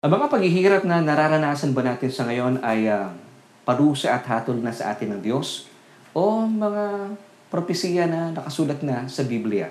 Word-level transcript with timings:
Ang 0.00 0.16
mga 0.16 0.32
paghihirap 0.32 0.88
na 0.88 1.04
nararanasan 1.04 1.76
ba 1.76 1.84
natin 1.84 2.08
sa 2.08 2.24
ngayon 2.24 2.64
ay 2.64 2.88
ah, 2.88 3.12
parusa 3.68 4.16
at 4.16 4.24
hatol 4.24 4.56
na 4.56 4.72
sa 4.72 4.96
atin 4.96 5.12
ng 5.12 5.20
Diyos 5.20 5.68
o 6.16 6.48
mga 6.48 7.12
propesiya 7.52 8.08
na 8.08 8.32
nakasulat 8.32 8.80
na 8.80 9.04
sa 9.12 9.28
Biblia? 9.28 9.68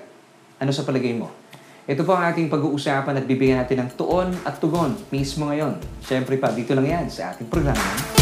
Ano 0.62 0.70
sa 0.70 0.86
palagay 0.86 1.18
mo? 1.18 1.34
Ito 1.82 2.06
po 2.06 2.14
ang 2.14 2.30
ating 2.30 2.46
pag-uusapan 2.46 3.18
at 3.18 3.26
bibigyan 3.26 3.58
natin 3.58 3.82
ng 3.82 3.90
tuon 3.98 4.30
at 4.46 4.62
tugon 4.62 4.94
mismo 5.10 5.50
ngayon. 5.50 5.82
Siyempre 5.98 6.38
pa, 6.38 6.54
dito 6.54 6.78
lang 6.78 6.86
yan 6.86 7.06
sa 7.10 7.34
ating 7.34 7.50
programa. 7.50 8.19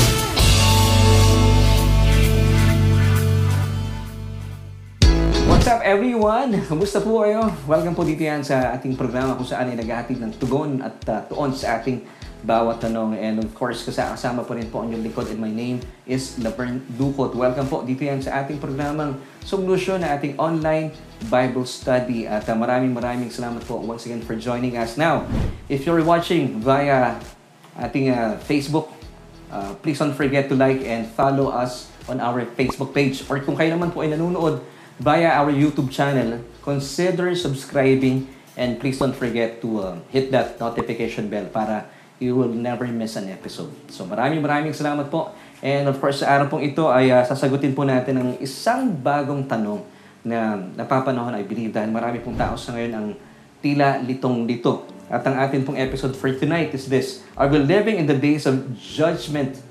What's 5.69 5.85
up 5.85 5.85
everyone? 5.85 6.65
Kumusta 6.65 6.97
po 6.97 7.21
kayo? 7.29 7.45
Welcome 7.69 7.93
po 7.93 8.01
dito 8.01 8.25
yan 8.25 8.41
sa 8.41 8.73
ating 8.73 8.97
programa 8.97 9.37
kung 9.37 9.45
saan 9.45 9.69
ay 9.69 9.77
naghahatid 9.77 10.17
ng 10.17 10.33
tugon 10.41 10.81
at 10.81 10.97
uh, 11.05 11.21
tuon 11.29 11.53
sa 11.53 11.77
ating 11.77 12.09
bawat 12.41 12.81
tanong. 12.81 13.13
And 13.13 13.37
of 13.37 13.53
course, 13.53 13.85
kasama 13.85 14.49
po 14.49 14.57
rin 14.57 14.73
po 14.73 14.81
ang 14.81 14.89
inyong 14.89 15.05
likod 15.05 15.29
and 15.29 15.37
my 15.37 15.53
name 15.53 15.85
is 16.09 16.41
Laverne 16.41 16.81
Ducot. 16.97 17.37
Welcome 17.37 17.69
po 17.69 17.85
dito 17.85 18.01
yan 18.01 18.25
sa 18.25 18.41
ating 18.41 18.57
programang 18.57 19.21
Solution 19.45 20.01
na 20.01 20.17
ating 20.17 20.41
online 20.41 20.89
Bible 21.29 21.69
study. 21.69 22.25
At 22.25 22.49
uh, 22.49 22.57
maraming 22.57 22.97
maraming 22.97 23.29
salamat 23.29 23.61
po 23.69 23.77
once 23.77 24.09
again 24.09 24.25
for 24.25 24.41
joining 24.41 24.81
us. 24.81 24.97
Now, 24.97 25.29
if 25.69 25.85
you're 25.85 26.01
watching 26.01 26.65
via 26.65 27.21
ating 27.77 28.09
uh, 28.09 28.41
Facebook, 28.41 28.89
uh, 29.53 29.77
please 29.85 30.01
don't 30.01 30.17
forget 30.17 30.49
to 30.49 30.57
like 30.57 30.81
and 30.81 31.05
follow 31.13 31.53
us 31.53 31.93
on 32.09 32.25
our 32.25 32.49
Facebook 32.57 32.97
page. 32.97 33.21
Or 33.29 33.37
kung 33.45 33.61
kayo 33.61 33.77
naman 33.77 33.93
po 33.93 34.01
ay 34.01 34.17
nanonood 34.17 34.65
via 34.99 35.31
our 35.39 35.55
YouTube 35.55 35.91
channel, 35.91 36.43
consider 36.63 37.35
subscribing 37.35 38.27
and 38.59 38.83
please 38.83 38.99
don't 38.99 39.15
forget 39.15 39.63
to 39.63 39.69
uh, 39.81 39.95
hit 40.11 40.35
that 40.35 40.59
notification 40.59 41.31
bell 41.31 41.47
para 41.47 41.87
you 42.19 42.35
will 42.35 42.51
never 42.51 42.85
miss 42.91 43.15
an 43.15 43.31
episode. 43.31 43.71
So 43.89 44.03
maraming 44.03 44.43
maraming 44.43 44.75
salamat 44.75 45.07
po. 45.07 45.31
And 45.63 45.87
of 45.91 45.99
course, 46.03 46.23
sa 46.23 46.35
araw 46.35 46.51
pong 46.51 46.67
ito 46.67 46.91
ay 46.91 47.11
uh, 47.15 47.23
sasagutin 47.23 47.75
po 47.75 47.87
natin 47.87 48.19
ang 48.19 48.31
isang 48.43 48.91
bagong 48.91 49.47
tanong 49.47 49.83
na 50.27 50.59
napapanahon, 50.75 51.35
I 51.35 51.47
believe, 51.47 51.71
dahil 51.71 51.91
marami 51.91 52.19
pong 52.19 52.35
tao 52.35 52.59
sa 52.59 52.75
ngayon 52.75 52.93
ang 52.95 53.07
tila 53.63 54.03
litong-lito. 54.03 54.87
At 55.09 55.25
ang 55.25 55.41
atin 55.41 55.65
pong 55.65 55.79
episode 55.81 56.13
for 56.15 56.29
tonight 56.37 56.75
is 56.75 56.91
this, 56.91 57.25
Are 57.39 57.49
we 57.49 57.63
living 57.63 57.97
in 57.97 58.07
the 58.11 58.19
days 58.19 58.45
of 58.45 58.77
judgment 58.77 59.63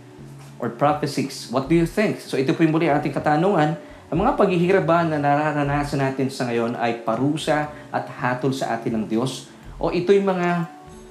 or 0.57 0.71
prophecies? 0.71 1.51
What 1.51 1.69
do 1.69 1.75
you 1.75 1.85
think? 1.85 2.23
So 2.23 2.39
ito 2.39 2.55
po 2.55 2.63
yung 2.63 2.73
muli 2.73 2.89
ating 2.89 3.13
katanungan. 3.13 3.77
Ang 4.07 4.23
mga 4.23 4.39
paghihirap 4.39 4.87
ba 4.87 5.03
na 5.03 5.19
nararanasan 5.19 5.99
natin 5.99 6.31
sa 6.31 6.47
ngayon 6.47 6.79
ay 6.79 7.03
parusa 7.03 7.67
at 7.91 8.07
hatol 8.07 8.55
sa 8.55 8.71
atin 8.71 9.03
ng 9.03 9.05
Diyos? 9.11 9.51
O 9.75 9.91
ito'y 9.91 10.23
mga 10.23 10.63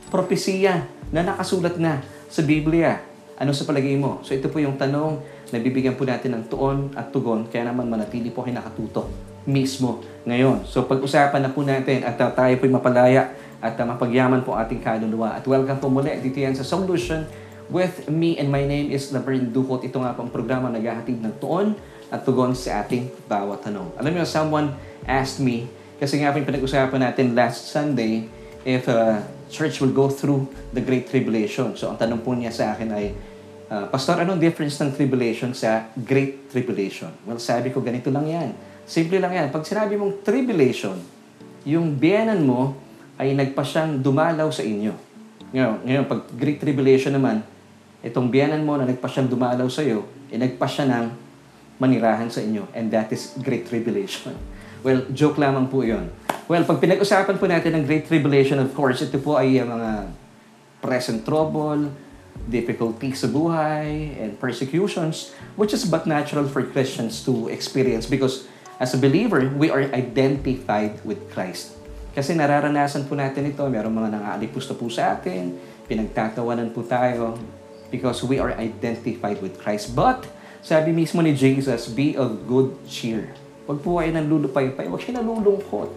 propesiya 0.08 0.88
na 1.12 1.20
nakasulat 1.20 1.76
na 1.76 2.00
sa 2.32 2.40
Biblia? 2.40 3.04
Ano 3.36 3.52
sa 3.52 3.68
palagay 3.68 4.00
mo? 4.00 4.24
So 4.24 4.32
ito 4.32 4.48
po 4.48 4.64
yung 4.64 4.80
tanong 4.80 5.20
na 5.52 5.60
bibigyan 5.60 5.92
po 5.92 6.08
natin 6.08 6.40
ng 6.40 6.48
tuon 6.48 6.88
at 6.96 7.12
tugon 7.12 7.44
kaya 7.52 7.68
naman 7.68 7.84
manatili 7.92 8.32
po 8.32 8.48
kayo 8.48 8.56
nakatutok 8.56 9.12
mismo 9.44 10.00
ngayon. 10.24 10.64
So 10.64 10.88
pag-usapan 10.88 11.44
na 11.44 11.52
po 11.52 11.68
natin 11.68 12.00
at 12.00 12.16
uh, 12.16 12.32
tayo 12.32 12.56
po'y 12.56 12.72
mapalaya 12.72 13.28
at 13.60 13.76
mapagyaman 13.76 14.40
po 14.40 14.56
ating 14.56 14.80
kaluluwa. 14.80 15.36
At 15.36 15.44
welcome 15.44 15.84
po 15.84 15.92
muli 15.92 16.16
dito 16.24 16.40
yan 16.40 16.56
sa 16.56 16.64
Solution 16.64 17.28
with 17.68 18.08
me 18.08 18.40
and 18.40 18.48
my 18.48 18.64
name 18.64 18.88
is 18.88 19.12
Laverne 19.12 19.52
Ducot. 19.52 19.84
Ito 19.84 20.00
nga 20.00 20.16
pong 20.16 20.32
programa 20.32 20.72
naghahatid 20.72 21.20
ng 21.20 21.36
tuon 21.44 21.76
at 22.10 22.22
tugon 22.22 22.54
sa 22.54 22.86
ating 22.86 23.10
bawat 23.26 23.66
tanong. 23.66 23.90
Alam 23.98 24.10
niyo, 24.14 24.24
someone 24.26 24.74
asked 25.06 25.42
me, 25.42 25.66
kasi 25.96 26.20
nga 26.20 26.30
pinag-usapan 26.30 27.00
natin 27.10 27.32
last 27.32 27.72
Sunday, 27.72 28.28
if 28.66 28.86
uh, 28.90 29.22
church 29.48 29.78
will 29.78 29.94
go 29.94 30.10
through 30.10 30.46
the 30.74 30.82
Great 30.82 31.06
Tribulation. 31.06 31.74
So 31.78 31.90
ang 31.90 31.98
tanong 31.98 32.22
po 32.22 32.34
niya 32.34 32.50
sa 32.50 32.74
akin 32.74 32.88
ay, 32.90 33.14
uh, 33.70 33.86
Pastor, 33.88 34.18
anong 34.22 34.42
difference 34.42 34.78
ng 34.82 34.92
tribulation 34.94 35.54
sa 35.54 35.90
Great 35.94 36.50
Tribulation? 36.50 37.10
Well, 37.24 37.38
sabi 37.38 37.70
ko, 37.70 37.82
ganito 37.82 38.10
lang 38.10 38.26
yan. 38.26 38.50
Simple 38.86 39.18
lang 39.18 39.34
yan. 39.34 39.48
Pag 39.50 39.66
sinabi 39.66 39.98
mong 39.98 40.22
tribulation, 40.22 40.98
yung 41.66 41.98
biyanan 41.98 42.42
mo 42.42 42.78
ay 43.18 43.34
nagpa 43.34 43.66
siyang 43.66 43.98
dumalaw 43.98 44.50
sa 44.54 44.62
inyo. 44.62 44.94
Ngayon, 45.50 45.74
ngayon 45.86 46.04
pag 46.06 46.20
Great 46.34 46.58
Tribulation 46.62 47.14
naman, 47.14 47.42
itong 48.02 48.30
biyanan 48.30 48.62
mo 48.62 48.78
na 48.78 48.86
nagpa 48.86 49.10
siyang 49.10 49.26
dumalaw 49.30 49.66
sa 49.66 49.82
iyo, 49.82 50.06
eh 50.30 50.38
nagpa 50.38 50.66
siya 50.66 50.86
ng 50.86 51.25
manirahan 51.76 52.28
sa 52.32 52.40
inyo. 52.40 52.68
And 52.72 52.88
that 52.92 53.12
is 53.12 53.36
Great 53.40 53.68
Tribulation. 53.68 54.36
Well, 54.86 55.08
joke 55.10 55.40
lamang 55.40 55.68
po 55.72 55.82
yon. 55.82 56.12
Well, 56.46 56.62
pag 56.62 56.78
pinag-usapan 56.78 57.36
po 57.42 57.50
natin 57.50 57.74
ng 57.74 57.84
Great 57.84 58.06
Tribulation, 58.06 58.62
of 58.62 58.70
course, 58.70 59.02
ito 59.02 59.18
po 59.18 59.34
ay 59.34 59.58
uh, 59.58 59.66
mga 59.66 59.90
present 60.78 61.26
trouble, 61.26 61.90
difficulties 62.46 63.24
sa 63.24 63.28
buhay, 63.28 64.14
and 64.22 64.38
persecutions, 64.38 65.34
which 65.58 65.74
is 65.74 65.82
but 65.82 66.06
natural 66.06 66.46
for 66.46 66.62
Christians 66.62 67.24
to 67.26 67.50
experience 67.50 68.06
because 68.06 68.46
as 68.78 68.92
a 68.92 69.00
believer, 69.00 69.48
we 69.56 69.72
are 69.72 69.88
identified 69.90 71.00
with 71.02 71.18
Christ. 71.32 71.74
Kasi 72.12 72.36
nararanasan 72.36 73.08
po 73.08 73.16
natin 73.16 73.48
ito, 73.48 73.64
meron 73.68 73.92
mga 73.92 74.20
nang-aalipus 74.20 74.68
na 74.72 74.74
po 74.76 74.88
sa 74.88 75.16
atin, 75.16 75.56
pinagtatawanan 75.88 76.72
po 76.72 76.84
tayo 76.84 77.36
because 77.88 78.24
we 78.24 78.36
are 78.36 78.52
identified 78.56 79.40
with 79.40 79.56
Christ. 79.60 79.96
But, 79.96 80.28
sabi 80.64 80.92
mismo 80.92 81.20
ni 81.24 81.36
Jesus, 81.36 81.90
be 81.90 82.16
of 82.16 82.44
good 82.48 82.72
cheer. 82.86 83.32
Huwag 83.66 83.82
po 83.82 83.98
kayo 83.98 84.14
nalulupay-pay, 84.14 84.86
huwag 84.86 85.02
siya 85.02 85.18
nalulungkot. 85.18 85.90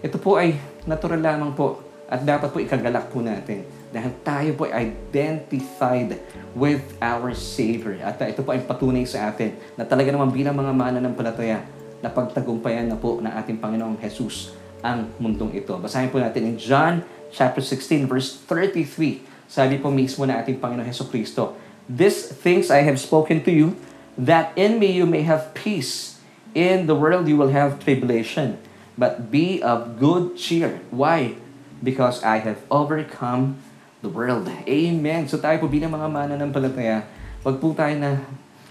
Ito 0.00 0.16
po 0.20 0.36
ay 0.36 0.56
natural 0.84 1.20
lamang 1.20 1.52
po 1.56 1.80
at 2.10 2.20
dapat 2.20 2.48
po 2.52 2.58
ikagalak 2.60 3.08
po 3.08 3.22
natin 3.22 3.64
dahil 3.90 4.12
tayo 4.22 4.50
po 4.54 4.70
ay 4.70 4.90
identified 4.90 6.18
with 6.54 6.82
our 7.02 7.34
Savior. 7.34 7.98
At 8.02 8.22
ito 8.22 8.42
po 8.46 8.54
ay 8.54 8.62
patunay 8.62 9.02
sa 9.06 9.30
atin 9.30 9.54
na 9.74 9.82
talaga 9.82 10.14
naman 10.14 10.30
bilang 10.30 10.54
mga 10.54 10.72
mananampalataya 10.74 11.62
na 12.00 12.08
pagtagumpayan 12.08 12.88
na 12.88 12.96
po 12.96 13.18
ng 13.20 13.30
ating 13.30 13.58
Panginoong 13.60 13.98
Jesus 14.00 14.54
ang 14.80 15.12
mundong 15.20 15.52
ito. 15.52 15.76
Basahin 15.76 16.08
po 16.08 16.16
natin 16.16 16.48
in 16.48 16.56
John 16.56 17.04
chapter 17.30 17.60
16 17.60 18.08
verse 18.08 18.40
33. 18.48 19.48
Sabi 19.50 19.76
po 19.82 19.90
mismo 19.90 20.24
na 20.24 20.40
ating 20.40 20.62
Panginoong 20.62 20.86
Heso 20.86 21.10
Kristo, 21.10 21.58
These 21.90 22.30
things 22.30 22.70
I 22.70 22.86
have 22.86 23.02
spoken 23.02 23.42
to 23.42 23.50
you, 23.50 23.74
that 24.14 24.54
in 24.54 24.78
me 24.78 24.94
you 24.94 25.10
may 25.10 25.26
have 25.26 25.50
peace. 25.58 26.22
In 26.54 26.86
the 26.86 26.94
world 26.94 27.26
you 27.26 27.34
will 27.34 27.50
have 27.50 27.82
tribulation. 27.82 28.62
But 28.94 29.34
be 29.34 29.58
of 29.58 29.98
good 29.98 30.38
cheer. 30.38 30.78
Why? 30.94 31.34
Because 31.82 32.22
I 32.22 32.38
have 32.46 32.62
overcome 32.70 33.58
the 34.06 34.10
world. 34.12 34.46
Amen. 34.70 35.26
So 35.26 35.40
tayo 35.40 35.58
po 35.58 35.66
bilang 35.66 35.90
mga 35.90 36.06
mananampalataya, 36.06 37.10
wag 37.42 37.56
po 37.58 37.74
tayo 37.74 37.96
na 37.98 38.22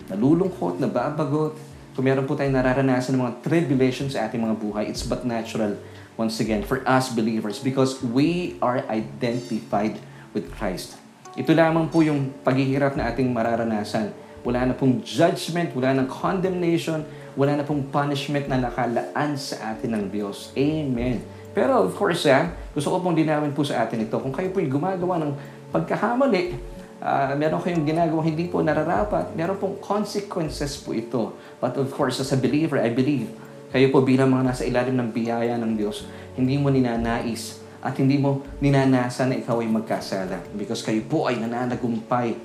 nalulungkot, 0.08 0.80
nababagot. 0.80 1.58
Kung 1.98 2.06
meron 2.06 2.24
po 2.24 2.38
tayong 2.38 2.56
nararanasan 2.56 3.18
ng 3.18 3.22
mga 3.26 3.36
tribulations 3.44 4.16
sa 4.16 4.30
ating 4.30 4.40
mga 4.40 4.56
buhay, 4.56 4.88
it's 4.88 5.04
but 5.04 5.28
natural 5.28 5.76
once 6.16 6.40
again 6.40 6.64
for 6.64 6.84
us 6.84 7.12
believers 7.12 7.60
because 7.60 8.00
we 8.00 8.60
are 8.60 8.84
identified 8.88 10.00
with 10.32 10.52
Christ. 10.52 10.99
Ito 11.40 11.56
lamang 11.56 11.88
po 11.88 12.04
yung 12.04 12.36
paghihirap 12.44 13.00
na 13.00 13.08
ating 13.08 13.32
mararanasan. 13.32 14.12
Wala 14.44 14.68
na 14.68 14.76
pong 14.76 15.00
judgment, 15.08 15.72
wala 15.72 15.96
na 15.96 16.04
condemnation, 16.04 17.00
wala 17.40 17.56
na 17.56 17.64
pong 17.64 17.88
punishment 17.88 18.52
na 18.52 18.60
nakalaan 18.60 19.40
sa 19.40 19.72
atin 19.72 19.96
ng 19.96 20.04
Diyos. 20.12 20.52
Amen. 20.60 21.24
Pero 21.56 21.88
of 21.88 21.96
course, 21.96 22.28
ah, 22.28 22.52
gusto 22.76 22.92
ko 22.92 23.00
pong 23.00 23.16
dinawin 23.16 23.56
po 23.56 23.64
sa 23.64 23.88
atin 23.88 24.04
ito. 24.04 24.20
Kung 24.20 24.36
kayo 24.36 24.52
po'y 24.52 24.68
gumagawa 24.68 25.16
ng 25.24 25.32
pagkahamali, 25.72 26.60
uh, 27.00 27.32
meron 27.40 27.64
kayong 27.64 27.88
ginagawa 27.88 28.20
hindi 28.20 28.52
po 28.52 28.60
nararapat, 28.60 29.32
meron 29.32 29.56
pong 29.56 29.80
consequences 29.80 30.76
po 30.76 30.92
ito. 30.92 31.40
But 31.64 31.80
of 31.80 31.88
course, 31.96 32.20
as 32.20 32.36
a 32.36 32.40
believer, 32.40 32.84
I 32.84 32.92
believe, 32.92 33.32
kayo 33.72 33.88
po 33.96 34.04
bilang 34.04 34.36
mga 34.36 34.44
nasa 34.44 34.68
ilalim 34.68 35.00
ng 35.00 35.16
biyaya 35.16 35.56
ng 35.56 35.72
Diyos, 35.80 36.04
hindi 36.36 36.60
mo 36.60 36.68
ninanais 36.68 37.64
at 37.80 37.96
hindi 37.96 38.20
mo 38.20 38.44
ninanasa 38.60 39.24
na 39.24 39.40
ikaw 39.40 39.64
ay 39.64 39.70
magkasala 39.72 40.44
because 40.56 40.84
kayo 40.84 41.00
po 41.08 41.32
ay 41.32 41.40
nananagumpay 41.40 42.36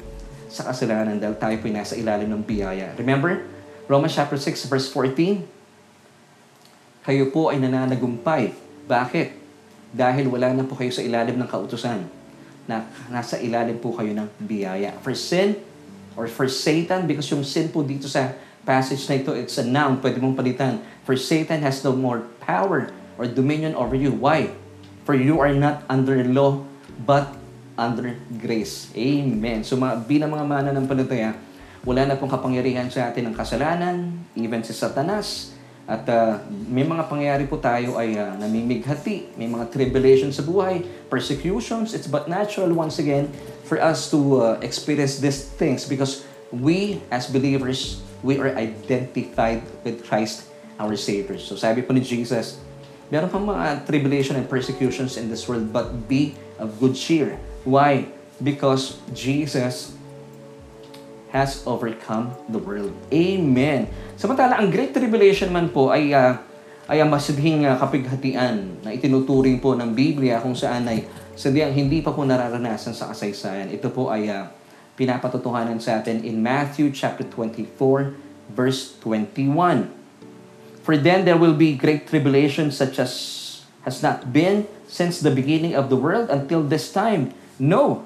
sa 0.46 0.70
kasalanan 0.70 1.18
dahil 1.18 1.34
tayo 1.34 1.56
po 1.58 1.66
ay 1.66 1.74
nasa 1.74 1.98
ilalim 1.98 2.30
ng 2.30 2.42
biyaya. 2.46 2.94
Remember, 2.94 3.42
Romans 3.90 4.14
chapter 4.14 4.38
6 4.38 4.70
verse 4.70 4.86
14, 4.92 5.42
kayo 7.04 7.24
po 7.34 7.50
ay 7.50 7.58
nananagumpay. 7.58 8.54
Bakit? 8.86 9.28
Dahil 9.90 10.30
wala 10.30 10.54
na 10.54 10.62
po 10.62 10.78
kayo 10.78 10.94
sa 10.94 11.02
ilalim 11.02 11.36
ng 11.36 11.48
kautusan. 11.50 12.06
Na, 12.64 12.86
nasa 13.12 13.36
ilalim 13.42 13.76
po 13.76 13.92
kayo 13.92 14.14
ng 14.14 14.28
biyaya. 14.40 14.96
For 15.04 15.12
sin, 15.12 15.58
or 16.14 16.30
for 16.30 16.46
Satan, 16.46 17.04
because 17.10 17.28
yung 17.28 17.44
sin 17.44 17.68
po 17.68 17.82
dito 17.82 18.06
sa 18.06 18.32
passage 18.64 19.04
na 19.10 19.20
ito, 19.20 19.34
it's 19.36 19.58
a 19.60 19.66
noun, 19.66 20.00
pwede 20.00 20.22
mong 20.22 20.38
palitan. 20.38 20.80
For 21.04 21.18
Satan 21.18 21.60
has 21.60 21.84
no 21.84 21.92
more 21.92 22.24
power 22.40 22.88
or 23.20 23.28
dominion 23.28 23.76
over 23.76 23.92
you. 23.92 24.14
Why? 24.14 24.54
For 25.04 25.12
you 25.12 25.40
are 25.40 25.52
not 25.52 25.84
under 25.88 26.24
law, 26.24 26.64
but 27.04 27.32
under 27.76 28.16
grace. 28.40 28.88
Amen. 28.96 29.62
So 29.62 29.76
mga, 29.76 30.08
bilang 30.08 30.32
mga 30.32 30.44
mananampalataya, 30.48 31.36
wala 31.84 32.08
na 32.08 32.16
pong 32.16 32.32
kapangyarihan 32.32 32.88
sa 32.88 33.12
atin 33.12 33.28
ng 33.28 33.36
kasalanan, 33.36 34.24
even 34.32 34.64
si 34.64 34.72
Satanas, 34.72 35.54
At 35.84 36.08
uh, 36.08 36.40
may 36.48 36.80
mga 36.80 37.12
pangyayari 37.12 37.44
po 37.44 37.60
tayo 37.60 38.00
ay 38.00 38.16
uh, 38.16 38.40
namimighati, 38.40 39.36
may 39.36 39.44
mga 39.44 39.68
tribulations 39.68 40.40
sa 40.40 40.44
buhay, 40.44 40.80
persecutions. 41.12 41.92
It's 41.92 42.08
but 42.08 42.24
natural 42.24 42.72
once 42.72 42.96
again 42.96 43.28
for 43.68 43.76
us 43.76 44.08
to 44.08 44.20
uh, 44.40 44.44
experience 44.64 45.20
these 45.20 45.44
things 45.44 45.84
because 45.84 46.24
we 46.48 47.04
as 47.12 47.28
believers, 47.28 48.00
we 48.24 48.40
are 48.40 48.56
identified 48.56 49.60
with 49.84 50.00
Christ 50.08 50.48
our 50.80 50.96
Savior. 50.96 51.36
So 51.36 51.60
sabi 51.60 51.84
po 51.84 51.92
ni 51.92 52.00
Jesus, 52.00 52.63
meron 53.14 53.30
pang 53.30 53.46
mga 53.46 53.86
tribulation 53.86 54.34
and 54.34 54.50
persecutions 54.50 55.14
in 55.14 55.30
this 55.30 55.46
world 55.46 55.70
but 55.70 56.10
be 56.10 56.34
of 56.58 56.74
good 56.82 56.98
cheer. 56.98 57.38
Why? 57.62 58.10
Because 58.42 58.98
Jesus 59.14 59.94
has 61.30 61.62
overcome 61.62 62.34
the 62.50 62.58
world. 62.58 62.90
Amen. 63.14 63.86
Samantala, 64.18 64.58
ang 64.58 64.66
Great 64.66 64.90
Tribulation 64.90 65.54
man 65.54 65.70
po 65.70 65.94
ay 65.94 66.10
uh, 66.10 66.42
ay 66.90 66.98
ang 66.98 67.08
masidhing 67.08 67.62
uh, 67.62 67.78
kapighatian 67.78 68.82
na 68.82 68.90
itinuturing 68.90 69.62
po 69.62 69.78
ng 69.78 69.94
Biblia 69.94 70.42
kung 70.42 70.58
saan 70.58 70.90
ay 70.90 71.06
sadyang 71.38 71.70
hindi 71.70 72.02
pa 72.02 72.10
po 72.10 72.26
nararanasan 72.26 72.98
sa 72.98 73.14
kasaysayan. 73.14 73.70
Ito 73.70 73.94
po 73.94 74.10
ay 74.10 74.26
uh, 74.26 74.50
pinapatotohanan 74.98 75.78
sa 75.78 76.02
atin 76.02 76.22
in 76.26 76.42
Matthew 76.42 76.90
chapter 76.90 77.22
24 77.22 77.70
verse 78.50 78.98
21. 78.98 80.03
For 80.84 81.00
then 81.00 81.24
there 81.24 81.40
will 81.40 81.56
be 81.56 81.72
great 81.72 82.04
tribulation 82.04 82.68
such 82.68 83.00
as 83.00 83.12
has 83.88 84.04
not 84.04 84.36
been 84.36 84.68
since 84.84 85.24
the 85.24 85.32
beginning 85.32 85.72
of 85.72 85.88
the 85.88 85.96
world 85.96 86.28
until 86.28 86.60
this 86.60 86.92
time. 86.92 87.32
No, 87.56 88.04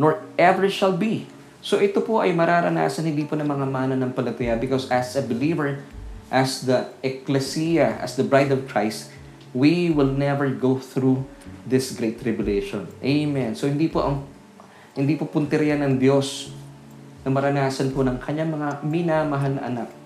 nor 0.00 0.24
ever 0.40 0.72
shall 0.72 0.96
be. 0.96 1.28
So 1.60 1.84
ito 1.84 2.00
po 2.00 2.24
ay 2.24 2.32
mararanasan 2.32 3.12
hindi 3.12 3.28
po 3.28 3.36
ng 3.36 3.44
mga 3.44 3.66
mananampalataya 3.68 4.56
because 4.56 4.88
as 4.88 5.20
a 5.20 5.22
believer, 5.24 5.84
as 6.32 6.64
the 6.64 6.88
ecclesia, 7.04 8.00
as 8.00 8.16
the 8.16 8.24
bride 8.24 8.48
of 8.48 8.64
Christ, 8.64 9.12
we 9.52 9.92
will 9.92 10.08
never 10.08 10.48
go 10.48 10.80
through 10.80 11.28
this 11.68 11.92
great 11.92 12.24
tribulation. 12.24 12.88
Amen. 13.04 13.52
So 13.52 13.68
hindi 13.68 13.84
po 13.84 14.00
ang 14.00 14.24
hindi 14.96 15.12
po 15.12 15.28
punteriya 15.28 15.76
ng 15.76 16.00
Diyos 16.00 16.56
na 17.20 17.28
maranasan 17.28 17.92
po 17.92 18.00
ng 18.00 18.16
kanyang 18.16 18.56
mga 18.56 18.68
minamahal 18.80 19.52
na 19.60 19.62
anak 19.68 19.97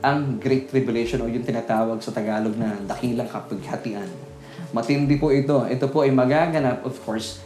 ang 0.00 0.40
Great 0.40 0.72
Tribulation 0.72 1.20
o 1.20 1.28
yung 1.28 1.44
tinatawag 1.44 2.00
sa 2.00 2.12
Tagalog 2.12 2.56
na 2.56 2.76
dakilang 2.88 3.28
kapaghatian. 3.28 4.08
Matindi 4.72 5.20
po 5.20 5.28
ito. 5.28 5.60
Ito 5.68 5.92
po 5.92 6.06
ay 6.06 6.12
magaganap, 6.12 6.86
of 6.88 6.96
course, 7.04 7.44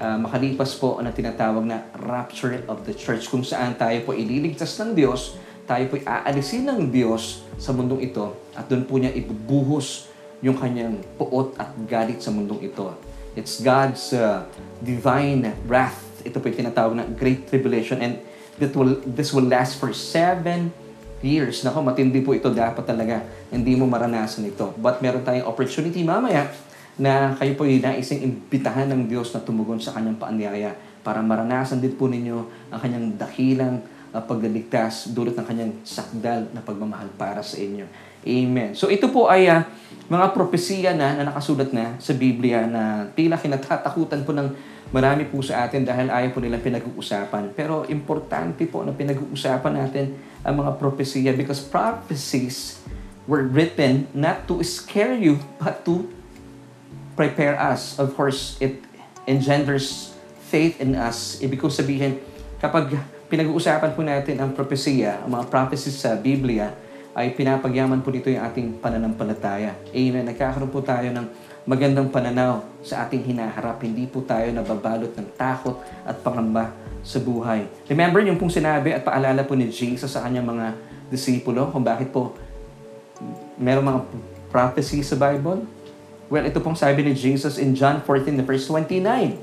uh, 0.00 0.16
makalipas 0.16 0.76
po 0.80 0.96
na 1.04 1.12
tinatawag 1.12 1.64
na 1.66 1.84
rapture 2.00 2.64
of 2.70 2.88
the 2.88 2.94
church 2.96 3.28
kung 3.28 3.44
saan 3.44 3.76
tayo 3.76 4.00
po 4.08 4.16
ililigtas 4.16 4.80
ng 4.80 4.96
Diyos, 4.96 5.36
tayo 5.68 5.86
po 5.92 6.00
aalisin 6.02 6.66
ng 6.66 6.88
Diyos 6.88 7.44
sa 7.60 7.70
mundong 7.76 8.02
ito 8.02 8.32
at 8.56 8.66
doon 8.66 8.88
po 8.88 8.96
niya 8.96 9.12
ibubuhos 9.12 10.08
yung 10.40 10.56
kanyang 10.56 10.98
puot 11.20 11.52
at 11.60 11.68
galit 11.84 12.24
sa 12.24 12.32
mundong 12.32 12.64
ito. 12.64 12.96
It's 13.36 13.60
God's 13.62 14.16
uh, 14.16 14.48
divine 14.82 15.54
wrath. 15.68 16.24
Ito 16.24 16.40
po 16.40 16.48
yung 16.48 16.66
tinatawag 16.66 16.94
na 16.96 17.04
Great 17.06 17.46
Tribulation 17.46 18.00
and 18.00 18.18
that 18.58 18.72
will, 18.72 18.98
this 19.04 19.30
will 19.30 19.46
last 19.46 19.78
for 19.78 19.92
seven 19.92 20.72
years. 21.20 21.62
Nako, 21.64 21.84
matindi 21.84 22.20
po 22.24 22.32
ito. 22.36 22.48
Dapat 22.52 22.84
talaga 22.84 23.24
hindi 23.52 23.76
mo 23.76 23.88
maranasan 23.88 24.48
ito. 24.48 24.72
But 24.80 25.04
meron 25.04 25.24
tayong 25.24 25.48
opportunity 25.48 26.00
mamaya 26.04 26.48
na 27.00 27.32
kayo 27.40 27.56
po 27.56 27.64
ay 27.64 27.80
naising 27.80 28.20
imbitahan 28.20 28.88
ng 28.92 29.08
Diyos 29.08 29.32
na 29.32 29.40
tumugon 29.40 29.80
sa 29.80 29.96
kanyang 29.96 30.20
paanyaya 30.20 30.76
para 31.00 31.24
maranasan 31.24 31.80
din 31.80 31.96
po 31.96 32.12
ninyo 32.12 32.68
ang 32.68 32.80
kanyang 32.80 33.16
dakilang 33.16 33.80
uh, 34.12 34.20
pagdaligtas 34.20 35.16
dulot 35.16 35.32
ng 35.32 35.46
kanyang 35.48 35.72
sakdal 35.80 36.52
na 36.52 36.60
pagmamahal 36.60 37.08
para 37.16 37.40
sa 37.40 37.56
inyo. 37.56 37.88
Amen. 38.20 38.76
So 38.76 38.92
ito 38.92 39.08
po 39.08 39.32
ay 39.32 39.48
uh, 39.48 39.64
mga 40.12 40.36
propesiya 40.36 40.92
na, 40.92 41.16
na 41.16 41.32
nakasulat 41.32 41.72
na 41.72 41.96
sa 41.96 42.12
Biblia 42.12 42.68
na 42.68 43.08
tila 43.16 43.40
kinatatakutan 43.40 44.20
po 44.28 44.36
ng 44.36 44.52
marami 44.92 45.24
po 45.24 45.40
sa 45.40 45.64
atin 45.64 45.86
dahil 45.86 46.12
ayaw 46.12 46.34
po 46.34 46.44
nilang 46.44 46.60
pinag-uusapan. 46.60 47.56
Pero 47.56 47.88
importante 47.88 48.68
po 48.68 48.84
na 48.84 48.92
pinag-uusapan 48.92 49.72
natin 49.72 50.06
ang 50.44 50.64
mga 50.64 50.80
propesiya 50.80 51.32
because 51.36 51.60
prophecies 51.60 52.80
were 53.28 53.44
written 53.44 54.08
not 54.16 54.48
to 54.48 54.64
scare 54.64 55.14
you 55.14 55.38
but 55.60 55.84
to 55.84 56.08
prepare 57.14 57.54
us. 57.60 58.00
Of 58.00 58.16
course, 58.16 58.56
it 58.58 58.80
engenders 59.28 60.16
faith 60.48 60.80
in 60.80 60.96
us. 60.96 61.38
Ibig 61.38 61.60
kong 61.60 61.74
sabihin, 61.74 62.18
kapag 62.58 62.96
pinag-uusapan 63.30 63.92
po 63.94 64.00
natin 64.02 64.40
ang 64.40 64.50
propesya, 64.56 65.22
ang 65.22 65.30
mga 65.36 65.46
prophecies 65.52 66.00
sa 66.00 66.16
Biblia, 66.18 66.72
ay 67.14 67.34
pinapagyaman 67.34 68.00
po 68.00 68.10
dito 68.14 68.30
yung 68.30 68.42
ating 68.42 68.78
pananampalataya. 68.78 69.76
Amen. 69.92 70.24
Nagkakaroon 70.26 70.70
po 70.70 70.80
tayo 70.80 71.10
ng 71.10 71.26
magandang 71.68 72.08
pananaw 72.08 72.64
sa 72.80 73.04
ating 73.04 73.20
hinaharap. 73.20 73.76
Hindi 73.84 74.08
po 74.08 74.24
tayo 74.24 74.48
nababalot 74.48 75.12
ng 75.12 75.28
takot 75.36 75.76
at 76.08 76.16
pangamba 76.24 76.72
sa 77.04 77.20
buhay. 77.20 77.68
Remember 77.88 78.20
yung 78.24 78.40
pong 78.40 78.52
sinabi 78.52 78.96
at 78.96 79.04
paalala 79.04 79.44
po 79.44 79.52
ni 79.52 79.68
Jesus 79.68 80.08
sa 80.08 80.24
kanyang 80.24 80.48
mga 80.48 80.66
disipulo 81.12 81.68
kung 81.68 81.84
bakit 81.84 82.08
po 82.08 82.32
meron 83.60 83.84
mga 83.84 84.00
prophecy 84.48 85.04
sa 85.04 85.20
Bible? 85.20 85.68
Well, 86.32 86.46
ito 86.48 86.62
pong 86.62 86.78
sabi 86.78 87.04
ni 87.04 87.12
Jesus 87.12 87.60
in 87.60 87.76
John 87.76 88.00
14 88.06 88.40
verse 88.40 88.64
29. 88.64 89.36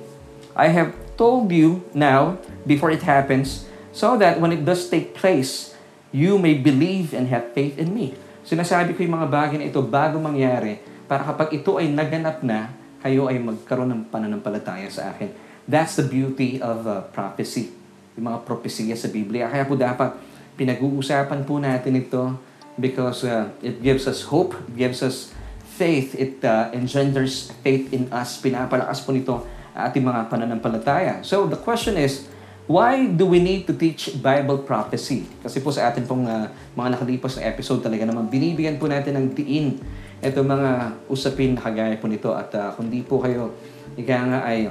I 0.58 0.68
have 0.74 0.98
told 1.20 1.54
you 1.54 1.86
now 1.94 2.42
before 2.66 2.90
it 2.90 3.06
happens 3.06 3.70
so 3.94 4.18
that 4.18 4.42
when 4.42 4.50
it 4.50 4.66
does 4.66 4.90
take 4.90 5.14
place, 5.14 5.78
you 6.10 6.42
may 6.42 6.58
believe 6.58 7.14
and 7.14 7.30
have 7.30 7.54
faith 7.54 7.78
in 7.78 7.94
me. 7.94 8.18
Sinasabi 8.42 8.98
ko 8.98 9.06
yung 9.06 9.22
mga 9.22 9.30
bagay 9.30 9.58
na 9.62 9.68
ito 9.70 9.84
bago 9.86 10.18
mangyari 10.18 10.82
para 11.08 11.24
kapag 11.24 11.56
ito 11.56 11.80
ay 11.80 11.88
naganap 11.90 12.44
na, 12.44 12.70
kayo 13.00 13.32
ay 13.32 13.40
magkaroon 13.40 13.90
ng 13.96 14.04
pananampalataya 14.12 14.92
sa 14.92 15.16
akin. 15.16 15.32
That's 15.68 15.96
the 15.96 16.08
beauty 16.08 16.60
of 16.60 16.84
uh, 16.84 17.08
prophecy. 17.16 17.72
Yung 18.20 18.28
mga 18.28 18.44
propesya 18.44 18.96
sa 19.00 19.08
Biblia. 19.08 19.48
Kaya 19.48 19.64
po 19.64 19.80
dapat 19.80 20.16
pinag-uusapan 20.60 21.48
po 21.48 21.60
natin 21.64 21.96
ito 21.96 22.36
because 22.76 23.24
uh, 23.24 23.48
it 23.64 23.80
gives 23.80 24.10
us 24.10 24.28
hope, 24.28 24.58
gives 24.76 25.00
us 25.00 25.32
faith, 25.78 26.18
it 26.18 26.42
uh, 26.42 26.74
engenders 26.74 27.54
faith 27.62 27.94
in 27.94 28.10
us. 28.10 28.42
Pinapalakas 28.42 29.06
po 29.06 29.14
nito 29.14 29.46
ating 29.78 30.02
mga 30.02 30.28
pananampalataya. 30.28 31.22
So 31.22 31.46
the 31.46 31.60
question 31.62 31.96
is, 32.02 32.26
why 32.66 33.06
do 33.06 33.30
we 33.30 33.38
need 33.38 33.70
to 33.70 33.74
teach 33.78 34.18
Bible 34.18 34.66
prophecy? 34.66 35.30
Kasi 35.46 35.62
po 35.62 35.70
sa 35.70 35.94
atin 35.94 36.10
pong 36.10 36.26
uh, 36.26 36.50
mga 36.74 36.98
nakalipas 36.98 37.38
na 37.38 37.46
episode 37.46 37.86
talaga 37.86 38.10
naman, 38.10 38.26
binibigyan 38.28 38.82
po 38.82 38.90
natin 38.90 39.16
ng 39.22 39.26
diin 39.38 39.78
ito 40.24 40.40
mga 40.42 40.98
usapin 41.08 41.54
na 41.54 41.62
kagaya 41.62 41.96
po 41.98 42.10
nito. 42.10 42.34
At 42.34 42.50
uh, 42.58 42.74
kung 42.74 42.90
di 42.90 43.06
po 43.06 43.22
kayo, 43.22 43.54
ika 43.94 44.18
nga 44.28 44.40
ay 44.46 44.70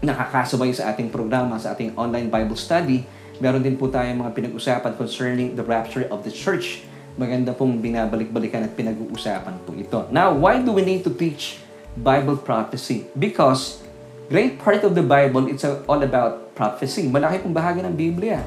nakakasabay 0.00 0.70
sa 0.72 0.94
ating 0.94 1.12
programa, 1.12 1.60
sa 1.60 1.76
ating 1.76 1.94
online 1.98 2.30
Bible 2.32 2.56
study, 2.56 3.04
meron 3.42 3.60
din 3.60 3.76
po 3.76 3.90
tayong 3.90 4.22
mga 4.22 4.32
pinag-usapan 4.32 4.92
concerning 4.96 5.58
the 5.58 5.64
rapture 5.64 6.06
of 6.08 6.22
the 6.24 6.32
church 6.32 6.86
maganda 7.20 7.52
pong 7.52 7.82
binabalik-balikan 7.84 8.64
at 8.64 8.72
pinag-uusapan 8.72 9.54
po 9.68 9.74
ito. 9.74 10.06
Now, 10.08 10.32
why 10.32 10.62
do 10.62 10.72
we 10.72 10.80
need 10.80 11.02
to 11.04 11.12
teach 11.12 11.60
Bible 11.98 12.38
prophecy? 12.38 13.04
Because 13.12 13.84
great 14.32 14.56
part 14.56 14.86
of 14.86 14.94
the 14.94 15.02
Bible, 15.02 15.50
it's 15.50 15.66
all 15.66 16.00
about 16.00 16.54
prophecy. 16.54 17.10
Malaki 17.12 17.42
pong 17.42 17.52
bahagi 17.52 17.82
ng 17.82 17.92
Biblia. 17.92 18.40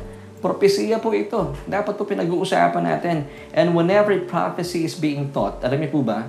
Propesiya 0.43 1.00
po 1.00 1.15
ito. 1.15 1.55
Dapat 1.63 1.95
po 1.95 2.03
pinag-uusapan 2.03 2.83
natin. 2.83 3.23
And 3.55 3.71
whenever 3.71 4.12
prophecy 4.27 4.83
is 4.83 5.00
being 5.00 5.31
taught, 5.31 5.63
alam 5.63 5.79
niyo 5.79 5.95
po 5.95 6.03
ba, 6.03 6.27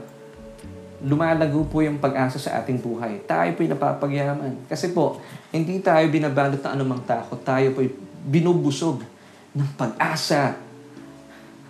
lumalago 1.02 1.66
po 1.66 1.82
yung 1.82 1.98
pag-asa 1.98 2.38
sa 2.38 2.62
ating 2.62 2.78
buhay. 2.78 3.26
Tayo 3.26 3.50
po'y 3.58 3.66
napapagyaman. 3.66 4.70
Kasi 4.70 4.94
po, 4.94 5.18
hindi 5.50 5.82
tayo 5.82 6.06
binabalot 6.06 6.62
ng 6.62 6.72
anumang 6.78 7.02
takot. 7.02 7.42
Tayo 7.42 7.74
po'y 7.74 7.90
binubusog 8.22 9.02
ng 9.50 9.68
pag-asa 9.74 10.54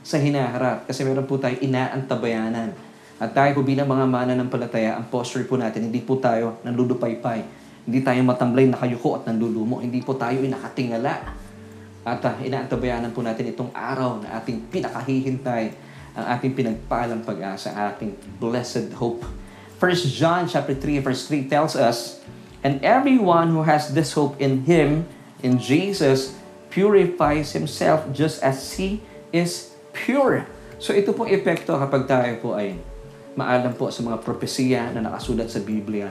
sa 0.04 0.16
hinaharap 0.20 0.84
kasi 0.84 1.00
meron 1.00 1.24
po 1.24 1.40
tayo 1.40 1.56
inaantabayanan. 1.64 2.76
At 3.16 3.32
tayo 3.32 3.56
po 3.56 3.60
bilang 3.64 3.88
mga 3.88 4.04
mana 4.04 4.36
ng 4.36 4.52
palataya, 4.52 5.00
ang 5.00 5.08
posture 5.08 5.48
po 5.48 5.56
natin, 5.56 5.88
hindi 5.88 6.04
po 6.04 6.20
tayo 6.20 6.60
nanlulupaypay. 6.60 7.40
Hindi 7.88 8.00
tayo 8.04 8.20
matamblay 8.20 8.68
nakayuko 8.68 9.16
at 9.16 9.32
nanlulumo. 9.32 9.80
Hindi 9.80 10.04
po 10.04 10.12
tayo 10.12 10.44
inakatingala. 10.44 11.43
At 12.04 12.20
uh, 12.20 12.36
inaantabayanan 12.44 13.16
po 13.16 13.24
natin 13.24 13.48
itong 13.48 13.72
araw 13.72 14.20
na 14.20 14.36
ating 14.36 14.68
pinakahihintay, 14.68 15.72
ang 16.14 16.26
ating 16.36 16.52
pinagpalang 16.52 17.24
pag-asa, 17.24 17.72
ating 17.72 18.14
blessed 18.38 18.92
hope. 19.00 19.24
1 19.80 20.14
John 20.14 20.46
chapter 20.46 20.76
3 20.76 21.00
verse 21.00 21.26
3 21.26 21.48
tells 21.48 21.74
us, 21.74 22.20
And 22.64 22.80
everyone 22.84 23.52
who 23.52 23.64
has 23.64 23.92
this 23.92 24.12
hope 24.12 24.36
in 24.40 24.68
Him, 24.68 25.08
in 25.44 25.60
Jesus, 25.60 26.36
purifies 26.72 27.52
himself 27.52 28.08
just 28.12 28.40
as 28.40 28.80
He 28.80 29.04
is 29.32 29.76
pure. 29.92 30.48
So 30.80 30.92
ito 30.92 31.12
pong 31.12 31.32
epekto 31.32 31.76
kapag 31.76 32.04
tayo 32.08 32.32
po 32.40 32.48
ay 32.56 32.76
maalam 33.34 33.74
po 33.74 33.90
sa 33.90 34.02
mga 34.02 34.20
propesiya 34.22 34.92
na 34.94 35.04
nakasulat 35.04 35.50
sa 35.50 35.60
Biblia. 35.62 36.10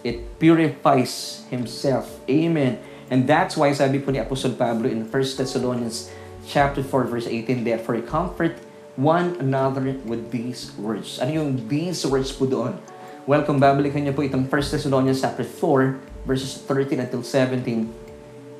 It 0.00 0.40
purifies 0.40 1.44
himself. 1.52 2.08
Amen. 2.24 2.80
And 3.10 3.26
that's 3.26 3.58
why 3.58 3.74
sabi 3.74 3.98
po 3.98 4.14
ni 4.14 4.22
Apostol 4.22 4.54
Pablo 4.54 4.86
in 4.86 5.02
1 5.02 5.10
Thessalonians 5.10 6.14
chapter 6.46 6.80
4 6.80 7.10
verse 7.10 7.26
18, 7.26 7.66
Therefore 7.66 7.98
comfort 8.06 8.54
one 8.94 9.34
another 9.42 9.98
with 10.06 10.30
these 10.30 10.70
words. 10.78 11.18
Ano 11.18 11.42
yung 11.42 11.66
these 11.66 12.06
words 12.06 12.30
po 12.30 12.46
doon? 12.46 12.78
Kung 13.26 13.58
babalikan 13.58 14.02
niyo 14.02 14.14
po 14.14 14.22
itong 14.22 14.46
1 14.46 14.50
Thessalonians 14.50 15.22
chapter 15.22 15.42
4, 15.42 16.26
verses 16.26 16.62
13 16.66 17.02
until 17.02 17.22
17, 17.22 17.90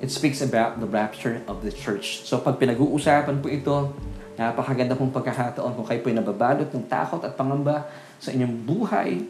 it 0.03 0.11
speaks 0.11 0.43
about 0.43 0.79
the 0.79 0.89
rapture 0.89 1.43
of 1.47 1.63
the 1.63 1.71
church. 1.71 2.27
So 2.27 2.39
pag 2.43 2.59
pinag-uusapan 2.59 3.43
po 3.43 3.47
ito, 3.51 3.77
napakaganda 4.39 4.97
pong 4.97 5.13
pagkakataon 5.13 5.77
kung 5.77 5.87
kayo 5.87 6.01
po 6.01 6.09
nababalot 6.11 6.71
ng 6.73 6.87
takot 6.89 7.21
at 7.21 7.37
pangamba 7.37 7.87
sa 8.17 8.33
inyong 8.33 8.55
buhay, 8.65 9.27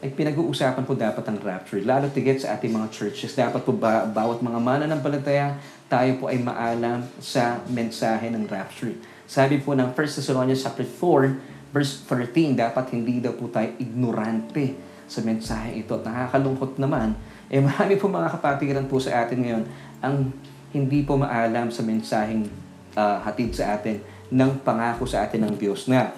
ay 0.00 0.08
pinag-uusapan 0.16 0.84
po 0.88 0.96
dapat 0.96 1.24
ang 1.28 1.36
rapture. 1.44 1.84
Lalo 1.84 2.08
tigit 2.08 2.40
sa 2.40 2.56
ating 2.56 2.72
mga 2.72 2.88
churches. 2.88 3.36
Dapat 3.36 3.60
po 3.60 3.76
ba, 3.76 4.08
bawat 4.08 4.40
mga 4.40 4.56
mananampalataya, 4.56 5.60
tayo 5.92 6.16
po 6.16 6.32
ay 6.32 6.40
maalam 6.40 7.04
sa 7.20 7.60
mensahe 7.68 8.32
ng 8.32 8.48
rapture. 8.48 8.96
Sabi 9.28 9.60
po 9.60 9.76
ng 9.76 9.92
1 9.92 9.96
Thessalonians 9.96 10.64
chapter 10.64 10.88
4, 10.88 11.70
verse 11.76 12.00
13, 12.08 12.56
dapat 12.56 12.96
hindi 12.96 13.20
daw 13.20 13.36
po 13.36 13.52
tayo 13.52 13.76
ignorante 13.76 14.74
sa 15.04 15.20
mensahe 15.20 15.84
ito. 15.84 15.92
At 16.00 16.08
nakakalungkot 16.08 16.80
naman, 16.80 17.14
eh 17.52 17.60
marami 17.60 18.00
po 18.00 18.08
mga 18.08 18.32
kapatiran 18.40 18.86
po 18.88 18.96
sa 18.96 19.26
atin 19.26 19.38
ngayon 19.42 19.64
ang 20.00 20.32
hindi 20.70 21.02
po 21.02 21.18
maalam 21.18 21.68
sa 21.68 21.82
mensaheng 21.82 22.46
uh, 22.94 23.18
hatid 23.20 23.52
sa 23.52 23.76
atin 23.76 24.00
ng 24.30 24.62
pangako 24.62 25.04
sa 25.04 25.26
atin 25.26 25.50
ng 25.50 25.54
Diyos 25.58 25.90
na 25.90 26.14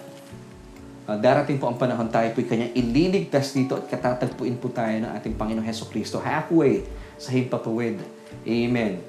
Uh, 1.03 1.19
darating 1.19 1.59
po 1.59 1.67
ang 1.67 1.75
panahon 1.75 2.07
tayo 2.07 2.31
po'y 2.31 2.47
kanyang 2.47 2.73
ililigtas 2.79 3.51
dito 3.51 3.75
at 3.75 3.91
katatagpuin 3.91 4.55
po 4.63 4.71
tayo 4.71 5.03
ng 5.03 5.11
ating 5.19 5.35
Panginoong 5.35 5.67
Heso 5.67 5.91
Kristo 5.91 6.23
halfway 6.23 6.87
sa 7.19 7.35
himpapawid. 7.35 7.99
Amen. 8.47 9.03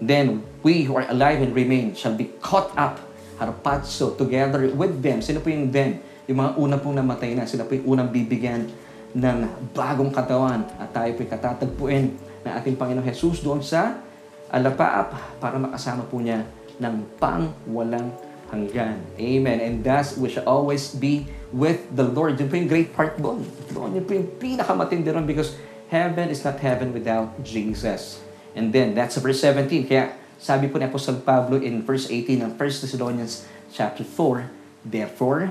Then 0.00 0.40
we 0.64 0.88
who 0.88 0.96
are 0.96 1.04
alive 1.12 1.44
and 1.44 1.52
remain 1.52 1.92
shall 1.92 2.16
be 2.16 2.32
caught 2.40 2.72
up 2.80 2.96
harpazo 3.36 4.16
together 4.16 4.72
with 4.72 5.04
them. 5.04 5.20
Sino 5.20 5.44
po 5.44 5.52
yung 5.52 5.68
them? 5.68 6.00
Yung 6.24 6.40
mga 6.40 6.52
una 6.56 6.76
pong 6.80 6.96
namatay 6.96 7.36
na. 7.36 7.44
Sila 7.44 7.68
po 7.68 7.76
yung 7.76 7.92
unang 7.92 8.08
bibigyan 8.08 8.64
ng 9.12 9.38
bagong 9.76 10.10
katawan 10.10 10.64
at 10.80 10.90
tayo 10.96 11.12
po'y 11.12 11.28
katatagpuin 11.28 12.04
ng 12.40 12.52
ating 12.56 12.74
Panginoong 12.80 13.04
Jesus 13.04 13.44
doon 13.44 13.60
sa 13.60 14.00
alapaap 14.48 15.38
para 15.38 15.60
makasama 15.60 16.08
po 16.08 16.24
niya 16.24 16.40
ng 16.80 17.20
pang 17.20 17.52
walang 17.68 18.10
hanggan. 18.50 19.00
Amen. 19.16 19.58
And 19.60 19.84
thus, 19.84 20.16
we 20.16 20.28
shall 20.28 20.44
always 20.44 20.92
be 20.92 21.28
with 21.54 21.84
the 21.94 22.04
Lord. 22.04 22.40
Yun 22.40 22.48
po 22.50 22.56
yung 22.58 22.70
great 22.70 22.90
part 22.92 23.16
doon. 23.16 23.46
Doon 23.72 24.00
yun 24.00 24.04
po 24.04 24.12
yung 24.12 24.28
pinakamatindi 24.36 25.08
ron 25.12 25.24
because 25.24 25.56
heaven 25.88 26.28
is 26.28 26.42
not 26.42 26.60
heaven 26.60 26.92
without 26.92 27.32
Jesus. 27.44 28.20
And 28.54 28.70
then, 28.70 28.94
that's 28.94 29.16
verse 29.18 29.40
17. 29.42 29.88
Kaya, 29.88 30.14
sabi 30.38 30.68
po 30.68 30.78
ni 30.78 30.86
Apostle 30.86 31.22
Pablo 31.22 31.56
in 31.58 31.82
verse 31.82 32.10
18 32.10 32.42
ng 32.44 32.52
1 32.54 32.58
Thessalonians 32.58 33.46
chapter 33.72 34.04
4, 34.06 34.64
Therefore, 34.84 35.48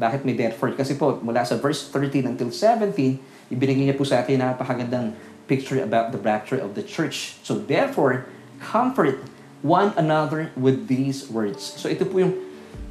bakit 0.00 0.24
may 0.24 0.32
therefore? 0.32 0.72
Kasi 0.72 0.96
po, 0.96 1.20
mula 1.20 1.44
sa 1.44 1.60
verse 1.60 1.92
13 1.92 2.24
until 2.24 2.48
17, 2.48 3.52
ibinigay 3.52 3.92
niya 3.92 3.96
po 3.96 4.08
sa 4.08 4.24
atin 4.24 4.40
napakagandang 4.40 5.12
picture 5.44 5.84
about 5.84 6.10
the 6.10 6.20
rapture 6.20 6.56
of 6.56 6.72
the 6.72 6.80
church. 6.80 7.36
So 7.44 7.60
therefore, 7.60 8.24
comfort 8.58 9.20
one 9.64 9.92
another 9.96 10.52
with 10.58 10.88
these 10.88 11.28
words. 11.28 11.62
So 11.78 11.88
ito 11.88 12.04
po 12.04 12.20
yung 12.20 12.34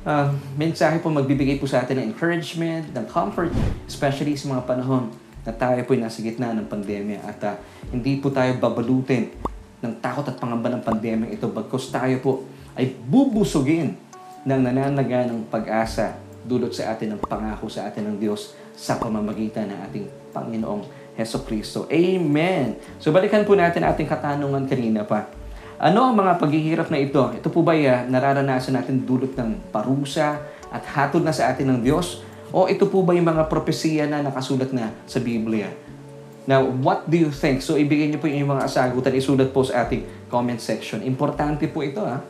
uh, 0.06 0.32
mensahe 0.56 1.02
po 1.02 1.10
magbibigay 1.10 1.58
po 1.58 1.66
sa 1.66 1.84
atin 1.84 2.00
ng 2.02 2.14
encouragement, 2.14 2.94
ng 2.94 3.06
comfort, 3.10 3.52
especially 3.90 4.38
sa 4.38 4.54
mga 4.54 4.64
panahon 4.66 5.12
na 5.46 5.54
tayo 5.54 5.78
po 5.86 5.94
nasa 5.94 6.26
gitna 6.26 6.58
ng 6.58 6.66
pandemya 6.66 7.22
at 7.22 7.40
uh, 7.46 7.56
hindi 7.94 8.18
po 8.18 8.34
tayo 8.34 8.58
babalutin 8.58 9.30
ng 9.86 9.94
takot 10.02 10.26
at 10.26 10.42
pangamba 10.42 10.74
ng 10.74 10.82
pandemya 10.82 11.38
ito 11.38 11.46
bagkos 11.46 11.94
tayo 11.94 12.18
po 12.18 12.32
ay 12.74 12.98
bubusugin 13.06 13.94
ng 14.42 14.60
nananaga 14.66 15.30
ng 15.30 15.46
pag-asa 15.46 16.18
dulot 16.42 16.74
sa 16.74 16.98
atin 16.98 17.14
ng 17.14 17.22
pangako 17.22 17.70
sa 17.70 17.86
atin 17.86 18.10
ng 18.10 18.18
Diyos 18.18 18.58
sa 18.74 18.98
pamamagitan 18.98 19.70
ng 19.70 19.80
ating 19.90 20.06
Panginoong 20.34 20.84
Heso 21.16 21.42
Kristo. 21.46 21.88
Amen! 21.90 22.76
So 22.98 23.14
balikan 23.14 23.46
po 23.46 23.54
natin 23.54 23.86
ating 23.86 24.10
katanungan 24.10 24.66
kanina 24.66 25.06
pa 25.06 25.30
ano 25.76 26.00
ang 26.08 26.16
mga 26.16 26.40
paghihirap 26.40 26.88
na 26.88 27.00
ito? 27.04 27.20
Ito 27.36 27.52
po 27.52 27.60
ba 27.60 27.76
uh, 27.76 28.08
nararanasan 28.08 28.80
natin 28.80 29.04
dulot 29.04 29.36
ng 29.36 29.72
parusa 29.76 30.40
at 30.72 30.84
hatod 30.88 31.24
na 31.24 31.36
sa 31.36 31.52
atin 31.52 31.76
ng 31.76 31.80
Diyos? 31.84 32.24
O 32.56 32.72
ito 32.72 32.88
po 32.88 33.04
ba 33.04 33.12
yung 33.12 33.28
mga 33.28 33.52
propesiya 33.52 34.08
na 34.08 34.24
nakasulat 34.24 34.72
na 34.72 34.96
sa 35.04 35.20
Biblia? 35.20 35.68
Now, 36.46 36.62
what 36.62 37.10
do 37.10 37.18
you 37.18 37.34
think? 37.34 37.66
So, 37.66 37.76
ibigay 37.76 38.08
niyo 38.08 38.22
po 38.22 38.30
yung 38.30 38.54
mga 38.54 38.70
asagutan, 38.70 39.18
isulat 39.18 39.50
po 39.50 39.66
sa 39.66 39.84
ating 39.84 40.30
comment 40.30 40.62
section. 40.62 41.02
Importante 41.02 41.66
po 41.66 41.82
ito, 41.82 42.06
ha? 42.06 42.22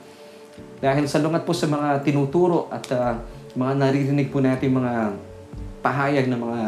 Dahil 0.79 1.05
sa 1.11 1.19
lungat 1.19 1.43
po 1.43 1.51
sa 1.51 1.67
mga 1.67 1.99
tinuturo 1.99 2.71
at 2.71 2.87
uh, 2.95 3.19
mga 3.53 3.73
naririnig 3.75 4.31
po 4.31 4.39
natin 4.39 4.71
mga 4.71 4.93
pahayag 5.83 6.31
ng 6.31 6.39
mga 6.39 6.61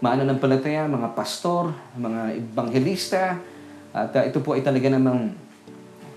mananampalataya, 0.00 0.88
mga 0.88 1.08
pastor, 1.12 1.76
mga 1.94 2.20
evangelista, 2.40 3.36
at 3.92 4.10
uh, 4.16 4.24
ito 4.24 4.40
po 4.40 4.56
ay 4.56 4.64
talaga 4.64 4.88
namang 4.88 5.36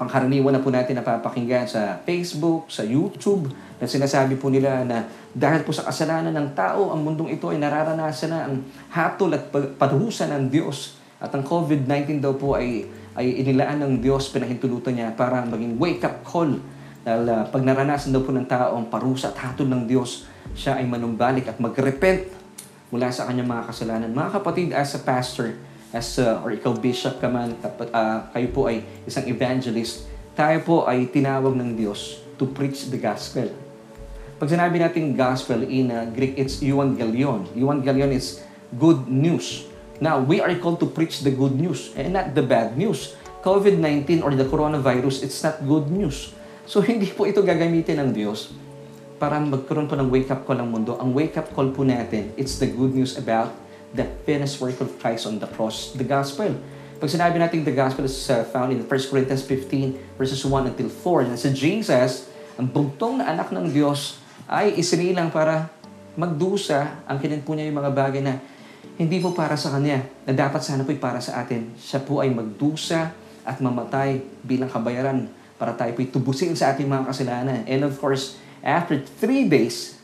pangkaraniwan 0.01 0.57
na 0.57 0.65
po 0.65 0.73
natin 0.73 0.97
napapakinggan 0.97 1.69
sa 1.69 2.01
Facebook, 2.01 2.65
sa 2.73 2.81
YouTube, 2.81 3.53
na 3.77 3.85
sinasabi 3.85 4.33
po 4.33 4.49
nila 4.49 4.81
na 4.81 5.05
dahil 5.29 5.61
po 5.61 5.69
sa 5.69 5.85
kasalanan 5.85 6.33
ng 6.33 6.57
tao, 6.57 6.89
ang 6.89 7.05
mundong 7.05 7.29
ito 7.29 7.53
ay 7.53 7.61
nararanasan 7.61 8.29
na 8.33 8.49
ang 8.49 8.65
hatol 8.89 9.29
at 9.37 9.53
paruhusan 9.53 10.33
ng 10.33 10.43
Diyos. 10.49 10.97
At 11.21 11.29
ang 11.37 11.45
COVID-19 11.45 12.17
daw 12.17 12.33
po 12.33 12.57
ay, 12.57 12.89
ay 13.13 13.45
inilaan 13.45 13.77
ng 13.85 13.93
Diyos, 14.01 14.33
pinahintulutan 14.33 14.97
niya 14.97 15.13
para 15.13 15.45
maging 15.45 15.77
wake-up 15.77 16.25
call. 16.25 16.57
Dahil 17.05 17.29
uh, 17.29 17.45
pag 17.53 17.61
naranasan 17.61 18.09
daw 18.09 18.25
po 18.25 18.33
ng 18.33 18.49
tao 18.49 18.81
ang 18.81 18.89
parusa 18.89 19.29
at 19.29 19.37
hatol 19.37 19.69
ng 19.69 19.85
Diyos, 19.85 20.25
siya 20.57 20.81
ay 20.81 20.85
manumbalik 20.89 21.45
at 21.45 21.61
mag-repent 21.61 22.25
mula 22.89 23.13
sa 23.13 23.29
kanyang 23.29 23.53
mga 23.53 23.63
kasalanan. 23.69 24.09
Mga 24.09 24.29
kapatid, 24.41 24.67
as 24.73 24.97
a 24.97 25.01
pastor, 25.05 25.61
as 25.91 26.19
uh, 26.19 26.39
or 26.43 26.55
ikaw 26.55 26.71
bishop 26.75 27.19
ka 27.19 27.27
man, 27.27 27.55
tapat, 27.59 27.91
uh, 27.91 28.31
kayo 28.31 28.47
po 28.51 28.71
ay 28.71 28.83
isang 29.03 29.27
evangelist, 29.27 30.07
tayo 30.35 30.57
po 30.63 30.75
ay 30.87 31.11
tinawag 31.11 31.51
ng 31.51 31.75
Diyos 31.75 32.23
to 32.39 32.47
preach 32.47 32.87
the 32.87 32.97
gospel. 32.97 33.51
Pag 34.41 34.49
sinabi 34.49 34.81
natin 34.81 35.13
gospel 35.13 35.61
in 35.67 35.93
uh, 35.93 36.07
Greek, 36.09 36.33
it's 36.39 36.63
euangelion. 36.65 37.45
Euangelion 37.53 38.09
is 38.09 38.41
good 38.73 39.05
news. 39.05 39.69
Now, 40.01 40.17
we 40.17 40.41
are 40.41 40.49
called 40.57 40.81
to 40.81 40.89
preach 40.89 41.21
the 41.21 41.29
good 41.29 41.53
news 41.53 41.93
and 41.93 42.17
not 42.17 42.33
the 42.33 42.41
bad 42.41 42.73
news. 42.73 43.13
COVID-19 43.45 44.25
or 44.25 44.33
the 44.33 44.49
coronavirus, 44.49 45.21
it's 45.21 45.37
not 45.45 45.61
good 45.61 45.93
news. 45.93 46.33
So, 46.65 46.81
hindi 46.87 47.05
po 47.13 47.29
ito 47.29 47.45
gagamitin 47.45 48.01
ng 48.01 48.09
Diyos 48.09 48.49
para 49.21 49.37
magkaroon 49.37 49.85
po 49.85 49.93
ng 49.93 50.09
wake-up 50.09 50.49
call 50.49 50.57
ang 50.57 50.73
mundo. 50.73 50.97
Ang 50.97 51.13
wake-up 51.13 51.53
call 51.53 51.69
po 51.69 51.85
natin, 51.85 52.33
it's 52.33 52.57
the 52.57 52.65
good 52.65 52.97
news 52.97 53.21
about 53.21 53.53
the 53.91 54.07
finished 54.23 54.59
work 54.63 54.79
of 54.79 54.95
Christ 54.99 55.27
on 55.27 55.39
the 55.39 55.47
cross, 55.47 55.91
the 55.95 56.07
gospel. 56.07 56.55
Pag 57.01 57.09
sinabi 57.09 57.41
natin 57.41 57.65
the 57.65 57.73
gospel 57.73 58.05
is 58.05 58.29
uh, 58.29 58.45
found 58.53 58.71
in 58.71 58.85
1 58.85 58.87
Corinthians 59.09 59.43
15 59.43 60.17
verses 60.21 60.41
1 60.45 60.69
until 60.69 60.89
4, 60.89 61.33
na 61.33 61.35
si 61.35 61.49
Jesus, 61.51 62.29
ang 62.55 62.69
bugtong 62.69 63.19
na 63.19 63.31
anak 63.31 63.49
ng 63.49 63.73
Diyos, 63.73 64.21
ay 64.45 64.77
isinilang 64.77 65.33
para 65.33 65.71
magdusa 66.15 67.01
ang 67.07 67.17
kinanpo 67.17 67.55
niya 67.55 67.71
yung 67.71 67.79
mga 67.79 67.91
bagay 67.95 68.21
na 68.21 68.37
hindi 68.99 69.17
po 69.17 69.33
para 69.33 69.55
sa 69.55 69.73
Kanya, 69.73 70.03
na 70.27 70.33
dapat 70.35 70.61
sana 70.61 70.85
po'y 70.85 70.99
para 70.99 71.17
sa 71.23 71.41
atin. 71.41 71.73
Siya 71.79 72.03
po 72.03 72.21
ay 72.21 72.29
magdusa 72.29 73.09
at 73.41 73.57
mamatay 73.57 74.21
bilang 74.45 74.69
kabayaran 74.69 75.25
para 75.57 75.73
tayo 75.73 75.93
po'y 75.97 76.09
tubusin 76.09 76.53
sa 76.53 76.73
ating 76.73 76.85
mga 76.85 77.09
kasalanan. 77.09 77.65
And 77.65 77.81
of 77.87 77.97
course, 77.97 78.37
after 78.61 79.01
three 79.01 79.49
days, 79.49 80.00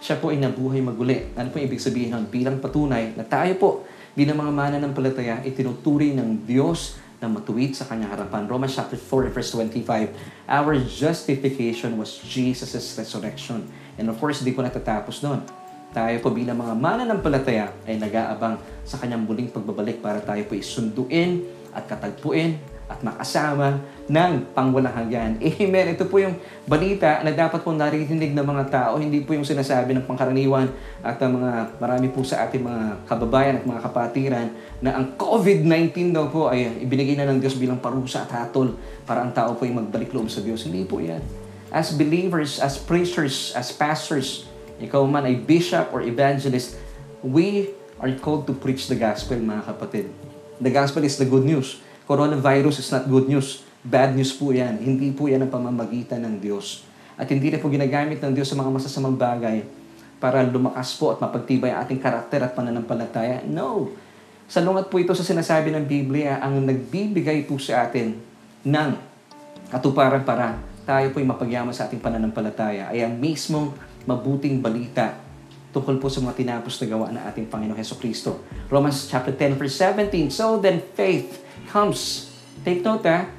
siya 0.00 0.16
po 0.16 0.32
ay 0.32 0.40
nabuhay 0.40 0.80
maguli. 0.80 1.30
Ano 1.36 1.52
po 1.52 1.60
ibig 1.60 1.78
sabihin 1.78 2.16
nun? 2.16 2.26
Bilang 2.32 2.56
patunay 2.56 3.12
na 3.14 3.22
tayo 3.22 3.52
po, 3.60 3.70
bilang 4.16 4.40
mga 4.40 4.52
mana 4.52 4.76
ng 4.80 4.96
palataya, 4.96 5.44
itinuturi 5.44 6.16
ng 6.16 6.48
Diyos 6.48 6.96
na 7.20 7.28
matuwid 7.28 7.76
sa 7.76 7.84
kanyang 7.84 8.16
harapan. 8.16 8.48
Romans 8.48 8.72
chapter 8.72 8.96
4, 8.96 9.28
verse 9.28 9.52
25. 9.52 10.48
Our 10.48 10.80
justification 10.88 12.00
was 12.00 12.16
Jesus' 12.24 12.96
resurrection. 12.96 13.68
And 14.00 14.08
of 14.08 14.16
course, 14.16 14.40
hindi 14.40 14.56
po 14.56 14.64
natatapos 14.64 15.20
noon. 15.20 15.44
Tayo 15.92 16.16
po 16.24 16.32
bilang 16.32 16.56
mga 16.56 16.74
mana 16.80 17.04
ng 17.04 17.20
palataya 17.20 17.68
ay 17.84 18.00
nag-aabang 18.00 18.56
sa 18.88 18.96
kanyang 18.96 19.28
muling 19.28 19.52
pagbabalik 19.52 20.00
para 20.00 20.24
tayo 20.24 20.40
po 20.48 20.56
isunduin 20.56 21.44
at 21.76 21.84
katagpuin 21.84 22.56
at 22.90 22.98
makasama 23.06 23.78
ng 24.10 24.50
pangwalang 24.50 24.90
hanggan. 24.90 25.38
Amen. 25.38 25.94
Ito 25.94 26.10
po 26.10 26.18
yung 26.18 26.34
balita 26.66 27.22
na 27.22 27.30
dapat 27.30 27.62
po 27.62 27.70
naririnig 27.70 28.34
ng 28.34 28.42
mga 28.42 28.64
tao. 28.66 28.98
Hindi 28.98 29.22
po 29.22 29.38
yung 29.38 29.46
sinasabi 29.46 29.94
ng 29.94 30.04
pangkaraniwan 30.10 30.66
at 30.98 31.22
ang 31.22 31.38
mga 31.38 31.78
marami 31.78 32.10
po 32.10 32.26
sa 32.26 32.42
ating 32.50 32.66
mga 32.66 33.06
kababayan 33.06 33.62
at 33.62 33.64
mga 33.64 33.80
kapatiran 33.86 34.46
na 34.82 34.98
ang 34.98 35.14
COVID-19 35.14 36.10
daw 36.10 36.26
po 36.26 36.50
ay 36.50 36.82
ibinigay 36.82 37.14
na 37.14 37.30
ng 37.30 37.38
Diyos 37.38 37.54
bilang 37.54 37.78
parusa 37.78 38.26
at 38.26 38.34
hatol 38.34 38.74
para 39.06 39.22
ang 39.22 39.30
tao 39.30 39.54
po 39.54 39.62
ay 39.62 39.70
magbalik 39.70 40.10
loob 40.10 40.26
sa 40.26 40.42
Diyos. 40.42 40.66
Hindi 40.66 40.82
po 40.82 40.98
yan. 40.98 41.22
As 41.70 41.94
believers, 41.94 42.58
as 42.58 42.74
preachers, 42.74 43.54
as 43.54 43.70
pastors, 43.70 44.50
ikaw 44.82 45.06
man 45.06 45.30
ay 45.30 45.38
bishop 45.38 45.94
or 45.94 46.02
evangelist, 46.02 46.74
we 47.22 47.70
are 48.02 48.10
called 48.18 48.50
to 48.50 48.52
preach 48.58 48.90
the 48.90 48.98
gospel, 48.98 49.38
mga 49.38 49.70
kapatid. 49.70 50.10
The 50.58 50.74
gospel 50.74 51.06
is 51.06 51.14
the 51.14 51.30
good 51.30 51.46
news 51.46 51.78
coronavirus 52.10 52.82
is 52.82 52.90
not 52.90 53.06
good 53.06 53.30
news. 53.30 53.62
Bad 53.86 54.18
news 54.18 54.34
po 54.34 54.50
yan. 54.50 54.82
Hindi 54.82 55.14
po 55.14 55.30
yan 55.30 55.46
ang 55.46 55.52
pamamagitan 55.54 56.18
ng 56.26 56.42
Diyos. 56.42 56.82
At 57.14 57.30
hindi 57.30 57.54
rin 57.54 57.62
po 57.62 57.70
ginagamit 57.70 58.18
ng 58.18 58.34
Diyos 58.34 58.50
sa 58.50 58.58
mga 58.58 58.66
masasamang 58.66 59.14
bagay 59.14 59.62
para 60.18 60.42
lumakas 60.42 60.98
po 60.98 61.14
at 61.14 61.22
mapagtibay 61.22 61.70
ang 61.70 61.86
ating 61.86 62.02
karakter 62.02 62.42
at 62.42 62.50
pananampalataya. 62.58 63.46
No. 63.46 63.94
Salungat 64.50 64.90
po 64.90 64.98
ito 64.98 65.14
sa 65.14 65.22
sinasabi 65.22 65.70
ng 65.70 65.86
Biblia, 65.86 66.42
ang 66.42 66.58
nagbibigay 66.66 67.46
po 67.46 67.62
sa 67.62 67.86
atin 67.86 68.18
ng 68.66 68.90
katuparan 69.70 70.26
para 70.26 70.58
tayo 70.82 71.14
po'y 71.14 71.22
mapagyaman 71.22 71.70
sa 71.70 71.86
ating 71.86 72.02
pananampalataya 72.02 72.90
ay 72.90 73.06
ang 73.06 73.14
mismong 73.14 73.70
mabuting 74.02 74.58
balita 74.58 75.14
tungkol 75.70 76.02
po 76.02 76.10
sa 76.10 76.18
mga 76.18 76.34
tinapos 76.34 76.74
na 76.82 76.86
gawa 76.90 77.06
ng 77.14 77.22
ating 77.30 77.46
Panginoong 77.46 77.78
Heso 77.78 77.94
Kristo. 77.94 78.42
Romans 78.66 79.06
chapter 79.06 79.30
10 79.30 79.54
verse 79.54 79.78
17, 79.78 80.34
So 80.34 80.58
then 80.58 80.82
faith 80.98 81.49
comes. 81.70 82.28
Take 82.66 82.82
note 82.82 83.06
ha, 83.06 83.30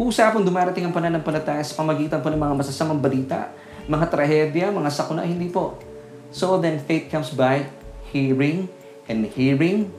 Kusa 0.00 0.32
pong 0.32 0.48
dumarating 0.48 0.88
ang 0.88 0.96
pananampalataya 0.96 1.60
sa 1.60 1.76
pamagitan 1.76 2.24
po 2.24 2.32
ng 2.32 2.40
mga 2.40 2.56
masasamang 2.56 3.04
balita, 3.04 3.52
mga 3.84 4.08
trahedya, 4.08 4.72
mga 4.72 4.88
sakuna, 4.88 5.28
hindi 5.28 5.52
po. 5.52 5.76
So 6.32 6.56
then 6.56 6.80
faith 6.80 7.12
comes 7.12 7.36
by 7.36 7.68
hearing 8.08 8.64
and 9.12 9.28
hearing, 9.28 9.92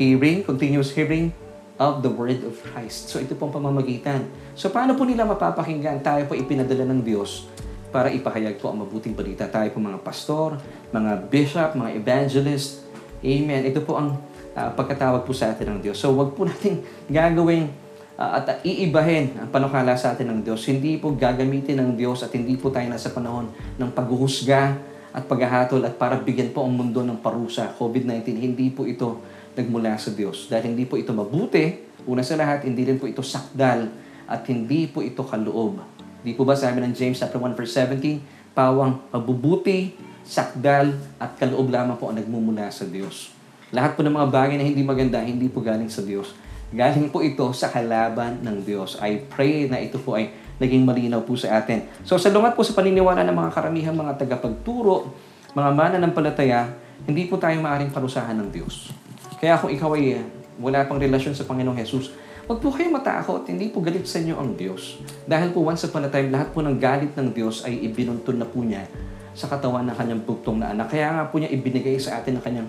hearing, 0.00 0.40
continuous 0.48 0.96
hearing 0.96 1.36
of 1.76 2.00
the 2.00 2.08
word 2.08 2.40
of 2.40 2.56
Christ. 2.72 3.12
So 3.12 3.20
ito 3.20 3.36
pong 3.36 3.52
pamamagitan. 3.52 4.24
So 4.56 4.72
paano 4.72 4.96
po 4.96 5.04
nila 5.04 5.28
mapapakinggan? 5.28 6.00
Tayo 6.00 6.24
po 6.24 6.32
ipinadala 6.32 6.88
ng 6.88 7.04
Diyos 7.04 7.52
para 7.92 8.08
ipahayag 8.08 8.56
po 8.56 8.72
ang 8.72 8.80
mabuting 8.80 9.12
balita. 9.12 9.44
Tayo 9.44 9.68
po 9.76 9.76
mga 9.76 10.00
pastor, 10.00 10.56
mga 10.88 11.28
bishop, 11.28 11.76
mga 11.76 12.00
evangelist. 12.00 12.80
Amen. 13.20 13.60
Ito 13.68 13.84
po 13.84 14.00
ang 14.00 14.16
uh, 14.58 14.70
pagkatawag 14.74 15.22
po 15.22 15.30
sa 15.30 15.54
atin 15.54 15.78
ng 15.78 15.80
Diyos. 15.86 16.02
So 16.02 16.10
wag 16.18 16.34
po 16.34 16.42
natin 16.50 16.82
gagawing 17.06 17.70
uh, 18.18 18.42
at 18.42 18.58
iibahin 18.66 19.38
ang 19.38 19.48
panukala 19.54 19.94
sa 19.94 20.12
atin 20.12 20.34
ng 20.34 20.40
Diyos. 20.42 20.66
Hindi 20.66 20.98
po 20.98 21.14
gagamitin 21.14 21.78
ng 21.78 21.90
Diyos 21.94 22.26
at 22.26 22.34
hindi 22.34 22.58
po 22.58 22.74
tayo 22.74 22.90
nasa 22.90 23.14
panahon 23.14 23.54
ng 23.78 23.90
paghuhusga 23.94 24.74
at 25.14 25.24
paghahatol 25.24 25.86
at 25.86 25.94
para 25.96 26.18
bigyan 26.18 26.50
po 26.50 26.66
ang 26.66 26.74
mundo 26.74 27.00
ng 27.06 27.22
parusa. 27.22 27.70
COVID-19, 27.78 28.34
hindi 28.34 28.68
po 28.74 28.84
ito 28.84 29.22
nagmula 29.54 29.96
sa 29.96 30.12
Diyos. 30.12 30.50
Dahil 30.50 30.74
hindi 30.74 30.84
po 30.84 30.98
ito 30.98 31.14
mabuti, 31.14 31.86
una 32.04 32.22
sa 32.22 32.36
lahat, 32.36 32.66
hindi 32.66 32.84
rin 32.84 32.98
po 33.00 33.08
ito 33.08 33.24
sakdal 33.24 33.88
at 34.28 34.42
hindi 34.50 34.86
po 34.90 35.00
ito 35.00 35.24
kaloob. 35.24 35.80
Di 36.20 36.36
po 36.36 36.44
ba 36.44 36.58
sabi 36.58 36.82
ng 36.84 36.92
James 36.92 37.16
chapter 37.16 37.40
1 37.40 37.56
verse 37.56 37.72
17, 37.72 38.52
pawang 38.52 39.00
mabubuti, 39.14 39.96
sakdal 40.28 40.92
at 41.16 41.40
kaloob 41.40 41.72
lamang 41.72 41.96
po 41.96 42.12
ang 42.12 42.20
nagmumula 42.20 42.68
sa 42.68 42.84
Diyos. 42.84 43.37
Lahat 43.72 43.96
po 43.96 44.04
ng 44.04 44.14
mga 44.14 44.28
bagay 44.32 44.56
na 44.56 44.64
hindi 44.64 44.80
maganda, 44.80 45.20
hindi 45.20 45.48
po 45.48 45.60
galing 45.60 45.92
sa 45.92 46.00
Diyos 46.00 46.32
Galing 46.68 47.08
po 47.08 47.24
ito 47.24 47.48
sa 47.56 47.72
kalaban 47.72 48.44
ng 48.44 48.60
Diyos. 48.60 49.00
I 49.00 49.24
pray 49.24 49.72
na 49.72 49.80
ito 49.80 49.96
po 49.96 50.20
ay 50.20 50.28
naging 50.60 50.84
malinaw 50.84 51.24
po 51.24 51.32
sa 51.32 51.56
atin. 51.56 51.88
So 52.04 52.20
sa 52.20 52.28
lungat 52.28 52.52
po 52.52 52.60
sa 52.60 52.76
paniniwala 52.76 53.24
ng 53.24 53.32
mga 53.32 53.50
karamihan 53.56 53.96
mga 53.96 54.20
tagapagturo, 54.20 55.08
mga 55.56 55.70
mana 55.72 55.96
ng 55.96 56.12
palataya, 56.12 56.68
hindi 57.08 57.24
po 57.24 57.40
tayo 57.40 57.56
maaaring 57.64 57.88
parusahan 57.88 58.36
ng 58.36 58.48
Diyos. 58.52 58.92
Kaya 59.40 59.56
kung 59.56 59.72
ikaw 59.72 59.96
ay 59.96 60.20
wala 60.60 60.84
pang 60.84 61.00
relasyon 61.00 61.32
sa 61.32 61.48
Panginoong 61.48 61.78
Jesus, 61.80 62.12
Huwag 62.48 62.64
po 62.64 62.72
kayo 62.72 62.88
matakot, 62.88 63.44
hindi 63.44 63.68
po 63.68 63.84
galit 63.84 64.08
sa 64.08 64.24
inyo 64.24 64.40
ang 64.40 64.56
Diyos. 64.56 65.04
Dahil 65.28 65.52
po 65.52 65.68
once 65.68 65.84
upon 65.84 66.08
a 66.08 66.08
time, 66.08 66.32
lahat 66.32 66.48
po 66.48 66.64
ng 66.64 66.80
galit 66.80 67.12
ng 67.12 67.36
Diyos 67.36 67.60
ay 67.68 67.76
ibinuntun 67.84 68.40
na 68.40 68.48
po 68.48 68.64
niya 68.64 68.88
sa 69.36 69.52
katawan 69.52 69.84
ng 69.84 69.92
kanyang 69.92 70.24
bugtong 70.24 70.56
na 70.56 70.72
anak. 70.72 70.88
Kaya 70.88 71.12
nga 71.12 71.28
po 71.28 71.36
niya 71.36 71.52
ibinigay 71.52 72.00
sa 72.00 72.16
atin 72.16 72.40
ng 72.40 72.44
kanyang 72.48 72.68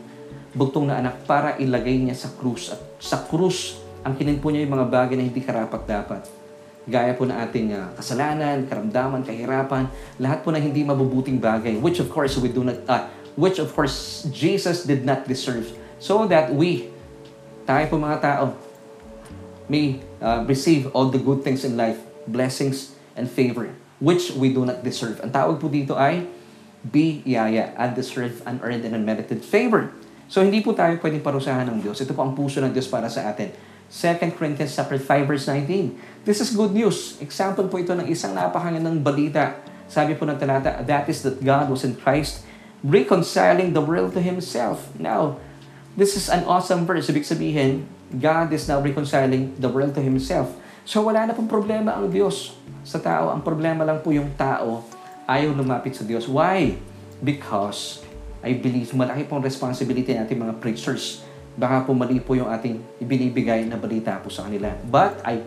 bugtong 0.59 0.91
na 0.91 0.99
anak 0.99 1.23
para 1.23 1.55
ilagay 1.55 1.95
niya 1.95 2.19
sa 2.19 2.35
krus. 2.35 2.75
At 2.75 2.83
sa 2.99 3.23
krus, 3.23 3.79
ang 4.03 4.19
kinin 4.19 4.43
po 4.43 4.51
niya 4.51 4.67
yung 4.67 4.75
mga 4.75 4.87
bagay 4.91 5.15
na 5.15 5.23
hindi 5.23 5.39
karapat-dapat. 5.39 6.27
Gaya 6.83 7.15
po 7.15 7.23
na 7.23 7.39
ating 7.47 7.71
uh, 7.71 7.95
kasalanan, 7.95 8.67
karamdaman, 8.67 9.23
kahirapan, 9.23 9.87
lahat 10.19 10.43
po 10.43 10.51
na 10.51 10.59
hindi 10.59 10.83
mabubuting 10.83 11.39
bagay, 11.39 11.79
which 11.79 12.03
of 12.03 12.11
course 12.11 12.35
we 12.35 12.51
do 12.51 12.67
not, 12.67 12.75
uh, 12.91 13.07
which 13.39 13.55
of 13.61 13.71
course 13.71 14.27
Jesus 14.35 14.83
did 14.83 15.07
not 15.07 15.23
deserve. 15.23 15.71
So 16.03 16.27
that 16.27 16.51
we, 16.51 16.91
tayo 17.63 17.87
po 17.87 17.95
mga 17.95 18.19
tao, 18.19 18.57
may 19.69 20.01
uh, 20.19 20.43
receive 20.49 20.89
all 20.97 21.13
the 21.13 21.21
good 21.21 21.45
things 21.45 21.61
in 21.61 21.77
life, 21.77 22.01
blessings 22.25 22.97
and 23.13 23.29
favor, 23.29 23.69
which 24.01 24.33
we 24.33 24.49
do 24.49 24.65
not 24.65 24.81
deserve. 24.81 25.21
Ang 25.21 25.29
tawag 25.29 25.61
po 25.61 25.69
dito 25.69 25.93
ay 25.93 26.25
biyaya, 26.81 27.75
undeserved, 27.77 28.41
unearned, 28.49 28.87
and 28.87 28.95
unmerited 28.95 29.45
favor. 29.45 29.93
So 30.29 30.45
hindi 30.45 30.61
po 30.61 30.77
tayo 30.77 30.93
pwedeng 31.01 31.25
parusahan 31.25 31.65
ng 31.73 31.81
Diyos. 31.81 31.97
Ito 31.97 32.13
po 32.13 32.21
ang 32.21 32.37
puso 32.37 32.61
ng 32.61 32.69
Diyos 32.69 32.85
para 32.85 33.09
sa 33.09 33.25
atin. 33.33 33.49
2 33.89 34.37
Corinthians 34.37 34.77
chapter 34.77 35.01
5 35.01 35.25
verse 35.25 35.49
19. 35.49 36.21
This 36.21 36.37
is 36.37 36.53
good 36.53 36.69
news. 36.69 37.17
Example 37.17 37.65
po 37.65 37.81
ito 37.81 37.97
ng 37.97 38.05
isang 38.05 38.37
napakagandang 38.37 39.01
balita. 39.01 39.57
Sabi 39.89 40.13
po 40.13 40.29
ng 40.29 40.37
talata, 40.37 40.85
that 40.85 41.09
is 41.09 41.25
that 41.25 41.41
God 41.41 41.73
was 41.73 41.81
in 41.81 41.97
Christ 41.97 42.45
reconciling 42.85 43.73
the 43.73 43.81
world 43.81 44.13
to 44.13 44.21
Himself. 44.21 44.93
Now, 45.01 45.41
this 45.97 46.13
is 46.13 46.29
an 46.29 46.45
awesome 46.45 46.85
verse. 46.85 47.09
Ibig 47.09 47.25
sabihin, 47.25 47.89
God 48.13 48.53
is 48.53 48.69
now 48.69 48.77
reconciling 48.77 49.57
the 49.57 49.67
world 49.67 49.97
to 49.97 50.03
Himself. 50.05 50.53
So 50.85 51.05
wala 51.05 51.25
na 51.25 51.33
pong 51.33 51.49
problema 51.49 51.97
ang 51.97 52.09
Diyos 52.09 52.53
sa 52.85 53.01
tao. 53.01 53.33
Ang 53.33 53.41
problema 53.41 53.81
lang 53.85 54.05
po 54.05 54.13
yung 54.13 54.33
tao 54.37 54.85
ayaw 55.29 55.53
lumapit 55.53 55.93
sa 55.93 56.05
Diyos. 56.05 56.25
Why? 56.25 56.77
Because 57.21 58.01
I 58.39 58.55
believe 58.55 58.91
malaki 58.95 59.27
pong 59.27 59.43
responsibility 59.43 60.15
natin 60.15 60.39
mga 60.39 60.57
preachers 60.63 61.27
baka 61.59 61.83
po 61.83 61.91
mali 61.91 62.23
po 62.23 62.39
yung 62.39 62.47
ating 62.47 62.79
ibinibigay 63.03 63.67
na 63.67 63.75
balita 63.75 64.15
po 64.23 64.31
sa 64.31 64.47
kanila. 64.47 64.71
But 64.87 65.19
I 65.27 65.43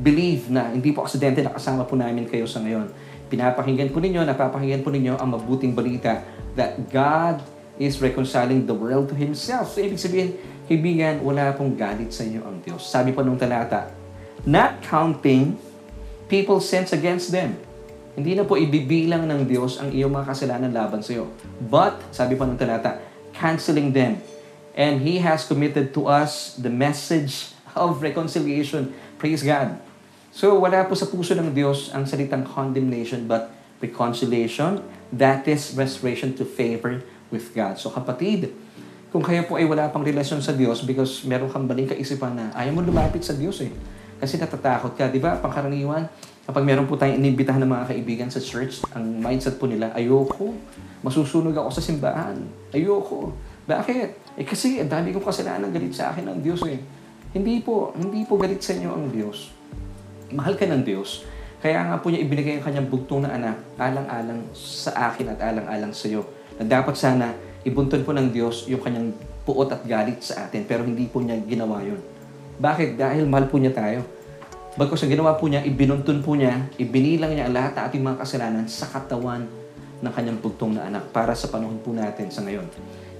believe 0.00 0.48
na 0.48 0.72
hindi 0.72 0.96
po 0.96 1.04
aksidente 1.04 1.44
na 1.44 1.52
kasama 1.52 1.84
po 1.84 1.92
namin 1.92 2.24
kayo 2.24 2.48
sa 2.48 2.64
ngayon. 2.64 2.88
Pinapakinggan 3.28 3.92
po 3.92 4.00
ninyo, 4.00 4.24
napapakinggan 4.24 4.80
po 4.80 4.88
ninyo 4.88 5.20
ang 5.20 5.36
mabuting 5.36 5.76
balita 5.76 6.24
that 6.56 6.78
God 6.88 7.44
is 7.76 8.00
reconciling 8.00 8.64
the 8.64 8.72
world 8.72 9.12
to 9.12 9.16
Himself. 9.18 9.76
So, 9.76 9.84
ibig 9.84 10.00
sabihin, 10.00 10.40
kaibigan, 10.64 11.20
wala 11.20 11.52
pong 11.52 11.76
galit 11.76 12.16
sa 12.16 12.24
inyo 12.24 12.40
ang 12.40 12.64
Diyos. 12.64 12.86
Sabi 12.88 13.12
po 13.12 13.20
nung 13.20 13.36
talata, 13.36 13.92
not 14.48 14.80
counting 14.80 15.58
people's 16.32 16.64
sins 16.64 16.96
against 16.96 17.28
them. 17.34 17.60
Hindi 18.16 18.32
na 18.32 18.48
po 18.48 18.56
ibibilang 18.56 19.28
ng 19.28 19.44
Diyos 19.44 19.76
ang 19.76 19.92
iyong 19.92 20.10
mga 20.10 20.32
kasalanan 20.32 20.72
laban 20.72 21.04
sa 21.04 21.20
iyo. 21.20 21.28
But, 21.60 22.00
sabi 22.10 22.32
po 22.34 22.48
ng 22.48 22.56
talata, 22.56 22.96
canceling 23.36 23.92
them 23.92 24.16
And 24.76 25.00
He 25.00 25.24
has 25.24 25.48
committed 25.48 25.96
to 25.96 26.04
us 26.04 26.52
the 26.60 26.68
message 26.68 27.56
of 27.72 28.04
reconciliation. 28.04 28.92
Praise 29.16 29.40
God. 29.40 29.80
So 30.36 30.60
wala 30.60 30.84
po 30.84 30.92
sa 30.92 31.08
puso 31.08 31.32
ng 31.32 31.56
Diyos 31.56 31.88
ang 31.96 32.04
salitang 32.04 32.44
condemnation 32.44 33.24
but 33.24 33.48
reconciliation. 33.80 34.84
That 35.08 35.48
is 35.48 35.72
restoration 35.72 36.36
to 36.36 36.44
favor 36.44 37.00
with 37.32 37.56
God. 37.56 37.80
So 37.80 37.88
kapatid, 37.88 38.52
kung 39.08 39.24
kayo 39.24 39.48
po 39.48 39.56
ay 39.56 39.64
wala 39.64 39.88
pang 39.88 40.04
relasyon 40.04 40.44
sa 40.44 40.52
Diyos 40.52 40.84
because 40.84 41.24
meron 41.24 41.48
kang 41.48 41.64
baling 41.64 41.88
kaisipan 41.88 42.36
na 42.36 42.52
ayaw 42.52 42.76
mo 42.76 42.84
lumapit 42.84 43.24
sa 43.24 43.32
Diyos 43.32 43.64
eh. 43.64 43.72
Kasi 44.20 44.36
natatakot 44.36 44.92
ka, 44.92 45.08
di 45.08 45.24
ba? 45.24 45.40
Pangkaraniwan, 45.40 46.04
kapag 46.46 46.62
meron 46.62 46.86
po 46.86 46.94
tayong 46.94 47.18
inibitahan 47.18 47.58
ng 47.58 47.70
mga 47.74 47.84
kaibigan 47.90 48.28
sa 48.30 48.38
church, 48.38 48.86
ang 48.94 49.18
mindset 49.18 49.58
po 49.58 49.66
nila, 49.66 49.90
ayoko, 49.98 50.54
masusunog 51.02 51.52
ako 51.58 51.74
sa 51.74 51.82
simbahan. 51.82 52.38
Ayoko. 52.70 53.34
Bakit? 53.66 54.38
Eh 54.38 54.46
kasi 54.46 54.78
ang 54.78 54.86
dami 54.86 55.10
kong 55.10 55.26
kasalanan 55.26 55.74
galit 55.74 55.90
sa 55.90 56.14
akin 56.14 56.30
ng 56.30 56.38
Diyos 56.38 56.62
eh. 56.70 56.78
Hindi 57.34 57.58
po, 57.66 57.90
hindi 57.98 58.22
po 58.22 58.38
galit 58.38 58.62
sa 58.62 58.78
inyo 58.78 58.90
ang 58.94 59.10
Diyos. 59.10 59.50
Mahal 60.30 60.54
ka 60.54 60.70
ng 60.70 60.86
Diyos. 60.86 61.26
Kaya 61.58 61.82
nga 61.82 61.98
po 61.98 62.14
niya 62.14 62.22
ibinigay 62.22 62.62
ang 62.62 62.64
kanyang 62.64 62.88
bugtong 62.94 63.26
na 63.26 63.34
anak, 63.34 63.58
alang-alang 63.74 64.46
sa 64.54 64.94
akin 65.10 65.34
at 65.34 65.42
alang-alang 65.42 65.90
sa 65.90 66.06
iyo. 66.06 66.22
Na 66.62 66.78
dapat 66.78 66.94
sana 66.94 67.34
ibuntun 67.66 68.06
po 68.06 68.14
ng 68.14 68.30
Diyos 68.30 68.70
yung 68.70 68.78
kanyang 68.78 69.10
puot 69.42 69.66
at 69.74 69.82
galit 69.82 70.22
sa 70.22 70.46
atin, 70.46 70.62
pero 70.62 70.86
hindi 70.86 71.10
po 71.10 71.18
niya 71.18 71.42
ginawa 71.42 71.82
yun. 71.82 71.98
Bakit? 72.62 72.94
Dahil 72.94 73.26
mahal 73.26 73.50
po 73.50 73.58
niya 73.58 73.74
tayo. 73.74 74.06
Bagkos 74.76 75.02
ang 75.02 75.12
ginawa 75.12 75.40
po 75.40 75.48
niya, 75.48 75.64
ibinuntun 75.64 76.20
po 76.20 76.36
niya, 76.36 76.68
ibinilang 76.76 77.32
niya 77.32 77.48
lahat 77.48 77.72
ng 77.80 77.82
ating 77.88 78.02
mga 78.04 78.18
kasalanan 78.20 78.66
sa 78.68 78.84
katawan 78.92 79.48
ng 80.04 80.12
kanyang 80.12 80.36
bugtong 80.36 80.76
na 80.76 80.84
anak 80.84 81.08
para 81.16 81.32
sa 81.32 81.48
panahon 81.48 81.80
po 81.80 81.96
natin 81.96 82.28
sa 82.28 82.44
ngayon 82.44 82.68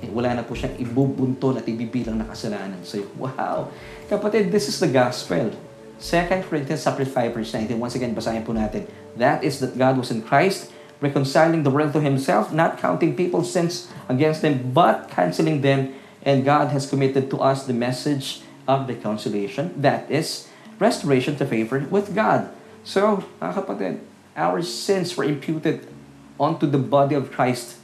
eh, 0.05 0.11
wala 0.13 0.37
na 0.37 0.43
po 0.45 0.53
siyang 0.53 0.77
ibubunton 0.77 1.57
at 1.57 1.65
ibibilang 1.65 2.21
na 2.21 2.29
kasalanan 2.29 2.81
sa 2.85 3.01
iyo. 3.01 3.09
Wow! 3.21 3.73
Kapatid, 4.13 4.53
this 4.53 4.69
is 4.69 4.77
the 4.77 4.91
gospel. 4.91 5.53
2 5.97 6.45
Corinthians 6.53 6.85
chapter 6.85 7.09
5 7.09 7.33
verse 7.33 7.51
19. 7.57 7.81
Once 7.81 7.97
again, 7.97 8.13
basahin 8.13 8.45
po 8.45 8.53
natin. 8.53 8.85
That 9.17 9.41
is 9.41 9.65
that 9.65 9.81
God 9.81 9.97
was 9.97 10.13
in 10.13 10.21
Christ, 10.21 10.69
reconciling 11.01 11.65
the 11.65 11.73
world 11.73 11.97
to 11.97 12.05
Himself, 12.05 12.53
not 12.53 12.77
counting 12.77 13.17
people's 13.17 13.49
sins 13.49 13.89
against 14.13 14.45
them, 14.45 14.77
but 14.77 15.09
canceling 15.09 15.65
them. 15.65 15.97
And 16.21 16.45
God 16.45 16.75
has 16.77 16.85
committed 16.85 17.33
to 17.33 17.41
us 17.41 17.65
the 17.65 17.73
message 17.73 18.45
of 18.69 18.85
reconciliation. 18.85 19.73
That 19.81 20.11
is 20.13 20.51
restoration 20.79 21.37
to 21.41 21.45
favor 21.49 21.85
with 21.89 22.15
God. 22.15 22.49
So, 22.87 23.25
mga 23.41 23.53
kapatid, 23.65 23.95
our 24.37 24.61
sins 24.63 25.17
were 25.17 25.25
imputed 25.25 25.89
onto 26.37 26.69
the 26.69 26.79
body 26.79 27.17
of 27.17 27.33
Christ 27.33 27.81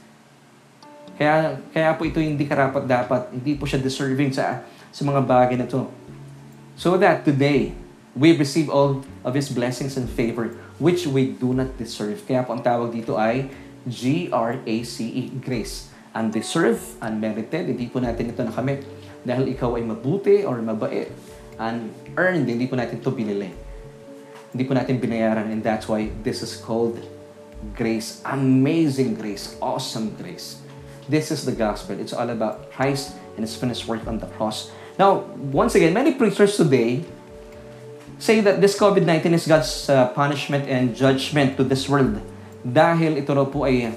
kaya, 1.13 1.61
kaya 1.69 1.93
po 1.93 2.09
ito 2.09 2.17
hindi 2.17 2.49
karapat 2.49 2.89
dapat, 2.89 3.29
hindi 3.29 3.53
po 3.53 3.69
siya 3.69 3.77
deserving 3.77 4.33
sa, 4.33 4.65
sa 4.89 5.01
mga 5.05 5.21
bagay 5.21 5.57
na 5.61 5.69
to. 5.69 5.85
So 6.73 6.97
that 6.97 7.21
today, 7.21 7.77
we 8.17 8.33
receive 8.33 8.69
all 8.69 9.05
of 9.21 9.37
His 9.37 9.53
blessings 9.53 9.93
and 9.93 10.09
favor 10.09 10.57
which 10.81 11.05
we 11.05 11.37
do 11.37 11.53
not 11.53 11.77
deserve. 11.77 12.25
Kaya 12.25 12.41
po 12.41 12.57
ang 12.57 12.65
tawag 12.65 12.89
dito 12.89 13.13
ay 13.13 13.45
G-R-A-C-E, 13.85 15.37
grace. 15.37 15.93
Undeserved, 16.17 16.97
unmerited, 17.01 17.69
hindi 17.69 17.85
po 17.89 18.01
natin 18.01 18.33
ito 18.33 18.41
nakamit 18.41 18.81
dahil 19.21 19.53
ikaw 19.53 19.77
ay 19.77 19.85
mabuti 19.85 20.41
or 20.45 20.57
mabait. 20.65 21.13
Unearned, 21.63 22.47
hindi 22.51 22.67
po 22.67 22.75
natin 22.75 22.99
ito 22.99 23.07
binili. 23.07 23.47
Hindi 24.51 24.63
po 24.67 24.75
natin 24.75 24.99
binayaran 24.99 25.47
and 25.47 25.63
that's 25.63 25.87
why 25.87 26.11
this 26.27 26.43
is 26.43 26.59
called 26.59 26.99
grace. 27.71 28.19
Amazing 28.27 29.15
grace. 29.15 29.55
Awesome 29.63 30.11
grace. 30.19 30.59
This 31.07 31.31
is 31.31 31.47
the 31.47 31.55
gospel. 31.55 31.95
It's 31.95 32.11
all 32.11 32.27
about 32.27 32.71
Christ 32.75 33.15
and 33.39 33.47
His 33.47 33.55
finished 33.55 33.87
work 33.87 34.03
on 34.03 34.19
the 34.19 34.27
cross. 34.35 34.75
Now, 34.99 35.25
once 35.49 35.73
again, 35.73 35.95
many 35.95 36.13
preachers 36.13 36.59
today 36.59 37.01
say 38.19 38.43
that 38.43 38.61
this 38.61 38.77
COVID-19 38.77 39.33
is 39.33 39.47
God's 39.47 39.89
uh, 39.89 40.11
punishment 40.13 40.69
and 40.69 40.93
judgment 40.93 41.57
to 41.57 41.63
this 41.63 41.89
world. 41.89 42.21
Dahil 42.63 43.19
ito 43.19 43.33
raw 43.33 43.47
po 43.47 43.65
ay 43.67 43.91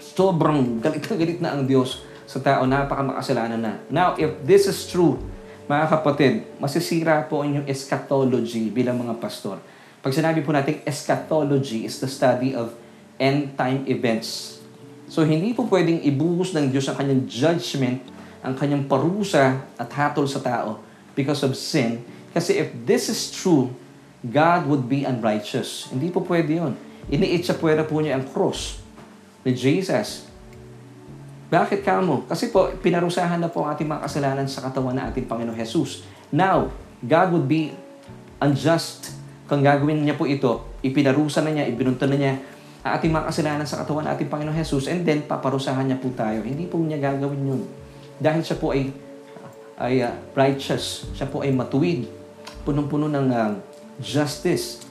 sobrang 0.00 0.80
galit 0.80 1.04
na 1.04 1.16
galit 1.16 1.38
na 1.42 1.48
ang 1.52 1.68
Diyos 1.68 2.00
sa 2.26 2.40
tao, 2.40 2.64
napakamakasalanan 2.64 3.60
na. 3.60 3.72
Now, 3.92 4.08
if 4.16 4.34
this 4.42 4.66
is 4.66 4.88
true, 4.88 5.20
mga 5.66 5.86
kapatid, 5.90 6.46
masisira 6.62 7.26
po 7.26 7.42
ang 7.42 7.50
inyong 7.50 7.66
eschatology 7.66 8.70
bilang 8.70 9.02
mga 9.02 9.18
pastor. 9.18 9.58
Pag 9.98 10.14
sinabi 10.14 10.38
po 10.38 10.54
natin 10.54 10.78
eschatology 10.86 11.82
is 11.82 11.98
the 11.98 12.06
study 12.06 12.54
of 12.54 12.70
end 13.18 13.58
time 13.58 13.82
events. 13.90 14.62
So, 15.10 15.26
hindi 15.26 15.50
po 15.54 15.66
pwedeng 15.66 16.06
ibuhos 16.06 16.54
ng 16.54 16.70
Diyos 16.70 16.86
ang 16.86 16.98
kanyang 16.98 17.26
judgment, 17.26 17.98
ang 18.46 18.54
kanyang 18.54 18.86
parusa 18.86 19.66
at 19.74 19.90
hatol 19.90 20.30
sa 20.30 20.38
tao 20.38 20.78
because 21.18 21.42
of 21.42 21.58
sin. 21.58 22.06
Kasi 22.30 22.62
if 22.62 22.70
this 22.86 23.10
is 23.10 23.34
true, 23.34 23.74
God 24.22 24.70
would 24.70 24.86
be 24.86 25.02
unrighteous. 25.02 25.90
Hindi 25.90 26.14
po 26.14 26.22
pwede 26.22 26.62
yun. 26.62 26.78
Iniit 27.10 27.42
sa 27.42 27.58
puwera 27.58 27.82
po 27.82 27.98
niya 27.98 28.18
ang 28.18 28.26
cross 28.30 28.78
ni 29.42 29.50
Jesus. 29.50 30.30
Bakit 31.46 31.86
kamo? 31.86 32.26
Kasi 32.26 32.50
po, 32.50 32.66
pinarusahan 32.82 33.38
na 33.38 33.46
po 33.46 33.62
ang 33.62 33.78
ating 33.78 33.86
mga 33.86 34.02
kasalanan 34.02 34.46
sa 34.50 34.66
katawan 34.66 34.98
ng 34.98 35.04
ating 35.14 35.26
Panginoon 35.30 35.54
Jesus. 35.54 36.02
Now, 36.34 36.74
God 36.98 37.28
would 37.30 37.46
be 37.46 37.70
unjust 38.42 39.14
kung 39.46 39.62
gagawin 39.62 40.02
niya 40.02 40.18
po 40.18 40.26
ito. 40.26 40.66
Ipinarusa 40.82 41.46
na 41.46 41.54
niya, 41.54 41.70
ibinunto 41.70 42.02
na 42.10 42.18
niya 42.18 42.34
ang 42.82 42.98
ating 42.98 43.14
mga 43.14 43.30
kasalanan 43.30 43.66
sa 43.66 43.78
katawan 43.86 44.10
ng 44.10 44.12
ating 44.18 44.28
Panginoon 44.30 44.58
Jesus 44.58 44.90
and 44.90 45.06
then 45.06 45.22
paparusahan 45.22 45.86
niya 45.86 46.02
po 46.02 46.10
tayo. 46.18 46.42
Hindi 46.42 46.66
po 46.66 46.82
niya 46.82 46.98
gagawin 46.98 47.42
yun. 47.46 47.62
Dahil 48.18 48.42
siya 48.42 48.58
po 48.58 48.74
ay, 48.74 48.90
ay 49.78 50.02
uh, 50.02 50.18
righteous, 50.34 51.06
siya 51.14 51.30
po 51.30 51.46
ay 51.46 51.54
matuwid, 51.54 52.10
punong-puno 52.66 53.06
ng 53.06 53.26
uh, 53.30 53.54
justice. 54.02 54.82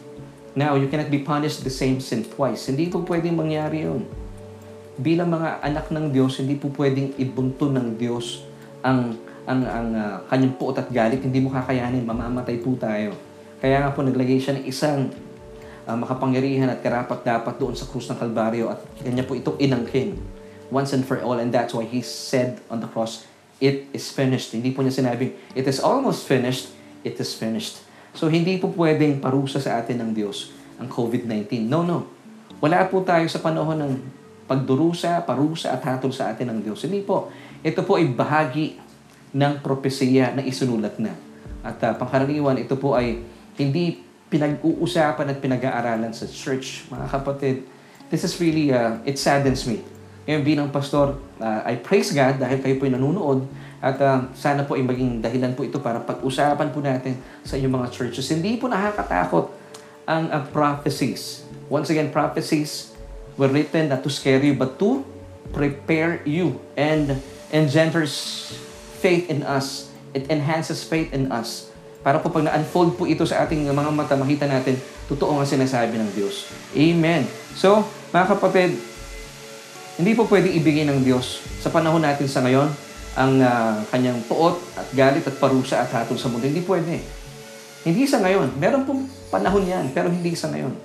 Now, 0.56 0.80
you 0.80 0.88
cannot 0.88 1.12
be 1.12 1.20
punished 1.20 1.68
the 1.68 1.74
same 1.74 2.00
sin 2.00 2.24
twice. 2.24 2.72
Hindi 2.72 2.88
po 2.88 3.04
pwedeng 3.04 3.36
mangyari 3.36 3.84
yun. 3.84 4.08
Bilang 4.96 5.28
mga 5.32 5.60
anak 5.60 5.92
ng 5.92 6.12
Diyos, 6.16 6.40
hindi 6.40 6.56
po 6.56 6.72
pwedeng 6.76 7.16
ibunto 7.20 7.68
ng 7.68 8.00
Diyos 8.00 8.48
ang 8.80 9.20
ang 9.46 9.62
ang 9.62 9.88
uh, 9.94 10.18
kanyang 10.32 10.56
puot 10.58 10.76
at 10.80 10.90
galit. 10.90 11.22
Hindi 11.22 11.44
mo 11.44 11.52
kakayanin, 11.52 12.08
mamamatay 12.08 12.64
po 12.64 12.74
tayo. 12.80 13.14
Kaya 13.60 13.84
nga 13.84 13.94
po 13.94 14.02
naglagay 14.02 14.40
siya 14.40 14.58
ng 14.58 14.66
isang 14.66 15.12
uh, 15.86 15.98
makapangyarihan 15.98 16.72
at 16.72 16.80
karapat 16.82 17.28
dapat 17.28 17.56
doon 17.60 17.76
sa 17.78 17.86
krus 17.86 18.10
ng 18.10 18.18
Kalbaryo 18.18 18.72
at 18.74 18.80
kanya 19.04 19.24
po 19.24 19.38
itong 19.38 19.58
inangkin 19.62 20.18
once 20.74 20.94
and 20.98 21.06
for 21.06 21.22
all 21.22 21.38
and 21.38 21.54
that's 21.54 21.74
why 21.78 21.86
he 21.86 22.02
said 22.02 22.58
on 22.74 22.82
the 22.82 22.90
cross, 22.90 23.26
it 23.62 23.86
is 23.94 24.10
finished. 24.10 24.54
Hindi 24.54 24.74
po 24.74 24.82
niya 24.82 24.98
sinabing, 24.98 25.36
it 25.54 25.66
is 25.70 25.78
almost 25.78 26.26
finished, 26.26 26.74
it 27.06 27.16
is 27.22 27.38
finished. 27.38 27.86
So, 28.16 28.32
hindi 28.32 28.56
po 28.58 28.72
pwedeng 28.74 29.20
parusa 29.20 29.60
sa 29.60 29.78
atin 29.78 30.00
ng 30.00 30.12
Diyos 30.16 30.56
ang 30.80 30.88
COVID-19. 30.88 31.68
No, 31.68 31.84
no. 31.84 32.08
Wala 32.64 32.88
po 32.88 33.04
tayo 33.04 33.28
sa 33.28 33.44
panahon 33.44 33.76
ng 33.76 33.94
pagdurusa, 34.46 35.26
parusa 35.26 35.74
at 35.74 35.82
hatol 35.82 36.14
sa 36.14 36.30
atin 36.34 36.54
ng 36.54 36.60
Diyos. 36.66 36.86
Hindi 36.86 37.02
po. 37.02 37.34
Ito 37.66 37.82
po 37.82 37.98
ay 37.98 38.10
bahagi 38.14 38.78
ng 39.36 39.54
propesiya 39.60 40.32
na 40.38 40.46
isunulat 40.46 40.96
na. 41.02 41.12
At 41.66 41.82
uh, 41.82 41.94
pangkaraniwan, 41.98 42.62
ito 42.62 42.78
po 42.78 42.94
ay 42.94 43.26
hindi 43.58 44.06
pinag-uusapan 44.30 45.34
at 45.34 45.38
pinag-aaralan 45.42 46.14
sa 46.14 46.30
church. 46.30 46.86
Mga 46.94 47.06
kapatid, 47.10 47.56
this 48.14 48.22
is 48.22 48.38
really, 48.38 48.70
uh, 48.70 49.02
it 49.04 49.18
saddens 49.18 49.66
me. 49.66 49.82
Ngayon 50.26 50.42
bilang 50.42 50.70
pastor, 50.74 51.18
uh, 51.38 51.62
I 51.66 51.78
praise 51.82 52.10
God 52.14 52.42
dahil 52.42 52.62
kayo 52.62 52.82
po 52.82 52.90
ay 52.90 52.94
nanonood 52.98 53.46
at 53.84 53.98
uh, 54.02 54.26
sana 54.34 54.66
po 54.66 54.74
ay 54.74 54.82
maging 54.82 55.22
dahilan 55.22 55.54
po 55.54 55.62
ito 55.62 55.78
para 55.78 56.02
pag-usapan 56.02 56.74
po 56.74 56.82
natin 56.82 57.18
sa 57.46 57.58
inyong 57.58 57.86
mga 57.86 57.88
churches. 57.94 58.26
Hindi 58.34 58.58
po 58.58 58.66
nakakatakot 58.66 59.54
ang 60.10 60.30
uh, 60.34 60.42
prophecies. 60.50 61.46
Once 61.70 61.94
again, 61.94 62.10
prophecies 62.10 62.95
were 63.36 63.52
written 63.52 63.92
not 63.92 64.04
to 64.04 64.12
scare 64.12 64.40
you 64.40 64.56
but 64.56 64.80
to 64.80 65.04
prepare 65.52 66.20
you 66.28 66.60
and 66.76 67.20
engenders 67.52 68.52
faith 69.00 69.30
in 69.30 69.44
us. 69.46 69.92
It 70.16 70.32
enhances 70.32 70.84
faith 70.84 71.12
in 71.12 71.32
us. 71.32 71.72
Para 72.06 72.22
po 72.22 72.30
pag 72.30 72.46
na-unfold 72.46 73.02
po 73.02 73.10
ito 73.10 73.26
sa 73.26 73.44
ating 73.44 73.66
mga 73.66 73.92
mata, 73.92 74.14
makita 74.14 74.46
natin, 74.46 74.78
totoo 75.10 75.42
nga 75.42 75.46
sinasabi 75.46 75.98
ng 75.98 76.10
Diyos. 76.14 76.46
Amen. 76.78 77.26
So, 77.58 77.82
mga 78.14 78.38
kapatid, 78.38 78.78
hindi 79.98 80.12
po 80.14 80.30
pwede 80.30 80.54
ibigay 80.54 80.86
ng 80.86 81.02
Diyos 81.02 81.42
sa 81.64 81.74
panahon 81.74 82.04
natin 82.04 82.30
sa 82.30 82.46
ngayon 82.46 82.70
ang 83.16 83.40
uh, 83.40 83.80
kanyang 83.90 84.20
puot 84.28 84.60
at 84.76 84.88
galit 84.92 85.24
at 85.24 85.36
parusa 85.40 85.82
at 85.82 85.90
hatol 85.90 86.20
sa 86.20 86.28
mundo. 86.28 86.46
Hindi 86.46 86.62
pwede. 86.68 87.00
Hindi 87.88 88.04
sa 88.06 88.20
ngayon. 88.20 88.60
Meron 88.60 88.84
pong 88.84 89.08
panahon 89.32 89.64
yan, 89.64 89.90
pero 89.96 90.12
hindi 90.12 90.36
sa 90.36 90.52
ngayon. 90.52 90.76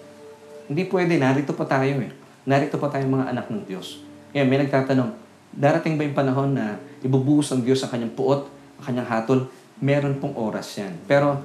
Hindi 0.71 0.83
pwede. 0.87 1.19
Narito 1.19 1.53
pa 1.53 1.67
tayo 1.67 2.01
eh. 2.01 2.20
Narito 2.49 2.81
pa 2.81 2.89
tayo 2.89 3.05
mga 3.05 3.33
anak 3.33 3.47
ng 3.53 3.69
Diyos. 3.69 4.01
Ngayon, 4.33 4.49
may 4.49 4.59
nagtatanong, 4.65 5.11
darating 5.53 6.01
ba 6.01 6.07
yung 6.07 6.17
panahon 6.17 6.51
na 6.57 6.81
ibubuhos 7.05 7.53
ng 7.53 7.65
Diyos 7.67 7.85
ang 7.85 7.91
kanyang 7.93 8.15
puot, 8.17 8.49
ang 8.81 8.85
kanyang 8.85 9.09
hatol? 9.09 9.51
Meron 9.81 10.17
pong 10.21 10.37
oras 10.37 10.77
yan. 10.81 10.93
Pero 11.05 11.41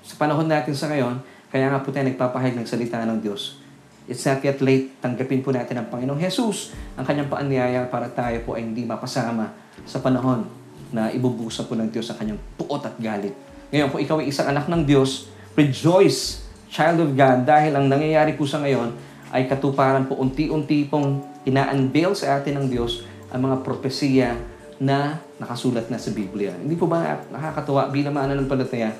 sa 0.00 0.14
panahon 0.16 0.48
natin 0.48 0.72
sa 0.72 0.88
ngayon, 0.88 1.20
kaya 1.52 1.68
nga 1.68 1.80
po 1.80 1.92
tayo 1.92 2.08
nagpapahayag 2.08 2.56
ng 2.56 2.68
salita 2.68 3.00
ng 3.04 3.20
Diyos 3.20 3.66
It's 4.06 4.22
not 4.22 4.38
yet 4.38 4.62
late. 4.62 4.94
Tanggapin 5.02 5.42
po 5.42 5.50
natin 5.50 5.82
ang 5.82 5.90
Panginoong 5.90 6.22
Jesus, 6.22 6.70
ang 6.94 7.02
kanyang 7.02 7.26
paanyaya 7.26 7.90
para 7.90 8.06
tayo 8.06 8.38
po 8.46 8.54
ay 8.54 8.62
hindi 8.62 8.86
mapasama 8.86 9.50
sa 9.82 9.98
panahon 9.98 10.46
na 10.94 11.10
ibubusa 11.10 11.66
po 11.66 11.74
ng 11.74 11.90
Diyos 11.90 12.06
ang 12.14 12.18
kanyang 12.22 12.40
puot 12.54 12.86
at 12.86 12.94
galit. 13.02 13.34
Ngayon, 13.74 13.90
kung 13.90 14.00
ikaw 14.00 14.16
ay 14.22 14.30
isang 14.30 14.46
anak 14.46 14.70
ng 14.70 14.86
Diyos, 14.86 15.26
rejoice, 15.58 16.46
child 16.70 17.02
of 17.02 17.18
God, 17.18 17.42
dahil 17.42 17.74
ang 17.74 17.90
nangyayari 17.90 18.38
po 18.38 18.46
sa 18.46 18.62
ngayon 18.62 18.94
ay 19.36 19.44
katuparan 19.44 20.08
po 20.08 20.16
unti-unti 20.16 20.88
pong 20.88 21.20
ina-unveil 21.44 22.16
sa 22.16 22.40
atin 22.40 22.56
ng 22.64 22.66
Diyos 22.72 23.04
ang 23.28 23.44
mga 23.44 23.60
propesiya 23.60 24.32
na 24.80 25.20
nakasulat 25.36 25.92
na 25.92 26.00
sa 26.00 26.08
Biblia. 26.16 26.56
Hindi 26.56 26.72
po 26.72 26.88
ba 26.88 27.20
nakakatuwa 27.28 27.92
bilang 27.92 28.16
mga 28.16 28.48
palataya? 28.48 28.96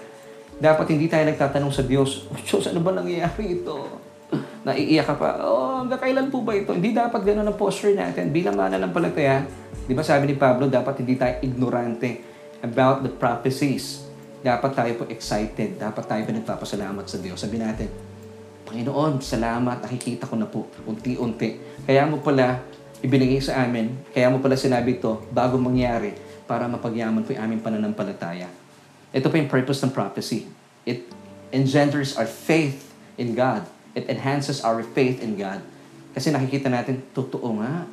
Dapat 0.60 0.92
hindi 0.92 1.08
tayo 1.08 1.24
nagtatanong 1.24 1.72
sa 1.72 1.84
Diyos, 1.88 2.28
oh, 2.28 2.36
Diyos, 2.36 2.68
ano 2.68 2.84
ba 2.84 2.92
nangyayari 2.92 3.64
ito? 3.64 4.04
naiiyak 4.66 5.06
ka 5.06 5.14
pa, 5.14 5.38
oh, 5.46 5.78
hanggang 5.78 6.02
kailan 6.02 6.26
po 6.26 6.42
ba 6.42 6.50
ito? 6.50 6.74
Hindi 6.74 6.90
dapat 6.90 7.22
gano'n 7.22 7.46
ang 7.46 7.54
posture 7.54 7.94
natin. 7.94 8.34
Bilang 8.34 8.58
mananampalataya, 8.58 9.46
di 9.86 9.94
ba 9.94 10.02
sabi 10.02 10.26
ni 10.26 10.34
Pablo, 10.34 10.66
dapat 10.66 11.06
hindi 11.06 11.14
tayo 11.14 11.38
ignorante 11.38 12.18
about 12.66 13.06
the 13.06 13.12
prophecies. 13.14 14.02
Dapat 14.42 14.74
tayo 14.74 14.92
po 14.98 15.04
excited. 15.06 15.78
Dapat 15.78 16.04
tayo 16.10 16.22
po 16.26 16.30
nagpapasalamat 16.34 17.06
sa 17.06 17.22
Diyos. 17.22 17.38
Sabi 17.38 17.62
natin, 17.62 17.86
Panginoon, 18.66 19.22
salamat, 19.22 19.86
nakikita 19.86 20.26
ko 20.26 20.34
na 20.34 20.50
po, 20.50 20.66
unti-unti. 20.84 21.62
Kaya 21.86 22.04
mo 22.04 22.18
pala 22.18 22.60
ibinigay 23.00 23.38
sa 23.38 23.62
amin, 23.62 23.94
kaya 24.10 24.26
mo 24.26 24.42
pala 24.42 24.58
sinabi 24.58 24.98
ito 24.98 25.22
bago 25.30 25.54
mangyari 25.56 26.12
para 26.50 26.66
mapagyaman 26.66 27.22
po 27.22 27.30
yung 27.30 27.42
aming 27.46 27.62
pananampalataya. 27.62 28.50
Ito 29.14 29.30
po 29.30 29.38
yung 29.38 29.48
purpose 29.48 29.80
ng 29.86 29.94
prophecy. 29.94 30.50
It 30.82 31.06
engenders 31.54 32.18
our 32.18 32.26
faith 32.26 32.90
in 33.14 33.38
God 33.38 33.64
It 33.96 34.12
enhances 34.12 34.60
our 34.60 34.84
faith 34.84 35.24
in 35.24 35.40
God. 35.40 35.64
Kasi 36.12 36.28
nakikita 36.28 36.68
natin, 36.68 37.00
totoo 37.16 37.64
nga 37.64 37.88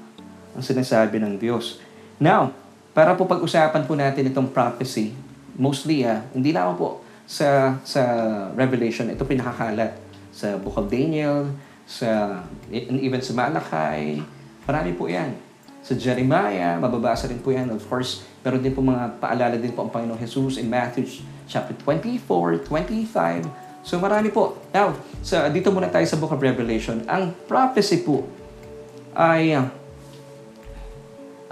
ang 0.52 0.60
sinasabi 0.60 1.16
ng 1.24 1.40
Diyos. 1.40 1.80
Now, 2.20 2.52
para 2.92 3.16
po 3.16 3.24
pag-usapan 3.24 3.88
po 3.88 3.96
natin 3.96 4.28
itong 4.28 4.52
prophecy, 4.52 5.16
mostly, 5.56 6.04
ah, 6.04 6.28
hindi 6.36 6.52
lang 6.52 6.76
po 6.76 7.00
sa, 7.24 7.80
sa 7.88 8.04
Revelation, 8.52 9.08
ito 9.08 9.24
pinakakalat 9.24 9.96
sa 10.34 10.58
Book 10.58 10.76
of 10.82 10.90
Daniel, 10.90 11.54
sa, 11.86 12.42
and 12.74 12.98
even 13.00 13.22
sa 13.22 13.38
Malachi, 13.38 14.26
marami 14.66 14.92
po 14.98 15.06
yan. 15.06 15.38
Sa 15.86 15.94
Jeremiah, 15.94 16.80
mababasa 16.82 17.30
rin 17.30 17.38
po 17.38 17.54
yan. 17.54 17.70
Of 17.70 17.86
course, 17.86 18.26
meron 18.42 18.66
din 18.66 18.74
po 18.74 18.82
mga 18.82 19.22
paalala 19.22 19.56
din 19.56 19.72
po 19.72 19.86
ang 19.86 19.92
Panginoong 19.94 20.18
Jesus 20.18 20.58
in 20.58 20.68
Matthew 20.68 21.06
chapter 21.46 21.78
24, 21.78 22.66
25, 22.66 23.64
So 23.84 24.00
marami 24.00 24.32
po. 24.32 24.56
Now, 24.72 24.96
sa, 25.20 25.52
dito 25.52 25.68
muna 25.68 25.92
tayo 25.92 26.08
sa 26.08 26.16
Book 26.16 26.32
of 26.32 26.40
Revelation. 26.40 27.04
Ang 27.04 27.36
prophecy 27.46 28.00
po 28.00 28.24
ay 29.12 29.60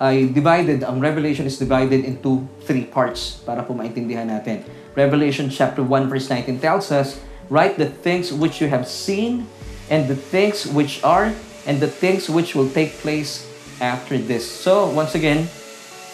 ay 0.01 0.33
divided, 0.33 0.81
ang 0.81 0.97
Revelation 0.97 1.45
is 1.45 1.61
divided 1.61 2.01
into 2.01 2.41
three 2.65 2.89
parts 2.89 3.37
para 3.45 3.61
po 3.61 3.77
maintindihan 3.77 4.25
natin. 4.25 4.65
Revelation 4.97 5.45
chapter 5.51 5.85
1 5.85 6.09
verse 6.09 6.25
19 6.25 6.57
tells 6.57 6.89
us 6.89 7.21
write 7.51 7.75
the 7.75 7.91
things 7.91 8.31
which 8.31 8.63
you 8.63 8.71
have 8.71 8.87
seen, 8.87 9.45
and 9.91 10.07
the 10.07 10.15
things 10.15 10.63
which 10.65 11.03
are, 11.03 11.35
and 11.67 11.83
the 11.83 11.91
things 11.91 12.31
which 12.31 12.55
will 12.55 12.71
take 12.71 12.95
place 13.03 13.43
after 13.83 14.15
this. 14.17 14.47
So, 14.47 14.87
once 14.87 15.19
again, 15.19 15.51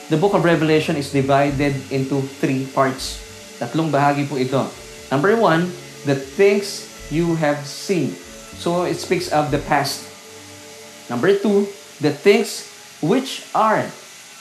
the 0.10 0.18
book 0.18 0.34
of 0.34 0.44
Revelation 0.44 0.98
is 0.98 1.14
divided 1.14 1.78
into 1.94 2.26
three 2.42 2.66
parts. 2.74 3.22
Tatlong 3.62 3.94
bahagi 3.94 4.26
po 4.26 4.42
ito. 4.42 4.66
Number 5.14 5.38
one, 5.38 5.70
the 6.10 6.18
things 6.18 6.90
you 7.14 7.38
have 7.38 7.62
seen. 7.70 8.18
So, 8.58 8.90
it 8.90 8.98
speaks 8.98 9.30
of 9.30 9.54
the 9.54 9.62
past. 9.70 10.10
Number 11.06 11.38
two, 11.38 11.70
the 12.02 12.12
things 12.12 12.66
which 13.00 13.46
are. 13.54 13.86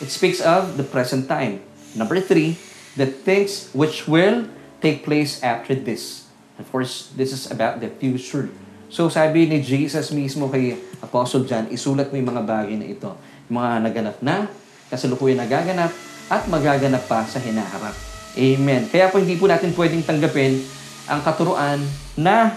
It 0.00 0.08
speaks 0.08 0.40
of 0.40 0.80
the 0.80 0.84
present 0.84 1.28
time. 1.28 1.60
Number 1.92 2.24
three, 2.24 2.56
the 2.96 3.06
things 3.06 3.68
which 3.76 4.08
will 4.08 4.48
take 4.80 5.04
place 5.04 5.44
after 5.44 5.76
this. 5.76 6.25
Of 6.56 6.72
course, 6.72 7.12
this 7.16 7.32
is 7.36 7.48
about 7.52 7.80
the 7.80 7.92
future. 7.92 8.48
So 8.88 9.10
sabi 9.10 9.50
ni 9.50 9.60
Jesus 9.60 10.14
mismo 10.14 10.48
kay 10.48 10.78
Apostle 11.02 11.44
John, 11.44 11.68
isulat 11.68 12.08
mo 12.08 12.16
yung 12.16 12.30
mga 12.32 12.44
bagay 12.46 12.76
na 12.78 12.86
ito. 12.86 13.10
Yung 13.50 13.60
mga 13.60 13.70
naganap 13.82 14.16
na, 14.22 14.46
kasalukuyan 14.88 15.42
nagaganap, 15.42 15.90
at 16.26 16.42
magaganap 16.50 17.06
pa 17.06 17.22
sa 17.26 17.38
hinaharap. 17.38 17.94
Amen. 18.36 18.90
Kaya 18.90 19.08
po 19.08 19.22
hindi 19.22 19.38
po 19.38 19.46
natin 19.46 19.72
pwedeng 19.72 20.02
tanggapin 20.02 20.58
ang 21.06 21.22
katuruan 21.22 21.78
na 22.18 22.52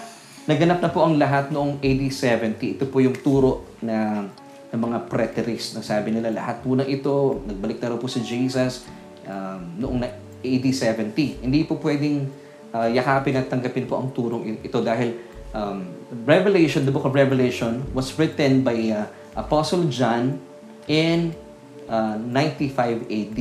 naganap 0.50 0.82
na 0.82 0.90
po 0.90 1.06
ang 1.06 1.16
lahat 1.16 1.54
noong 1.54 1.78
AD 1.80 2.02
70. 2.10 2.82
Ito 2.82 2.86
po 2.90 3.00
yung 3.00 3.14
turo 3.22 3.78
na 3.80 4.26
ng 4.70 4.82
mga 4.82 5.10
preterists 5.10 5.74
na 5.74 5.82
sabi 5.82 6.14
nila 6.14 6.30
lahat 6.30 6.62
po 6.62 6.78
ng 6.78 6.86
ito, 6.86 7.42
nagbalik 7.46 7.82
na 7.82 7.98
po 7.98 8.06
si 8.06 8.22
Jesus 8.22 8.86
um, 9.26 9.62
noong 9.82 9.98
na- 10.02 10.18
AD 10.40 10.66
70. 10.66 11.46
Hindi 11.46 11.66
po 11.66 11.78
pwedeng 11.82 12.30
uh, 12.74 12.90
yakapin 12.90 13.38
at 13.38 13.50
tanggapin 13.50 13.86
po 13.90 13.98
ang 13.98 14.10
turong 14.14 14.46
ito 14.62 14.80
dahil 14.82 15.16
um, 15.54 15.86
Revelation, 16.26 16.86
the 16.86 16.94
book 16.94 17.06
of 17.06 17.14
Revelation 17.14 17.86
was 17.94 18.14
written 18.18 18.66
by 18.66 18.78
uh, 18.90 19.06
Apostle 19.38 19.86
John 19.90 20.42
in 20.90 21.38
uh, 21.86 22.18
95 22.18 23.06
AD. 23.10 23.40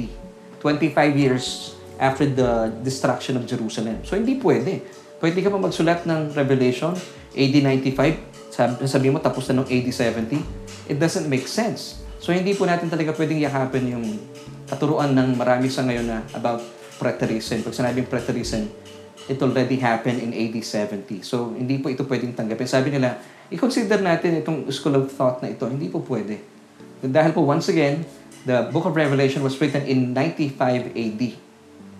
25 0.60 1.16
years 1.16 1.74
after 1.98 2.26
the 2.26 2.70
destruction 2.82 3.38
of 3.38 3.46
Jerusalem. 3.46 4.02
So 4.04 4.14
hindi 4.14 4.38
pwede. 4.38 4.82
Pwede 5.18 5.42
ka 5.42 5.50
pa 5.50 5.58
magsulat 5.58 6.06
ng 6.06 6.34
Revelation 6.34 6.94
AD 7.34 7.54
95, 7.54 8.54
sabi, 8.54 8.74
sabi 8.86 9.08
mo 9.10 9.18
tapos 9.18 9.50
na 9.50 9.62
ng 9.62 9.66
AD 9.66 9.88
70. 9.90 10.90
It 10.90 10.98
doesn't 10.98 11.26
make 11.26 11.46
sense. 11.46 12.02
So 12.18 12.34
hindi 12.34 12.54
po 12.54 12.66
natin 12.66 12.90
talaga 12.90 13.14
pwedeng 13.14 13.38
yakapin 13.42 13.84
yung 13.90 14.06
katuruan 14.68 15.14
ng 15.14 15.38
marami 15.38 15.70
sa 15.70 15.86
ngayon 15.86 16.06
na 16.06 16.18
about 16.34 16.62
preterism. 16.98 17.62
Pag 17.62 17.74
sinabing 17.74 18.06
preterism, 18.10 18.66
it 19.28 19.38
already 19.44 19.76
happened 19.76 20.24
in 20.24 20.32
AD 20.32 20.56
70. 20.64 21.20
So, 21.20 21.52
hindi 21.52 21.76
po 21.78 21.92
ito 21.92 22.02
pwedeng 22.08 22.32
tanggapin. 22.32 22.64
Sabi 22.64 22.88
nila, 22.88 23.20
i-consider 23.52 24.00
natin 24.00 24.40
itong 24.40 24.64
school 24.72 24.96
of 24.96 25.12
thought 25.12 25.44
na 25.44 25.52
ito. 25.52 25.68
Hindi 25.68 25.92
po 25.92 26.00
pwede. 26.08 26.40
Dahil 27.04 27.36
po, 27.36 27.44
once 27.44 27.68
again, 27.68 28.08
the 28.48 28.72
book 28.72 28.88
of 28.88 28.96
Revelation 28.96 29.44
was 29.44 29.54
written 29.60 29.84
in 29.84 30.16
95 30.16 30.96
AD. 30.96 31.22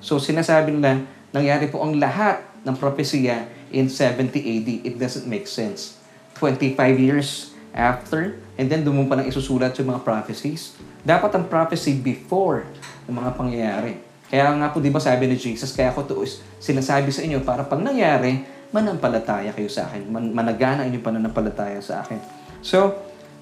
So, 0.01 0.17
sinasabi 0.17 0.73
nila, 0.73 1.05
nangyari 1.31 1.69
po 1.69 1.85
ang 1.85 2.01
lahat 2.01 2.41
ng 2.65 2.75
propesya 2.81 3.45
in 3.69 3.93
70 3.93 4.33
AD. 4.33 4.69
It 4.89 4.95
doesn't 4.97 5.29
make 5.29 5.45
sense. 5.45 6.01
25 6.41 6.75
years 6.97 7.53
after, 7.77 8.41
and 8.57 8.73
then 8.73 8.83
doon 8.83 9.05
mo 9.05 9.05
pa 9.05 9.21
nang 9.21 9.29
isusulat 9.29 9.77
yung 9.77 9.93
mga 9.93 10.01
prophecies. 10.01 10.75
Dapat 11.05 11.31
ang 11.37 11.45
prophecy 11.47 11.93
before 11.93 12.65
ng 13.05 13.15
mga 13.15 13.31
pangyayari. 13.37 14.08
Kaya 14.29 14.53
nga 14.61 14.69
po, 14.69 14.85
di 14.85 14.93
ba 14.93 15.01
sabi 15.01 15.25
ni 15.25 15.41
Jesus, 15.41 15.73
kaya 15.73 15.93
ko 15.97 16.05
to 16.05 16.21
sinasabi 16.61 17.09
sa 17.09 17.25
inyo 17.25 17.41
para 17.41 17.65
pag 17.65 17.81
nangyari, 17.81 18.45
manampalataya 18.69 19.57
kayo 19.57 19.73
sa 19.73 19.89
akin. 19.89 20.05
Man- 20.05 20.37
managana 20.37 20.85
inyong 20.85 21.05
pananampalataya 21.05 21.81
sa 21.81 22.05
akin. 22.05 22.21
So, 22.61 22.93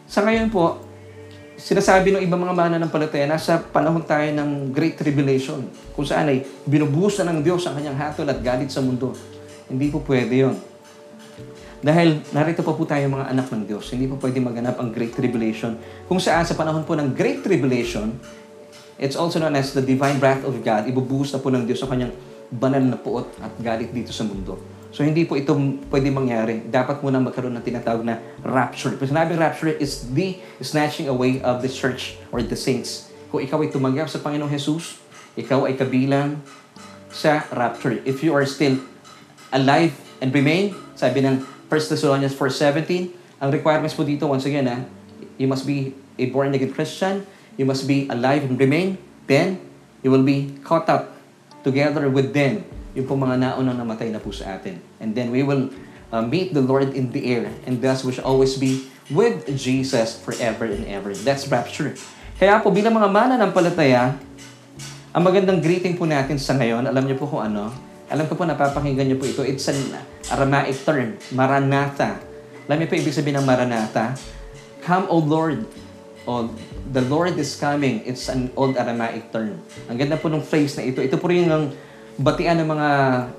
sa 0.06 0.22
ngayon 0.22 0.54
po, 0.54 0.78
sinasabi 1.58 2.14
ng 2.14 2.22
ibang 2.22 2.38
mga 2.38 2.54
mananampalataya, 2.54 3.26
nasa 3.26 3.58
panahon 3.58 4.06
tayo 4.06 4.30
ng 4.30 4.70
Great 4.70 4.94
Tribulation, 4.94 5.66
kung 5.98 6.06
saan 6.06 6.30
ay 6.30 6.46
binubuhos 6.62 7.18
ng 7.18 7.42
Diyos 7.42 7.66
ang 7.66 7.74
kanyang 7.74 7.98
hatol 7.98 8.30
at 8.30 8.38
galit 8.38 8.70
sa 8.70 8.78
mundo. 8.78 9.10
Hindi 9.66 9.90
po 9.90 9.98
pwede 10.06 10.46
yon. 10.46 10.56
Dahil 11.82 12.22
narito 12.30 12.62
pa 12.62 12.72
po 12.72 12.86
tayo 12.86 13.04
mga 13.10 13.34
anak 13.34 13.50
ng 13.50 13.62
Diyos, 13.66 13.90
hindi 13.90 14.06
po 14.06 14.16
pwede 14.22 14.38
maganap 14.38 14.78
ang 14.78 14.94
Great 14.94 15.18
Tribulation. 15.18 15.74
Kung 16.06 16.22
saan 16.22 16.46
sa 16.46 16.54
panahon 16.54 16.86
po 16.86 16.94
ng 16.94 17.10
Great 17.12 17.42
Tribulation, 17.42 18.14
it's 18.96 19.16
also 19.16 19.40
known 19.40 19.56
as 19.56 19.72
the 19.72 19.84
divine 19.84 20.20
wrath 20.20 20.44
of 20.44 20.60
God. 20.64 20.88
Ibubuhos 20.88 21.32
na 21.32 21.40
po 21.40 21.52
ng 21.52 21.64
Diyos 21.64 21.80
ang 21.84 21.92
kanyang 21.92 22.14
banal 22.52 22.82
na 22.82 22.98
puot 22.98 23.26
at 23.42 23.52
galit 23.60 23.90
dito 23.90 24.14
sa 24.14 24.24
mundo. 24.24 24.56
So 24.94 25.04
hindi 25.04 25.28
po 25.28 25.36
ito 25.36 25.52
pwede 25.92 26.08
mangyari. 26.08 26.64
Dapat 26.64 27.04
muna 27.04 27.20
magkaroon 27.20 27.52
ng 27.60 27.64
tinatawag 27.64 28.00
na 28.00 28.16
rapture. 28.40 28.96
Pag 28.96 29.12
sinabing 29.12 29.36
rapture 29.36 29.68
is 29.76 30.08
the 30.16 30.40
snatching 30.64 31.10
away 31.10 31.42
of 31.44 31.60
the 31.60 31.68
church 31.68 32.16
or 32.32 32.40
the 32.40 32.56
saints. 32.56 33.12
Kung 33.28 33.44
ikaw 33.44 33.60
ay 33.60 33.68
tumanggap 33.68 34.08
sa 34.08 34.22
Panginoong 34.24 34.48
Jesus, 34.48 34.96
ikaw 35.36 35.68
ay 35.68 35.76
kabilang 35.76 36.40
sa 37.12 37.44
rapture. 37.52 38.00
If 38.08 38.24
you 38.24 38.32
are 38.32 38.48
still 38.48 38.80
alive 39.52 39.92
and 40.24 40.32
remain, 40.32 40.72
sabi 40.96 41.20
ng 41.20 41.44
1 41.68 41.92
Thessalonians 41.92 42.32
4.17, 42.32 43.42
ang 43.42 43.52
requirements 43.52 43.92
po 43.92 44.00
dito, 44.00 44.24
once 44.24 44.48
again, 44.48 44.64
ha, 44.64 44.80
you 45.36 45.44
must 45.44 45.68
be 45.68 45.92
a 46.16 46.24
born-again 46.32 46.72
Christian, 46.72 47.28
you 47.56 47.64
must 47.64 47.88
be 47.88 48.08
alive 48.08 48.44
and 48.44 48.56
remain, 48.56 48.96
then 49.26 49.60
you 50.04 50.12
will 50.12 50.24
be 50.24 50.56
caught 50.62 50.88
up 50.88 51.16
together 51.66 52.06
with 52.06 52.30
them, 52.30 52.62
yung 52.94 53.10
po 53.10 53.18
mga 53.18 53.42
naunang 53.42 53.76
namatay 53.76 54.08
na 54.14 54.22
po 54.22 54.30
sa 54.30 54.56
atin. 54.56 54.78
And 55.02 55.12
then 55.12 55.34
we 55.34 55.42
will 55.42 55.68
uh, 56.14 56.22
meet 56.22 56.54
the 56.54 56.62
Lord 56.62 56.94
in 56.94 57.10
the 57.10 57.26
air, 57.26 57.50
and 57.66 57.82
thus 57.82 58.06
we 58.06 58.14
shall 58.14 58.28
always 58.28 58.54
be 58.54 58.86
with 59.10 59.50
Jesus 59.58 60.14
forever 60.14 60.64
and 60.66 60.86
ever. 60.86 61.10
That's 61.12 61.50
rapture. 61.50 61.98
Kaya 62.36 62.60
po, 62.60 62.70
bilang 62.70 62.94
mga 62.94 63.08
mananampalataya, 63.10 64.14
ang 65.16 65.22
magandang 65.24 65.64
greeting 65.64 65.96
po 65.96 66.04
natin 66.04 66.36
sa 66.36 66.52
ngayon, 66.54 66.84
alam 66.84 67.02
niyo 67.08 67.16
po 67.16 67.24
kung 67.24 67.40
ano, 67.40 67.72
alam 68.06 68.28
ko 68.28 68.38
po 68.38 68.44
napapakinggan 68.44 69.08
niyo 69.08 69.16
po 69.18 69.26
ito, 69.26 69.42
it's 69.42 69.66
an 69.66 69.96
Aramaic 70.30 70.76
term, 70.84 71.16
Maranatha. 71.32 72.20
Alam 72.68 72.76
niyo 72.82 72.88
po 72.92 72.94
ibig 73.00 73.16
sabihin 73.16 73.40
ng 73.40 73.46
Maranatha? 73.48 74.14
Come, 74.84 75.08
O 75.10 75.18
Lord. 75.18 75.66
O, 76.26 76.50
the 76.92 77.02
Lord 77.02 77.34
is 77.38 77.58
coming. 77.58 78.02
It's 78.06 78.30
an 78.30 78.50
old 78.54 78.78
Aramaic 78.78 79.34
term. 79.34 79.58
Ang 79.90 79.96
ganda 79.98 80.14
po 80.18 80.30
ng 80.30 80.42
phrase 80.42 80.78
na 80.78 80.86
ito. 80.86 81.02
Ito 81.02 81.18
po 81.18 81.30
rin 81.30 81.50
ang 81.50 81.74
batian 82.16 82.56
ng 82.62 82.68
mga 82.68 82.88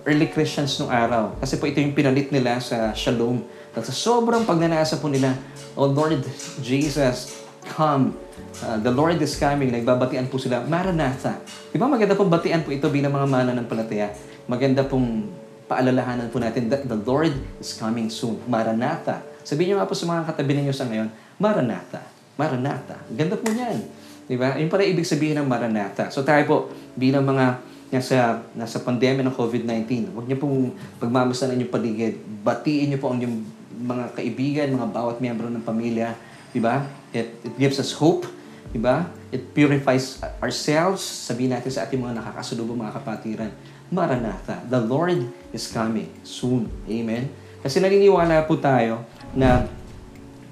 early 0.05 0.27
Christians 0.29 0.77
nung 0.77 0.91
araw. 0.91 1.39
Kasi 1.39 1.57
po 1.57 1.65
ito 1.65 1.79
yung 1.79 1.95
pinalit 1.95 2.29
nila 2.29 2.60
sa 2.60 2.91
Shalom. 2.93 3.41
At 3.77 3.86
sa 3.86 3.93
sobrang 3.93 4.41
pagnanasa 4.43 4.97
po 4.97 5.05
nila, 5.05 5.38
O 5.77 5.86
Lord 5.86 6.25
Jesus, 6.65 7.45
come. 7.69 8.17
Uh, 8.62 8.77
the 8.81 8.89
Lord 8.89 9.21
is 9.21 9.38
coming. 9.38 9.69
Nagbabatian 9.69 10.29
po 10.33 10.41
sila, 10.41 10.65
Maranatha. 10.65 11.38
Di 11.69 11.77
ba 11.77 11.86
maganda 11.86 12.17
pong 12.17 12.33
batian 12.33 12.65
po 12.65 12.73
ito 12.73 12.89
bilang 12.89 13.13
mga 13.13 13.27
mananampalataya? 13.29 14.17
Maganda 14.49 14.81
pong 14.81 15.29
paalalahanan 15.69 16.31
po 16.31 16.41
natin 16.41 16.71
that 16.71 16.88
the 16.89 16.97
Lord 16.97 17.33
is 17.62 17.75
coming 17.77 18.10
soon. 18.10 18.41
Maranatha. 18.49 19.21
Sabihin 19.45 19.73
niyo 19.73 19.77
nga 19.77 19.88
po 19.88 19.93
sa 19.93 20.10
mga 20.10 20.25
katabi 20.25 20.57
ninyo 20.57 20.73
sa 20.73 20.89
ngayon, 20.89 21.12
Maranatha. 21.38 22.16
Maranatha. 22.38 22.95
Ganda 23.12 23.36
po 23.36 23.50
niyan. 23.50 23.78
Di 24.30 24.38
ba? 24.38 24.56
Yun 24.56 24.69
pala 24.69 24.86
ibig 24.86 25.04
sabihin 25.04 25.41
ng 25.41 25.47
Maranatha. 25.50 26.13
So 26.13 26.21
tayo 26.21 26.43
po, 26.45 26.58
bilang 26.93 27.26
mga 27.26 27.60
nasa, 27.89 28.43
nasa 28.54 28.84
pandemya 28.84 29.23
ng 29.26 29.36
COVID-19, 29.36 30.13
huwag 30.13 30.28
niyo 30.28 30.38
pong 30.38 30.76
pagmamasdan 31.02 31.52
ang 31.52 31.58
inyong 31.60 31.73
paligid. 31.73 32.13
Batiin 32.45 32.93
niyo 32.93 33.00
po 33.00 33.12
ang 33.12 33.17
inyong 33.19 33.38
mga 33.78 34.06
kaibigan, 34.13 34.67
mga 34.76 34.89
bawat 34.91 35.17
miyembro 35.23 35.47
ng 35.47 35.63
pamilya. 35.63 36.13
Di 36.52 36.60
ba? 36.60 36.84
It, 37.15 37.39
it 37.43 37.54
gives 37.56 37.80
us 37.80 37.95
hope. 37.95 38.28
Di 38.69 38.80
ba? 38.80 39.08
It 39.32 39.56
purifies 39.56 40.19
ourselves. 40.43 41.00
Sabihin 41.02 41.56
natin 41.56 41.71
sa 41.71 41.88
ating 41.88 42.00
mga 42.00 42.19
nakakasulubong 42.19 42.84
mga 42.84 42.93
kapatiran, 43.00 43.52
Maranatha. 43.88 44.60
The 44.67 44.84
Lord 44.84 45.23
is 45.56 45.71
coming 45.71 46.12
soon. 46.28 46.67
Amen? 46.91 47.32
Kasi 47.63 47.80
naniniwala 47.80 48.43
po 48.43 48.60
tayo 48.60 49.08
na 49.32 49.63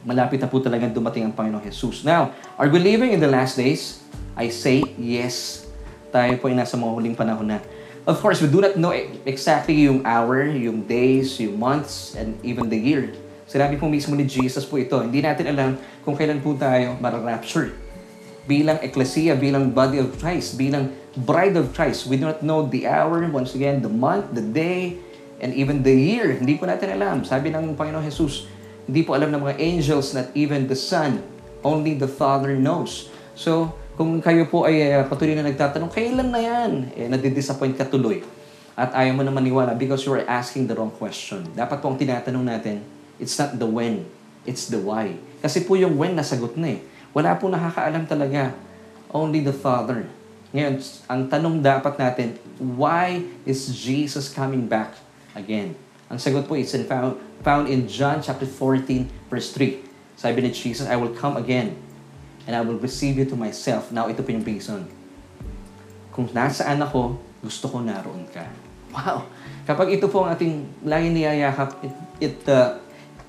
malapit 0.05 0.37
na 0.37 0.45
po 0.45 0.61
talagang 0.61 0.93
dumating 0.93 1.25
ang 1.25 1.33
Panginoong 1.33 1.65
Jesus. 1.65 2.05
Now, 2.05 2.31
are 2.61 2.69
we 2.69 2.77
living 2.77 3.11
in 3.11 3.19
the 3.19 3.27
last 3.27 3.57
days? 3.57 4.05
I 4.37 4.53
say 4.53 4.85
yes. 5.01 5.65
Tayo 6.13 6.37
po 6.37 6.47
ay 6.47 6.55
nasa 6.55 6.77
mga 6.77 6.93
huling 6.93 7.17
panahon 7.17 7.49
na. 7.49 7.59
Of 8.05 8.21
course, 8.21 8.37
we 8.37 8.45
do 8.45 8.61
not 8.61 8.77
know 8.77 8.93
exactly 9.25 9.89
yung 9.89 10.05
hour, 10.05 10.45
yung 10.45 10.85
days, 10.85 11.41
yung 11.41 11.57
months, 11.57 12.13
and 12.13 12.37
even 12.45 12.69
the 12.69 12.77
year. 12.77 13.17
Sinabi 13.49 13.81
po 13.81 13.89
mismo 13.89 14.13
ni 14.13 14.29
Jesus 14.29 14.61
po 14.61 14.77
ito. 14.77 14.93
Hindi 15.01 15.25
natin 15.25 15.49
alam 15.49 15.73
kung 16.05 16.13
kailan 16.13 16.37
po 16.37 16.53
tayo 16.53 16.93
mararapture. 17.01 17.73
Bilang 18.45 18.77
ecclesia, 18.85 19.33
bilang 19.33 19.73
body 19.73 19.97
of 19.97 20.13
Christ, 20.21 20.53
bilang 20.53 20.93
bride 21.17 21.57
of 21.57 21.73
Christ. 21.73 22.05
We 22.05 22.21
do 22.21 22.29
not 22.29 22.45
know 22.45 22.69
the 22.69 22.85
hour, 22.85 23.25
once 23.33 23.57
again, 23.57 23.81
the 23.81 23.89
month, 23.89 24.37
the 24.37 24.45
day, 24.45 25.01
and 25.41 25.57
even 25.57 25.81
the 25.81 25.93
year. 25.93 26.37
Hindi 26.37 26.61
po 26.61 26.69
natin 26.69 26.93
alam. 26.93 27.25
Sabi 27.25 27.49
ng 27.49 27.73
Panginoon 27.73 28.05
Jesus, 28.05 28.45
hindi 28.85 29.01
po 29.01 29.17
alam 29.17 29.33
ng 29.33 29.41
mga 29.41 29.55
angels, 29.57 30.13
not 30.13 30.29
even 30.37 30.69
the 30.69 30.77
Son. 30.77 31.21
Only 31.65 31.97
the 31.97 32.09
Father 32.09 32.53
knows. 32.53 33.09
So, 33.33 33.73
kung 33.97 34.21
kayo 34.21 34.45
po 34.45 34.69
ay 34.69 35.01
uh, 35.01 35.03
patuloy 35.09 35.33
na 35.33 35.45
nagtatanong, 35.45 35.89
kailan 35.89 36.29
na 36.29 36.41
yan? 36.41 36.93
Eh, 36.93 37.09
nadidisappoint 37.09 37.73
ka 37.73 37.89
tuloy. 37.89 38.21
at 38.75 38.91
ayaw 38.91 39.15
mo 39.15 39.23
na 39.23 39.31
maniwala 39.31 39.71
because 39.71 40.03
you 40.03 40.11
are 40.11 40.27
asking 40.27 40.67
the 40.67 40.75
wrong 40.75 40.91
question. 40.91 41.47
Dapat 41.55 41.79
po 41.79 41.87
ang 41.87 41.97
tinatanong 41.97 42.43
natin, 42.43 42.83
it's 43.15 43.39
not 43.39 43.55
the 43.55 43.63
when, 43.63 44.03
it's 44.43 44.67
the 44.67 44.77
why. 44.77 45.15
Kasi 45.39 45.63
po 45.63 45.79
yung 45.79 45.95
when 45.95 46.11
nasagot 46.11 46.59
na 46.59 46.75
eh. 46.75 46.79
Wala 47.15 47.39
po 47.39 47.47
nakakaalam 47.47 48.03
talaga. 48.03 48.51
Only 49.07 49.39
the 49.39 49.55
Father. 49.55 50.03
Ngayon, 50.51 50.75
ang 51.07 51.21
tanong 51.31 51.63
dapat 51.63 51.95
natin, 51.95 52.35
why 52.59 53.23
is 53.47 53.71
Jesus 53.71 54.27
coming 54.27 54.67
back 54.67 54.99
again? 55.31 55.71
Ang 56.11 56.19
sagot 56.19 56.43
po 56.43 56.59
is 56.59 56.75
found, 56.83 57.15
found 57.45 57.69
in 57.69 57.85
John 57.85 58.25
chapter 58.25 58.49
14 58.49 59.29
verse 59.29 59.53
3. 59.53 59.85
Sabi 60.17 60.41
ni 60.41 60.49
Jesus, 60.49 60.89
I 60.89 60.97
will 60.97 61.13
come 61.13 61.37
again 61.37 61.77
and 62.49 62.57
I 62.57 62.65
will 62.65 62.81
receive 62.81 63.21
you 63.21 63.29
to 63.29 63.37
myself. 63.37 63.93
Now, 63.93 64.09
ito 64.09 64.25
po 64.25 64.33
yung 64.33 64.41
reason. 64.41 64.89
Kung 66.09 66.25
nasaan 66.33 66.81
ako, 66.81 67.21
gusto 67.45 67.69
ko 67.69 67.85
naroon 67.85 68.25
ka. 68.33 68.49
Wow! 68.89 69.29
Kapag 69.69 69.93
ito 69.93 70.09
po 70.09 70.25
ang 70.25 70.33
ating 70.33 70.65
lagi 70.81 71.13
niyayakap, 71.13 71.69
it, 71.85 71.93
it 72.17 72.37
uh, 72.49 72.81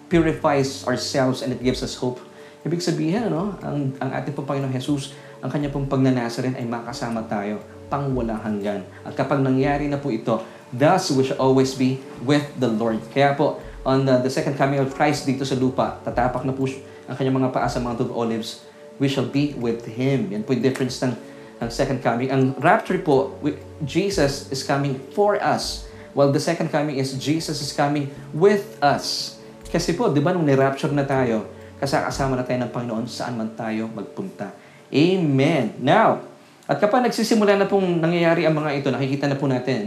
purifies 0.08 0.86
ourselves 0.88 1.44
and 1.44 1.52
it 1.52 1.60
gives 1.60 1.84
us 1.84 1.98
hope. 1.98 2.22
Ibig 2.62 2.80
sabihin, 2.80 3.28
ano, 3.28 3.58
ang, 3.60 3.92
ang 3.98 4.10
ating 4.14 4.32
po 4.32 4.46
Panginoong 4.46 4.72
Jesus, 4.72 5.12
ang 5.42 5.50
kanya 5.52 5.68
pong 5.68 5.90
pagnanasa 5.90 6.46
rin 6.46 6.54
ay 6.56 6.64
makasama 6.64 7.26
tayo 7.26 7.60
pang 7.90 8.14
walang 8.14 8.38
hanggan. 8.40 8.82
At 9.02 9.18
kapag 9.18 9.42
nangyari 9.42 9.90
na 9.90 9.98
po 9.98 10.10
ito, 10.10 10.42
thus 10.70 11.10
we 11.14 11.26
shall 11.26 11.38
always 11.42 11.74
be 11.74 11.98
with 12.22 12.46
the 12.58 12.70
Lord. 12.70 12.98
Kaya 13.10 13.34
po, 13.34 13.58
on 13.86 14.02
the, 14.02 14.18
the 14.26 14.32
second 14.32 14.58
coming 14.58 14.82
of 14.82 14.90
Christ 14.90 15.22
dito 15.30 15.46
sa 15.46 15.54
lupa, 15.54 16.02
tatapak 16.02 16.42
na 16.42 16.50
po 16.50 16.66
ang 17.06 17.14
kanyang 17.14 17.38
mga 17.38 17.54
paa 17.54 17.70
sa 17.70 17.78
Mount 17.78 18.02
of 18.02 18.10
Olives, 18.10 18.66
we 18.98 19.06
shall 19.06 19.30
be 19.30 19.54
with 19.54 19.86
Him. 19.86 20.34
Yan 20.34 20.42
po 20.42 20.58
yung 20.58 20.66
difference 20.66 20.98
ng 21.06 21.14
ang 21.56 21.70
second 21.72 22.04
coming. 22.04 22.28
Ang 22.28 22.52
rapture 22.60 23.00
po, 23.00 23.32
Jesus 23.80 24.50
is 24.52 24.60
coming 24.60 25.00
for 25.16 25.40
us. 25.40 25.88
While 26.12 26.28
the 26.34 26.42
second 26.42 26.68
coming 26.68 27.00
is 27.00 27.16
Jesus 27.16 27.64
is 27.64 27.72
coming 27.72 28.12
with 28.36 28.76
us. 28.84 29.36
Kasi 29.68 29.96
po, 29.96 30.12
di 30.12 30.20
ba 30.20 30.36
nung 30.36 30.44
ni-rapture 30.44 30.92
na 30.92 31.04
tayo, 31.04 31.48
kasama 31.80 32.36
na 32.36 32.44
tayo 32.44 32.60
ng 32.60 32.72
Panginoon 32.72 33.04
saan 33.08 33.40
man 33.40 33.52
tayo 33.56 33.88
magpunta. 33.88 34.52
Amen. 34.92 35.76
Now, 35.80 36.24
at 36.66 36.80
kapag 36.80 37.04
nagsisimula 37.08 37.56
na 37.56 37.68
pong 37.68 38.00
nangyayari 38.00 38.44
ang 38.44 38.56
mga 38.56 38.70
ito, 38.80 38.88
nakikita 38.90 39.30
na 39.30 39.36
po 39.38 39.46
natin, 39.48 39.86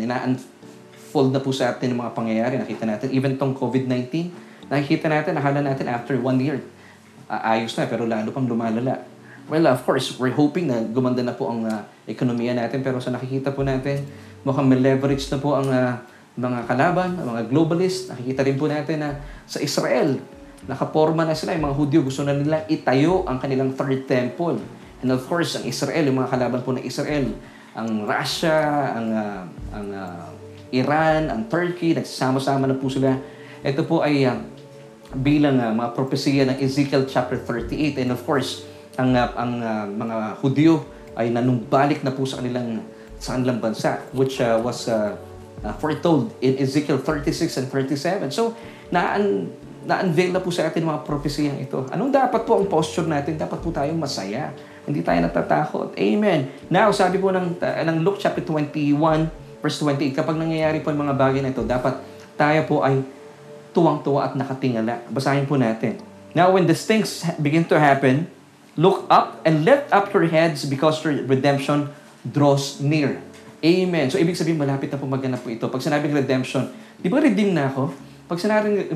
ina-unfold 1.09 1.33
na 1.33 1.41
po 1.41 1.49
sa 1.49 1.73
atin 1.73 1.97
ang 1.97 2.05
mga 2.05 2.13
pangyayari. 2.13 2.53
Nakita 2.61 2.85
natin, 2.85 3.09
even 3.09 3.33
tong 3.41 3.57
COVID-19, 3.57 4.29
nakikita 4.69 5.09
natin, 5.09 5.33
nakala 5.33 5.65
natin 5.65 5.89
after 5.89 6.13
one 6.21 6.37
year, 6.37 6.61
ayos 7.25 7.73
na, 7.73 7.89
pero 7.89 8.05
lalo 8.05 8.29
pang 8.29 8.45
lumalala. 8.45 9.01
Well, 9.49 9.65
of 9.65 9.81
course, 9.81 10.13
we're 10.21 10.37
hoping 10.37 10.69
na 10.69 10.85
gumanda 10.85 11.25
na 11.25 11.33
po 11.33 11.49
ang 11.49 11.65
uh, 11.65 11.81
ekonomiya 12.05 12.53
natin 12.53 12.85
pero 12.85 13.01
sa 13.01 13.09
nakikita 13.09 13.49
po 13.49 13.65
natin, 13.65 14.05
mukhang 14.45 14.69
may 14.69 14.77
leverage 14.77 15.25
na 15.33 15.41
po 15.41 15.57
ang 15.57 15.65
uh, 15.65 15.97
mga 16.37 16.69
kalaban, 16.69 17.17
ang 17.17 17.33
mga 17.33 17.49
globalist. 17.49 18.13
Nakikita 18.13 18.45
rin 18.45 18.61
po 18.61 18.69
natin 18.69 19.01
na 19.01 19.09
sa 19.49 19.57
Israel, 19.57 20.21
nakaporma 20.69 21.25
na 21.25 21.33
sila, 21.33 21.57
yung 21.57 21.65
mga 21.65 21.77
Hudyo, 21.81 21.99
gusto 22.05 22.21
na 22.21 22.37
nila 22.37 22.61
itayo 22.69 23.25
ang 23.25 23.41
kanilang 23.41 23.73
third 23.73 24.05
temple. 24.05 24.61
And 25.01 25.09
of 25.09 25.25
course, 25.25 25.57
ang 25.57 25.65
Israel, 25.65 26.05
yung 26.05 26.21
mga 26.21 26.29
kalaban 26.29 26.61
po 26.61 26.69
ng 26.77 26.85
Israel, 26.85 27.33
ang 27.73 28.05
Russia, 28.05 28.93
ang, 28.93 29.07
uh, 29.09 29.41
ang 29.73 29.87
uh, 29.89 30.29
Iran, 30.71 31.29
ang 31.34 31.41
Turkey, 31.49 31.97
nagsasama-sama 31.97 32.69
na 32.69 32.77
po 32.77 32.89
sila. 32.89 33.17
Ito 33.65 33.84
po 33.86 34.05
ay 34.05 34.25
uh, 34.25 34.38
bilang 35.17 35.58
uh, 35.58 35.73
mga 35.73 35.89
propesya 35.97 36.45
ng 36.45 36.58
Ezekiel 36.62 37.10
chapter 37.10 37.38
38. 37.41 37.97
And 38.01 38.13
of 38.13 38.21
course, 38.23 38.65
ang 38.99 39.17
uh, 39.17 39.34
ang 39.34 39.53
uh, 39.63 39.86
mga 39.89 40.17
Hudyo 40.43 40.86
ay 41.17 41.34
nanumbalik 41.34 42.05
na 42.05 42.13
po 42.13 42.23
sa 42.29 42.39
kanilang 42.39 42.86
sa 43.19 43.36
kanilang 43.36 43.60
bansa 43.60 43.99
which 44.15 44.39
uh, 44.39 44.55
was 44.62 44.88
uh, 44.88 45.17
uh, 45.65 45.73
foretold 45.82 46.32
in 46.39 46.55
Ezekiel 46.62 47.01
36 47.01 47.60
and 47.60 47.67
37. 47.67 48.32
So, 48.32 48.55
naan 48.93 49.51
na-unveil 49.79 50.36
na 50.36 50.43
po 50.43 50.51
sa 50.51 50.67
atin 50.67 50.84
mga 50.84 51.01
propesiyang 51.08 51.58
ito. 51.58 51.88
Anong 51.89 52.12
dapat 52.12 52.43
po 52.43 52.60
ang 52.60 52.67
posture 52.67 53.08
natin? 53.08 53.39
Dapat 53.39 53.60
po 53.63 53.71
tayong 53.71 53.97
masaya. 53.97 54.51
Hindi 54.84 55.01
tayo 55.01 55.23
natatakot. 55.23 55.95
Amen. 55.95 56.51
Now, 56.67 56.91
sabi 56.91 57.17
po 57.17 57.32
ng, 57.32 57.58
uh, 57.58 57.84
ng 57.88 58.03
Luke 58.03 58.19
chapter 58.19 58.43
21, 58.43 59.48
verse 59.59 59.77
28, 59.83 60.15
kapag 60.15 60.35
nangyayari 60.35 60.83
po 60.83 60.91
ang 60.91 60.99
mga 61.03 61.15
bagay 61.15 61.39
na 61.43 61.51
ito, 61.51 61.63
dapat 61.63 61.99
tayo 62.39 62.59
po 62.65 62.81
ay 62.83 63.03
tuwang-tuwa 63.75 64.31
at 64.31 64.33
nakatingala. 64.33 65.03
Basahin 65.11 65.45
po 65.45 65.59
natin. 65.59 65.99
Now, 66.33 66.53
when 66.53 66.65
these 66.65 66.85
things 66.85 67.25
begin 67.37 67.65
to 67.69 67.77
happen, 67.77 68.29
Look 68.79 69.11
up 69.11 69.43
and 69.43 69.67
lift 69.67 69.91
up 69.91 70.07
your 70.15 70.23
heads 70.31 70.63
because 70.63 71.03
your 71.03 71.27
redemption 71.27 71.91
draws 72.23 72.79
near. 72.79 73.19
Amen. 73.59 74.07
So, 74.07 74.15
ibig 74.15 74.39
sabihin, 74.39 74.55
malapit 74.55 74.87
na 74.87 74.95
po 74.95 75.03
maganap 75.03 75.43
po 75.43 75.51
ito. 75.51 75.67
Pag 75.67 75.83
sinabing 75.83 76.15
redemption, 76.15 76.71
di 76.95 77.11
ba 77.11 77.19
redeem 77.19 77.51
na 77.51 77.67
ako? 77.67 77.91
Pag 78.31 78.39
sinabing 78.39 78.87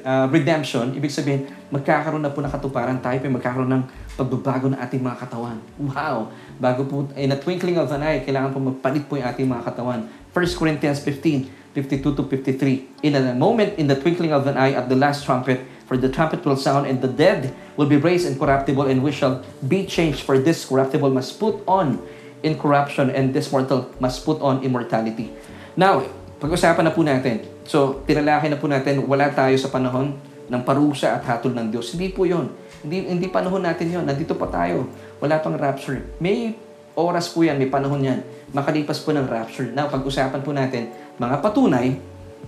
uh, 0.00 0.32
redemption, 0.32 0.96
ibig 0.96 1.12
sabihin, 1.12 1.44
magkakaroon 1.68 2.24
na 2.24 2.32
po 2.32 2.40
ng 2.40 2.48
katuparan 2.48 2.96
tayo, 3.04 3.20
magkakaroon 3.20 3.68
ng 3.68 3.82
pagbabago 4.18 4.74
ng 4.74 4.78
ating 4.82 4.98
mga 4.98 5.22
katawan. 5.22 5.62
Wow! 5.78 6.34
Bago 6.58 6.82
po, 6.82 7.06
in 7.14 7.30
a 7.30 7.38
twinkling 7.38 7.78
of 7.78 7.86
an 7.94 8.02
eye, 8.02 8.26
kailangan 8.26 8.50
po 8.50 8.58
magpalit 8.58 9.06
po 9.06 9.14
yung 9.14 9.30
ating 9.30 9.46
mga 9.46 9.62
katawan. 9.62 10.10
1 10.34 10.58
Corinthians 10.58 10.98
15, 11.06 11.78
52 11.78 12.18
to 12.18 12.22
53. 12.26 13.06
In 13.06 13.14
a 13.14 13.32
moment, 13.38 13.78
in 13.78 13.86
the 13.86 13.94
twinkling 13.94 14.34
of 14.34 14.42
an 14.50 14.58
eye, 14.58 14.74
at 14.74 14.90
the 14.90 14.98
last 14.98 15.22
trumpet, 15.22 15.62
For 15.88 15.96
the 15.96 16.12
trumpet 16.12 16.44
will 16.44 16.60
sound, 16.60 16.84
and 16.84 17.00
the 17.00 17.08
dead 17.08 17.56
will 17.80 17.88
be 17.88 17.96
raised 17.96 18.28
incorruptible, 18.28 18.84
and 18.84 19.00
we 19.00 19.08
shall 19.08 19.40
be 19.64 19.88
changed. 19.88 20.20
For 20.20 20.36
this 20.36 20.68
corruptible 20.68 21.08
must 21.08 21.40
put 21.40 21.64
on 21.64 22.04
incorruption, 22.44 23.08
and 23.08 23.32
this 23.32 23.48
mortal 23.48 23.88
must 23.96 24.20
put 24.20 24.36
on 24.44 24.60
immortality. 24.60 25.32
Now, 25.80 26.04
pag-usapan 26.44 26.84
na 26.84 26.92
po 26.92 27.00
natin. 27.00 27.40
So, 27.64 28.04
tinalaki 28.04 28.52
na 28.52 28.60
po 28.60 28.68
natin, 28.68 29.08
wala 29.08 29.32
tayo 29.32 29.56
sa 29.56 29.72
panahon 29.72 30.12
ng 30.52 30.60
parusa 30.60 31.16
at 31.16 31.24
hatol 31.24 31.56
ng 31.56 31.72
Diyos. 31.72 31.88
Hindi 31.96 32.12
po 32.12 32.28
yon. 32.28 32.52
Hindi, 32.84 33.10
hindi 33.10 33.26
panahon 33.26 33.62
natin 33.64 33.90
yon. 33.90 34.04
Nandito 34.06 34.38
pa 34.38 34.46
tayo. 34.46 34.86
Wala 35.18 35.42
pang 35.42 35.54
rapture. 35.58 36.04
May 36.22 36.54
oras 36.98 37.30
po 37.30 37.46
yan, 37.46 37.58
may 37.58 37.70
panahon 37.70 38.02
yan. 38.02 38.20
Makalipas 38.50 38.98
po 39.02 39.14
ng 39.14 39.26
rapture. 39.26 39.70
Now, 39.70 39.86
pag-usapan 39.86 40.42
po 40.42 40.50
natin, 40.50 40.90
mga 41.18 41.38
patunay 41.38 41.94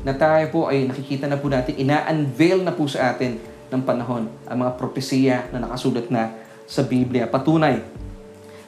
na 0.02 0.14
tayo 0.16 0.44
po 0.50 0.60
ay 0.66 0.90
nakikita 0.90 1.30
na 1.30 1.38
po 1.38 1.46
natin, 1.46 1.78
ina-unveil 1.78 2.66
na 2.66 2.74
po 2.74 2.90
sa 2.90 3.14
atin 3.14 3.38
ng 3.70 3.82
panahon 3.86 4.26
ang 4.50 4.58
mga 4.58 4.72
propesiya 4.74 5.46
na 5.54 5.62
nakasulat 5.62 6.10
na 6.10 6.34
sa 6.66 6.82
Biblia. 6.82 7.30
Patunay 7.30 7.78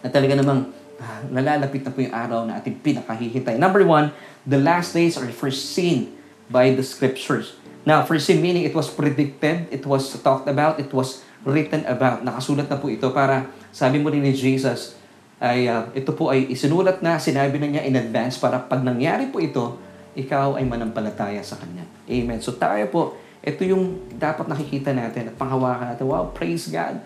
na 0.03 0.09
talaga 0.11 0.39
namang 0.39 0.71
ah, 1.03 1.23
nalalapit 1.27 1.83
na 1.83 1.91
po 1.91 1.99
yung 2.03 2.15
araw 2.15 2.47
na 2.47 2.63
ating 2.63 2.79
pinakahihintay. 2.79 3.59
Number 3.59 3.83
one, 3.83 4.15
the 4.47 4.59
last 4.59 4.95
days 4.95 5.19
are 5.19 5.27
first 5.35 5.75
seen 5.75 6.15
by 6.47 6.71
the 6.71 6.85
scriptures. 6.87 7.59
Now, 7.83 8.07
first 8.07 8.31
seen 8.31 8.39
meaning 8.39 8.63
it 8.63 8.79
was 8.79 8.87
predicted, 8.87 9.67
it 9.75 9.83
was 9.83 10.07
talked 10.23 10.47
about, 10.47 10.79
it 10.79 10.95
was 10.95 11.27
written 11.47 11.83
about. 11.87 12.23
Nakasulat 12.23 12.67
na 12.71 12.79
po 12.79 12.91
ito 12.91 13.11
para 13.11 13.51
sabi 13.75 13.99
mo 13.99 14.11
rin 14.13 14.23
ni 14.23 14.35
Jesus, 14.35 14.99
ay 15.43 15.67
uh, 15.67 15.91
ito 15.91 16.15
po 16.15 16.31
ay 16.31 16.47
isinulat 16.55 17.03
na, 17.03 17.19
sinabi 17.19 17.59
na 17.59 17.67
niya 17.67 17.83
in 17.83 17.99
advance 17.99 18.39
para 18.39 18.63
pag 18.63 18.79
nangyari 18.87 19.27
po 19.27 19.43
ito, 19.43 19.75
ikaw 20.15 20.55
ay 20.55 20.63
manampalataya 20.63 21.43
sa 21.43 21.59
Kanya. 21.59 21.83
Amen. 22.07 22.39
So 22.39 22.55
tayo 22.55 22.87
po, 22.93 23.19
ito 23.43 23.67
yung 23.67 24.15
dapat 24.15 24.47
nakikita 24.47 24.95
natin 24.95 25.33
at 25.33 25.35
panghawakan 25.35 25.97
natin. 25.97 26.05
Wow, 26.07 26.31
praise 26.31 26.71
God. 26.71 27.03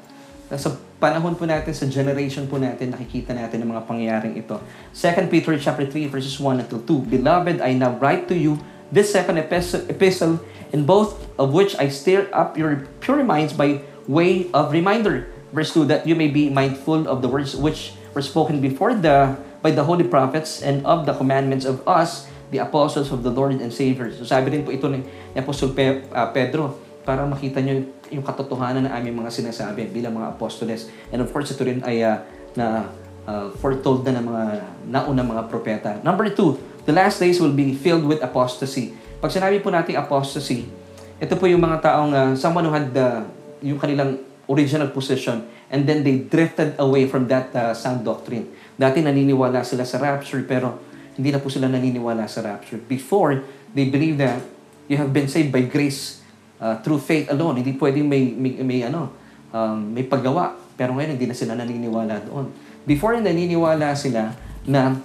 Sa 0.52 0.76
panahon 1.00 1.34
po 1.34 1.48
natin, 1.48 1.72
sa 1.72 1.88
generation 1.88 2.44
po 2.44 2.60
natin, 2.60 2.92
nakikita 2.92 3.32
natin 3.32 3.64
ang 3.64 3.72
mga 3.72 3.82
pangyayaring 3.88 4.36
ito. 4.36 4.60
2 4.92 5.32
Peter 5.32 5.56
chapter 5.56 5.88
3 5.88 6.12
verses 6.12 6.36
1 6.36 6.60
until 6.60 6.84
2. 6.84 7.08
Beloved, 7.08 7.64
I 7.64 7.72
now 7.72 7.96
write 7.96 8.28
to 8.28 8.36
you 8.36 8.60
this 8.92 9.10
second 9.10 9.40
epistle, 9.40 10.38
in 10.70 10.86
both 10.86 11.18
of 11.40 11.50
which 11.50 11.74
I 11.80 11.90
stir 11.90 12.30
up 12.30 12.54
your 12.54 12.86
pure 13.02 13.24
minds 13.26 13.56
by 13.56 13.82
way 14.06 14.50
of 14.54 14.72
reminder. 14.72 15.26
Verse 15.54 15.74
2, 15.74 15.86
that 15.86 16.06
you 16.06 16.14
may 16.14 16.28
be 16.28 16.50
mindful 16.50 17.06
of 17.06 17.22
the 17.22 17.30
words 17.30 17.54
which 17.54 17.94
were 18.14 18.22
spoken 18.22 18.60
before 18.60 18.94
the 18.94 19.36
by 19.62 19.70
the 19.70 19.84
holy 19.84 20.04
prophets 20.06 20.62
and 20.62 20.84
of 20.86 21.06
the 21.06 21.14
commandments 21.14 21.66
of 21.66 21.82
us 21.86 22.30
the 22.50 22.62
apostles 22.62 23.10
of 23.10 23.26
the 23.26 23.32
Lord 23.32 23.58
and 23.58 23.72
Savior. 23.72 24.10
So 24.14 24.22
sabi 24.22 24.54
rin 24.54 24.62
po 24.62 24.70
ito 24.70 24.86
ni 24.86 25.02
Apostol 25.34 25.74
Pe, 25.74 26.06
uh, 26.06 26.30
Pedro 26.30 26.78
para 27.02 27.22
makita 27.26 27.58
nyo 27.62 27.86
yung 28.10 28.22
katotohanan 28.22 28.86
ng 28.86 28.92
aming 28.92 29.14
mga 29.22 29.30
sinasabi 29.30 29.90
bilang 29.90 30.14
mga 30.14 30.38
apostoles. 30.38 30.90
And 31.10 31.22
of 31.22 31.30
course, 31.30 31.50
ito 31.50 31.62
rin 31.66 31.82
ay 31.82 32.02
uh, 32.02 32.22
na 32.54 32.90
uh, 33.26 33.50
foretold 33.58 34.06
na 34.06 34.18
ng 34.18 34.26
mga 34.26 34.44
nauna 34.86 35.22
mga 35.22 35.42
propeta. 35.50 35.90
Number 36.02 36.30
two, 36.30 36.58
the 36.86 36.94
last 36.94 37.18
days 37.18 37.42
will 37.42 37.54
be 37.54 37.74
filled 37.74 38.06
with 38.06 38.22
apostasy. 38.22 38.94
Pag 39.18 39.34
sinabi 39.34 39.58
po 39.58 39.74
natin 39.74 39.98
apostasy, 39.98 40.70
ito 41.18 41.34
po 41.34 41.50
yung 41.50 41.62
mga 41.62 41.82
taong 41.82 42.12
uh, 42.14 42.32
someone 42.38 42.66
who 42.66 42.74
had 42.74 42.90
the, 42.94 43.26
yung 43.62 43.80
kanilang 43.80 44.20
original 44.46 44.88
position 44.90 45.46
and 45.70 45.88
then 45.88 46.06
they 46.06 46.22
drifted 46.22 46.78
away 46.78 47.06
from 47.06 47.26
that 47.26 47.50
uh, 47.54 47.74
sound 47.74 48.06
doctrine. 48.06 48.46
Dati 48.76 49.02
naniniwala 49.02 49.64
sila 49.66 49.82
sa 49.82 49.98
rapture 49.98 50.44
pero 50.46 50.78
hindi 51.16 51.32
na 51.32 51.40
po 51.40 51.48
sila 51.48 51.66
naniniwala 51.66 52.28
sa 52.28 52.44
rapture. 52.44 52.76
Before, 52.76 53.40
they 53.72 53.88
believe 53.88 54.20
that 54.20 54.44
you 54.86 55.00
have 55.00 55.10
been 55.10 55.26
saved 55.26 55.50
by 55.50 55.64
grace 55.64 56.20
uh, 56.60 56.76
through 56.84 57.00
faith 57.00 57.32
alone. 57.32 57.64
Hindi 57.64 57.72
pwedeng 57.80 58.04
may, 58.04 58.36
may, 58.36 58.52
may, 58.60 58.80
ano, 58.84 59.10
um, 59.50 59.96
may 59.96 60.04
paggawa. 60.04 60.54
Pero 60.76 60.92
ngayon, 60.92 61.16
hindi 61.16 61.24
na 61.24 61.32
sila 61.32 61.56
naniniwala 61.56 62.28
doon. 62.28 62.52
Before, 62.84 63.16
naniniwala 63.16 63.96
sila 63.96 64.36
na 64.68 65.00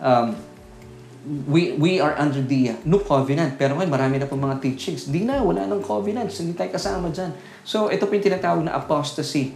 um, 0.00 0.28
we 1.30 1.78
we 1.78 2.02
are 2.02 2.18
under 2.18 2.42
the 2.42 2.74
new 2.82 2.98
covenant. 3.06 3.54
Pero 3.54 3.78
ngayon, 3.78 3.90
marami 3.90 4.18
na 4.18 4.26
po 4.26 4.34
mga 4.34 4.58
teachings. 4.58 5.06
Di 5.06 5.22
na, 5.22 5.38
wala 5.38 5.62
nang 5.62 5.78
covenant. 5.78 6.26
Hindi 6.34 6.58
tayo 6.58 6.74
kasama 6.74 7.14
dyan. 7.14 7.30
So, 7.62 7.86
ito 7.86 8.10
po 8.10 8.18
yung 8.18 8.26
tinatawag 8.26 8.66
na 8.66 8.74
apostasy. 8.74 9.54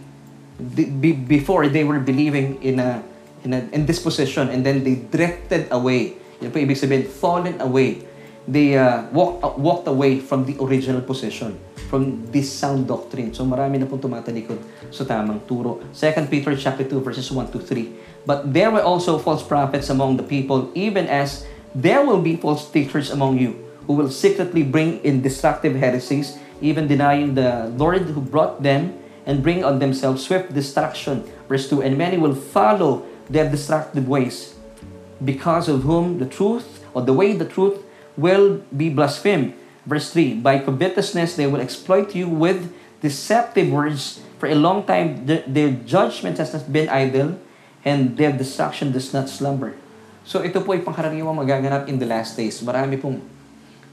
Be- 0.55 0.87
be- 0.87 1.19
before 1.19 1.67
they 1.67 1.83
were 1.83 1.99
believing 1.99 2.63
in 2.63 2.79
a, 2.79 3.03
in 3.43 3.51
a 3.51 3.59
in 3.75 3.83
this 3.83 3.99
position 3.99 4.47
and 4.47 4.63
then 4.63 4.87
they 4.87 5.03
drifted 5.11 5.67
away. 5.67 6.15
Yan 6.39 6.55
po 6.55 6.63
ibig 6.63 6.79
sabihin, 6.79 7.03
fallen 7.03 7.59
away. 7.59 8.07
They 8.45 8.77
uh, 8.77 9.09
walk, 9.09 9.41
uh, 9.41 9.57
walked 9.57 9.89
away 9.89 10.21
from 10.21 10.45
the 10.45 10.53
original 10.61 11.01
position, 11.01 11.57
from 11.89 12.29
this 12.29 12.45
sound 12.45 12.85
doctrine. 12.85 13.33
So 13.33 13.41
marami 13.41 13.81
na 13.81 13.89
pong 13.89 14.05
tumatalikod 14.05 14.61
sa 14.93 15.01
tamang 15.01 15.43
turo. 15.49 15.81
2 15.91 16.29
Peter 16.29 16.53
chapter 16.53 16.85
2 16.85 17.01
verses 17.01 17.25
1 17.27 17.51
to 17.51 17.59
3. 17.59 18.23
But 18.23 18.53
there 18.53 18.69
were 18.69 18.85
also 18.85 19.17
false 19.17 19.41
prophets 19.41 19.89
among 19.89 20.21
the 20.21 20.25
people, 20.25 20.69
even 20.77 21.09
as 21.09 21.43
there 21.75 22.05
will 22.07 22.23
be 22.23 22.39
false 22.39 22.71
teachers 22.71 23.11
among 23.11 23.37
you, 23.37 23.59
who 23.85 23.93
will 23.93 24.09
secretly 24.09 24.63
bring 24.63 25.03
in 25.03 25.21
destructive 25.21 25.75
heresies, 25.75 26.39
even 26.61 26.87
denying 26.87 27.35
the 27.35 27.67
Lord 27.75 28.07
who 28.07 28.21
brought 28.21 28.63
them, 28.63 28.97
and 29.25 29.43
bring 29.43 29.63
on 29.63 29.79
themselves 29.79 30.23
swift 30.23 30.53
destruction. 30.53 31.27
Verse 31.49 31.69
2, 31.69 31.83
And 31.83 31.97
many 31.97 32.17
will 32.17 32.33
follow 32.33 33.05
their 33.29 33.51
destructive 33.51 34.07
ways, 34.07 34.55
because 35.23 35.67
of 35.67 35.83
whom 35.83 36.19
the 36.19 36.25
truth, 36.25 36.85
or 36.93 37.01
the 37.01 37.13
way 37.13 37.33
the 37.33 37.45
truth, 37.45 37.83
will 38.15 38.63
be 38.71 38.89
blasphemed. 38.89 39.53
Verse 39.85 40.13
3, 40.13 40.39
By 40.39 40.59
covetousness 40.59 41.35
they 41.35 41.45
will 41.45 41.59
exploit 41.59 42.15
you 42.15 42.29
with 42.29 42.71
deceptive 43.01 43.69
words. 43.69 44.21
For 44.39 44.47
a 44.47 44.55
long 44.55 44.85
time 44.85 45.27
th- 45.27 45.43
their 45.47 45.71
judgment 45.71 46.37
has 46.37 46.53
not 46.53 46.71
been 46.71 46.87
idle, 46.87 47.37
and 47.83 48.15
their 48.15 48.31
destruction 48.31 48.93
does 48.93 49.13
not 49.13 49.27
slumber. 49.27 49.75
So 50.25 50.41
ito 50.41 50.57
po 50.65 50.73
ay 50.73 50.81
pangkaraniwang 50.81 51.37
magaganap 51.37 51.85
in 51.85 52.01
the 52.01 52.09
last 52.09 52.33
days. 52.33 52.57
Marami 52.65 52.97
pong 52.97 53.21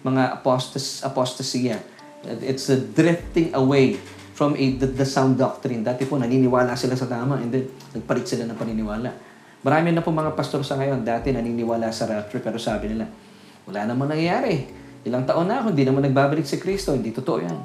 mga 0.01 0.41
apostas, 0.41 1.05
apostasya. 1.05 1.76
It's 2.41 2.72
a 2.72 2.80
drifting 2.80 3.53
away 3.53 4.01
from 4.33 4.57
a, 4.57 4.64
the, 4.80 4.89
the 4.89 5.05
sound 5.05 5.37
doctrine. 5.37 5.85
Dati 5.85 6.09
po 6.09 6.16
naniniwala 6.16 6.72
sila 6.72 6.97
sa 6.97 7.05
tama 7.05 7.37
and 7.37 7.53
then 7.53 7.68
nagpalit 7.93 8.24
sila 8.24 8.49
ng 8.49 8.57
paniniwala. 8.57 9.12
Marami 9.62 9.95
na 9.95 10.03
po 10.03 10.11
mga 10.11 10.35
pastor 10.35 10.64
sa 10.66 10.74
ngayon, 10.80 11.07
dati 11.07 11.30
naniniwala 11.30 11.93
sa 11.95 12.09
rapture 12.09 12.43
pero 12.43 12.59
sabi 12.59 12.91
nila, 12.91 13.07
wala 13.68 13.87
namang 13.87 14.11
nangyayari. 14.11 14.66
Ilang 15.07 15.28
taon 15.28 15.47
na 15.47 15.62
ako, 15.62 15.76
hindi 15.76 15.85
naman 15.87 16.03
nagbabalik 16.03 16.49
si 16.49 16.59
Kristo. 16.59 16.97
Hindi 16.97 17.14
totoo 17.14 17.39
yan. 17.39 17.59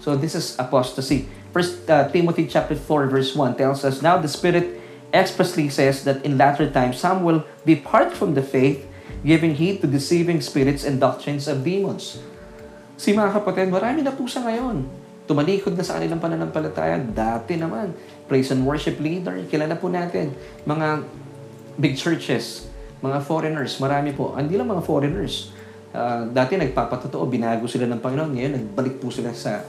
So 0.00 0.16
this 0.16 0.38
is 0.38 0.56
apostasy. 0.56 1.28
First 1.52 1.84
uh, 1.90 2.08
Timothy 2.08 2.48
chapter 2.48 2.78
4 2.78 3.12
verse 3.12 3.34
1 3.36 3.58
tells 3.60 3.84
us, 3.84 4.00
Now 4.00 4.16
the 4.16 4.30
Spirit 4.30 4.81
expressly 5.12 5.68
says 5.68 6.02
that 6.08 6.24
in 6.24 6.40
latter 6.40 6.66
times 6.66 6.98
some 6.98 7.22
will 7.22 7.44
depart 7.68 8.16
from 8.16 8.32
the 8.32 8.42
faith, 8.42 8.88
giving 9.22 9.54
heed 9.54 9.84
to 9.84 9.86
deceiving 9.86 10.40
spirits 10.40 10.82
and 10.82 10.98
doctrines 10.98 11.46
of 11.46 11.62
demons. 11.62 12.18
Si 12.96 13.12
mga 13.12 13.36
kapatid, 13.36 13.68
marami 13.68 14.00
na 14.02 14.10
po 14.10 14.24
sa 14.26 14.42
ngayon. 14.42 14.88
Tumalikod 15.28 15.78
na 15.78 15.84
sa 15.86 16.00
kanilang 16.00 16.18
pananampalataya. 16.18 16.98
Dati 16.98 17.54
naman, 17.54 17.94
praise 18.26 18.50
and 18.50 18.66
worship 18.66 18.98
leader, 18.98 19.38
kilala 19.46 19.78
po 19.78 19.86
natin. 19.86 20.34
Mga 20.66 21.06
big 21.78 21.94
churches, 21.94 22.66
mga 23.02 23.22
foreigners, 23.22 23.78
marami 23.78 24.10
po. 24.10 24.34
Hindi 24.34 24.58
lang 24.58 24.68
mga 24.70 24.82
foreigners. 24.82 25.54
Uh, 25.92 26.30
dati 26.32 26.56
nagpapatotoo, 26.56 27.26
binago 27.28 27.68
sila 27.68 27.84
ng 27.84 28.00
Panginoon. 28.00 28.32
Ngayon, 28.32 28.52
nagbalik 28.58 28.96
po 28.96 29.12
sila 29.12 29.30
sa 29.36 29.60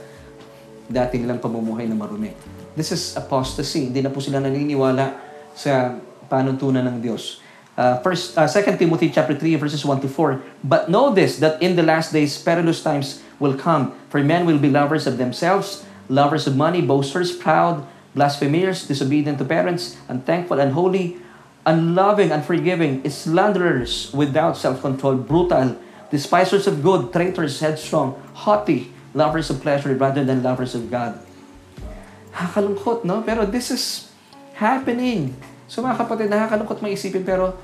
dati 0.84 1.16
nilang 1.16 1.40
pamumuhay 1.40 1.88
na 1.88 1.96
marumi. 1.96 2.32
This 2.76 2.92
is 2.92 3.02
apostasy. 3.14 3.88
Hindi 3.88 4.04
na 4.04 4.10
po 4.10 4.20
sila 4.20 4.42
naniniwala 4.42 5.23
sa 5.54 5.96
panuntunan 6.28 6.84
ng 6.86 6.98
Diyos. 7.00 7.40
Uh, 7.74 7.98
first, 8.06 8.38
uh, 8.38 8.46
2 8.46 8.78
Timothy 8.78 9.10
chapter 9.10 9.34
3 9.34 9.58
verses 9.58 9.82
1 9.82 9.98
to 10.02 10.08
4. 10.08 10.42
But 10.62 10.86
know 10.86 11.10
this, 11.10 11.38
that 11.42 11.58
in 11.58 11.74
the 11.74 11.82
last 11.82 12.12
days 12.12 12.38
perilous 12.38 12.82
times 12.82 13.22
will 13.42 13.58
come. 13.58 13.94
For 14.10 14.22
men 14.22 14.46
will 14.46 14.58
be 14.58 14.70
lovers 14.70 15.06
of 15.06 15.18
themselves, 15.18 15.82
lovers 16.06 16.46
of 16.46 16.54
money, 16.54 16.78
boasters, 16.78 17.34
proud, 17.34 17.82
blasphemers, 18.14 18.86
disobedient 18.86 19.38
to 19.38 19.44
parents, 19.44 19.98
unthankful, 20.06 20.62
unholy, 20.62 21.18
unloving, 21.66 22.30
unforgiving, 22.30 23.02
slanderers, 23.10 24.12
without 24.14 24.56
self-control, 24.56 25.26
brutal, 25.26 25.74
despisers 26.10 26.70
of 26.70 26.78
good, 26.82 27.10
traitors, 27.12 27.58
headstrong, 27.58 28.14
haughty, 28.46 28.94
lovers 29.14 29.50
of 29.50 29.60
pleasure 29.60 29.94
rather 29.96 30.22
than 30.22 30.42
lovers 30.42 30.74
of 30.74 30.90
God. 30.90 31.18
Hakalungkot, 32.34 33.02
no? 33.02 33.22
Pero 33.22 33.46
this 33.46 33.70
is 33.70 34.13
happening. 34.54 35.34
So 35.66 35.82
mga 35.82 36.06
kapatid, 36.06 36.30
nakakalungkot 36.30 36.78
maisipin 36.80 37.26
pero 37.26 37.58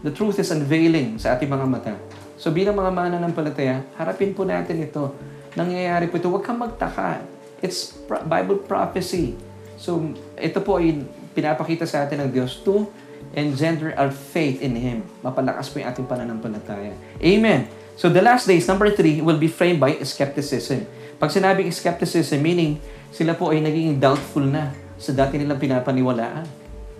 the 0.00 0.10
truth 0.10 0.40
is 0.40 0.50
unveiling 0.50 1.20
sa 1.20 1.36
ating 1.36 1.48
mga 1.48 1.66
mata. 1.68 1.94
So 2.40 2.50
bilang 2.50 2.74
mga 2.74 2.90
mananampalataya, 2.90 3.86
harapin 3.94 4.34
po 4.34 4.42
natin 4.42 4.82
ito. 4.82 5.14
Nangyayari 5.54 6.08
po 6.08 6.18
ito. 6.18 6.32
Huwag 6.32 6.42
kang 6.42 6.58
magtaka. 6.58 7.22
It's 7.62 7.94
Bible 8.26 8.64
prophecy. 8.64 9.38
So 9.78 10.02
ito 10.40 10.58
po 10.64 10.82
ay 10.82 11.04
pinapakita 11.36 11.86
sa 11.86 12.02
atin 12.02 12.26
ng 12.26 12.30
Diyos 12.34 12.58
to 12.66 12.90
engender 13.36 13.94
our 13.94 14.10
faith 14.10 14.58
in 14.60 14.74
Him. 14.74 15.06
Mapalakas 15.22 15.70
po 15.70 15.78
yung 15.78 15.88
ating 15.88 16.06
pananampalataya. 16.08 16.92
Amen. 17.22 17.70
So 17.94 18.08
the 18.08 18.24
last 18.24 18.48
days, 18.48 18.66
number 18.66 18.90
three, 18.90 19.20
will 19.20 19.38
be 19.38 19.46
framed 19.46 19.78
by 19.78 20.00
skepticism. 20.02 20.88
Pag 21.20 21.30
sinabing 21.30 21.70
skepticism, 21.70 22.42
meaning 22.42 22.82
sila 23.14 23.36
po 23.36 23.52
ay 23.54 23.62
naging 23.62 24.00
doubtful 24.00 24.42
na 24.42 24.74
sa 25.02 25.10
dati 25.10 25.34
nilang 25.34 25.58
pinapaniwalaan. 25.58 26.46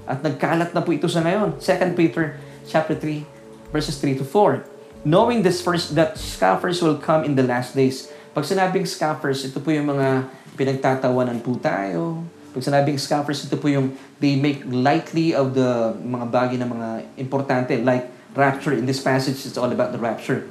At 0.03 0.19
nagkalat 0.27 0.75
na 0.75 0.83
po 0.83 0.91
ito 0.91 1.07
sa 1.07 1.23
ngayon. 1.23 1.63
2 1.63 1.95
Peter 1.95 2.35
chapter 2.67 2.99
3 2.99 3.23
verses 3.71 3.95
3 4.03 4.19
to 4.19 4.27
4. 4.27 4.67
Knowing 5.07 5.47
this 5.47 5.63
first 5.63 5.95
that 5.95 6.19
scoffers 6.19 6.83
will 6.83 6.99
come 6.99 7.23
in 7.23 7.39
the 7.39 7.47
last 7.47 7.79
days. 7.79 8.11
Pag 8.35 8.47
sinabing 8.47 8.87
scoffers, 8.87 9.47
ito 9.47 9.63
po 9.63 9.71
yung 9.71 9.91
mga 9.91 10.27
pinagtatawanan 10.59 11.43
po 11.43 11.59
tayo. 11.59 12.23
Pag 12.53 12.63
sinabing 12.63 12.99
scoffers, 12.99 13.47
ito 13.47 13.59
po 13.59 13.67
yung 13.71 13.95
they 14.19 14.35
make 14.39 14.63
lightly 14.67 15.35
of 15.35 15.55
the 15.55 15.95
mga 16.03 16.27
bagay 16.31 16.57
na 16.59 16.67
mga 16.67 16.89
importante 17.19 17.79
like 17.83 18.11
rapture. 18.35 18.75
In 18.75 18.87
this 18.87 19.03
passage, 19.03 19.43
it's 19.43 19.59
all 19.59 19.71
about 19.71 19.91
the 19.91 19.99
rapture. 19.99 20.47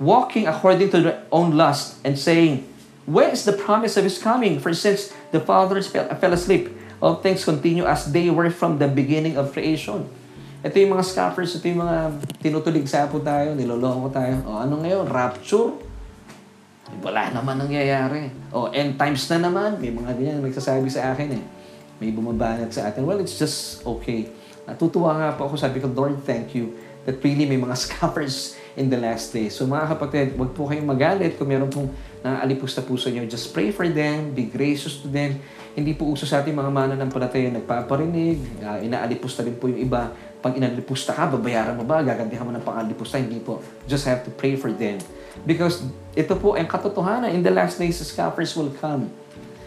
Walking 0.00 0.48
according 0.50 0.90
to 0.90 0.98
their 1.00 1.18
own 1.30 1.54
lust 1.54 2.00
and 2.02 2.18
saying, 2.18 2.66
Where 3.04 3.28
is 3.28 3.44
the 3.44 3.52
promise 3.52 4.00
of 4.00 4.08
His 4.08 4.16
coming? 4.16 4.60
For 4.60 4.72
since 4.72 5.12
the 5.28 5.40
fathers 5.40 5.88
fell, 5.92 6.08
fell 6.16 6.32
asleep, 6.32 6.72
all 7.04 7.20
things 7.20 7.44
continue 7.44 7.84
as 7.84 8.08
they 8.08 8.32
were 8.32 8.48
from 8.48 8.80
the 8.80 8.88
beginning 8.88 9.36
of 9.36 9.52
creation. 9.52 10.08
Ito 10.64 10.80
yung 10.80 10.96
mga 10.96 11.04
scoffers, 11.04 11.52
ito 11.60 11.68
yung 11.68 11.84
mga 11.84 12.24
tinutulig 12.40 12.88
sa 12.88 13.04
po 13.04 13.20
tayo, 13.20 13.52
niloloko 13.52 14.08
tayo. 14.08 14.40
O 14.48 14.56
ano 14.56 14.80
ngayon? 14.80 15.04
Rapture? 15.04 15.76
Wala 17.04 17.28
naman 17.28 17.60
nangyayari. 17.60 18.32
O 18.48 18.72
end 18.72 18.96
times 18.96 19.28
na 19.28 19.44
naman. 19.44 19.76
May 19.76 19.92
mga 19.92 20.16
ganyan 20.16 20.40
nagsasabi 20.40 20.88
sa 20.88 21.12
akin 21.12 21.36
eh. 21.36 21.44
May 22.00 22.08
bumabanat 22.08 22.72
sa 22.72 22.88
atin. 22.88 23.04
Well, 23.04 23.20
it's 23.20 23.36
just 23.36 23.84
okay. 23.84 24.32
Natutuwa 24.64 25.12
nga 25.20 25.36
po 25.36 25.52
ako. 25.52 25.60
Sabi 25.60 25.84
ko, 25.84 25.92
Lord, 25.92 26.24
thank 26.24 26.56
you 26.56 26.72
that 27.04 27.20
really 27.20 27.44
may 27.44 27.60
mga 27.60 27.76
scoffers 27.84 28.56
in 28.74 28.88
the 28.88 28.96
last 28.96 29.30
days. 29.36 29.52
So 29.52 29.68
mga 29.68 29.92
kapatid, 29.92 30.26
wag 30.40 30.56
po 30.56 30.64
kayong 30.64 30.88
magalit 30.88 31.36
kung 31.36 31.52
meron 31.52 31.68
pong 31.68 31.92
na 32.24 32.40
puso 32.80 33.12
nyo. 33.12 33.28
Just 33.28 33.52
pray 33.52 33.68
for 33.68 33.84
them, 33.84 34.32
be 34.32 34.48
gracious 34.48 35.04
to 35.04 35.12
them. 35.12 35.36
Hindi 35.76 35.92
po 35.92 36.08
uso 36.08 36.24
sa 36.24 36.40
ating 36.40 36.56
mga 36.56 36.72
mananampalataya 36.72 37.52
nagpaparinig, 37.52 38.64
uh, 38.64 38.80
inaalipusta 38.80 39.44
rin 39.44 39.60
po 39.60 39.68
yung 39.68 39.84
iba. 39.84 40.08
Pag 40.40 40.56
inalipusta 40.56 41.12
ka, 41.12 41.28
babayaran 41.36 41.76
mo 41.76 41.84
ba? 41.84 42.00
Gagantihan 42.00 42.48
mo 42.48 42.52
ng 42.56 42.64
pangalipusta? 42.64 43.20
Hindi 43.20 43.44
po. 43.44 43.60
Just 43.84 44.08
have 44.08 44.24
to 44.24 44.32
pray 44.32 44.56
for 44.56 44.72
them. 44.72 44.96
Because 45.44 45.84
ito 46.16 46.32
po 46.40 46.56
ang 46.56 46.64
katotohanan. 46.64 47.28
In 47.34 47.44
the 47.44 47.52
last 47.52 47.76
days, 47.76 48.00
scoffers 48.00 48.56
will 48.56 48.72
come. 48.80 49.12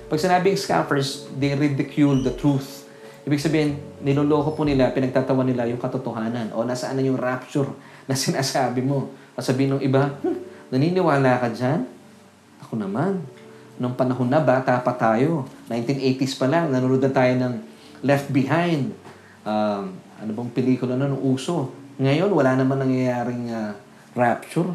Pag 0.08 0.18
sinabing 0.18 0.58
scoffers, 0.58 1.30
they 1.38 1.54
ridicule 1.54 2.18
the 2.24 2.34
truth. 2.34 2.88
Ibig 3.28 3.44
sabihin, 3.44 3.76
niloloko 4.00 4.56
po 4.56 4.64
nila, 4.64 4.90
pinagtatawa 4.96 5.44
nila 5.44 5.68
yung 5.68 5.78
katotohanan. 5.78 6.56
O 6.56 6.64
nasaan 6.64 6.98
na 6.98 7.04
yung 7.04 7.20
rapture 7.20 7.68
na 8.08 8.16
sinasabi 8.26 8.82
mo. 8.82 9.12
Sabihin 9.38 9.78
ng 9.78 9.84
iba, 9.84 10.10
hmm, 10.24 10.72
naniniwala 10.72 11.38
ka 11.44 11.52
dyan? 11.52 11.97
Ako 12.66 12.80
naman. 12.80 13.22
Nung 13.78 13.94
panahon 13.94 14.30
na, 14.30 14.42
bata 14.42 14.82
pa 14.82 14.94
tayo. 14.98 15.46
1980s 15.70 16.34
pa 16.38 16.50
lang, 16.50 16.74
nanonood 16.74 17.02
na 17.02 17.14
tayo 17.14 17.34
ng 17.38 17.54
Left 18.02 18.30
Behind. 18.34 18.90
Um, 19.46 19.94
ano 20.18 20.32
bang 20.34 20.50
pelikula 20.50 20.98
na 20.98 21.06
nung 21.06 21.22
uso? 21.22 21.70
Ngayon, 22.02 22.30
wala 22.34 22.58
naman 22.58 22.82
nangyayaring 22.82 23.54
uh, 23.54 23.74
rapture. 24.18 24.70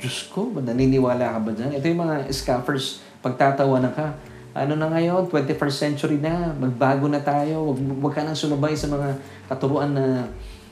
Diyos 0.00 0.28
ko, 0.32 0.48
naniniwala 0.56 1.36
ka 1.36 1.38
ba 1.40 1.50
dyan? 1.52 1.72
Ito 1.76 1.84
yung 1.88 2.02
mga 2.04 2.16
scoffers, 2.32 3.00
pagtatawa 3.20 3.80
na 3.80 3.92
ka. 3.92 4.16
Ano 4.56 4.72
na 4.72 4.88
ngayon, 4.88 5.28
21st 5.28 5.76
century 5.76 6.16
na, 6.16 6.52
magbago 6.56 7.08
na 7.12 7.20
tayo, 7.20 7.72
wag, 7.72 7.78
wag 8.00 8.14
ka 8.16 8.24
nang 8.24 8.36
sumabay 8.36 8.72
sa 8.72 8.88
mga 8.88 9.20
katuruan 9.52 9.92
na 9.92 10.28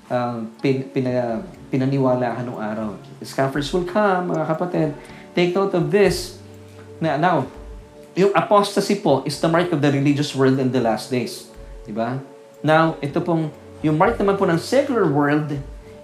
uh, 0.09 0.41
pin, 0.61 0.89
pin, 0.89 1.05
uh, 1.09 1.41
pinaniwala 1.69 2.37
ka 2.37 2.41
nung 2.45 2.61
araw. 2.61 2.97
Scoffers 3.21 3.69
will 3.73 3.89
come, 3.89 4.33
mga 4.33 4.45
kapatid. 4.49 4.89
Take 5.37 5.53
note 5.53 5.77
of 5.77 5.93
this. 5.93 6.44
Na, 7.05 7.21
now, 7.21 7.45
yung 8.17 8.33
apostasy 8.33 8.97
po 8.97 9.21
is 9.29 9.37
the 9.37 9.51
mark 9.53 9.69
of 9.69 9.85
the 9.85 9.93
religious 9.93 10.33
world 10.33 10.57
in 10.57 10.73
the 10.73 10.81
last 10.81 11.13
days. 11.13 11.53
Di 11.85 11.93
ba? 11.93 12.17
Now, 12.65 12.97
ito 13.05 13.21
pong, 13.21 13.53
yung 13.85 14.01
mark 14.01 14.17
naman 14.17 14.41
po 14.41 14.49
ng 14.49 14.57
secular 14.57 15.05
world 15.05 15.53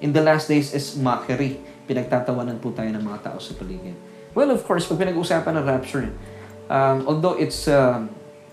in 0.05 0.13
the 0.13 0.21
last 0.21 0.53
days 0.53 0.77
is 0.77 0.93
mockery. 1.01 1.57
Pinagtatawanan 1.89 2.61
po 2.61 2.77
tayo 2.77 2.93
ng 2.93 3.01
mga 3.01 3.33
tao 3.33 3.39
sa 3.41 3.57
paligid. 3.57 3.97
Well, 4.37 4.53
of 4.53 4.61
course, 4.69 4.85
pag 4.85 5.01
pinag-uusapan 5.01 5.57
ng 5.57 5.65
rapture, 5.65 6.13
um, 6.69 7.09
although 7.09 7.35
it's 7.41 7.65
uh, 7.65 8.05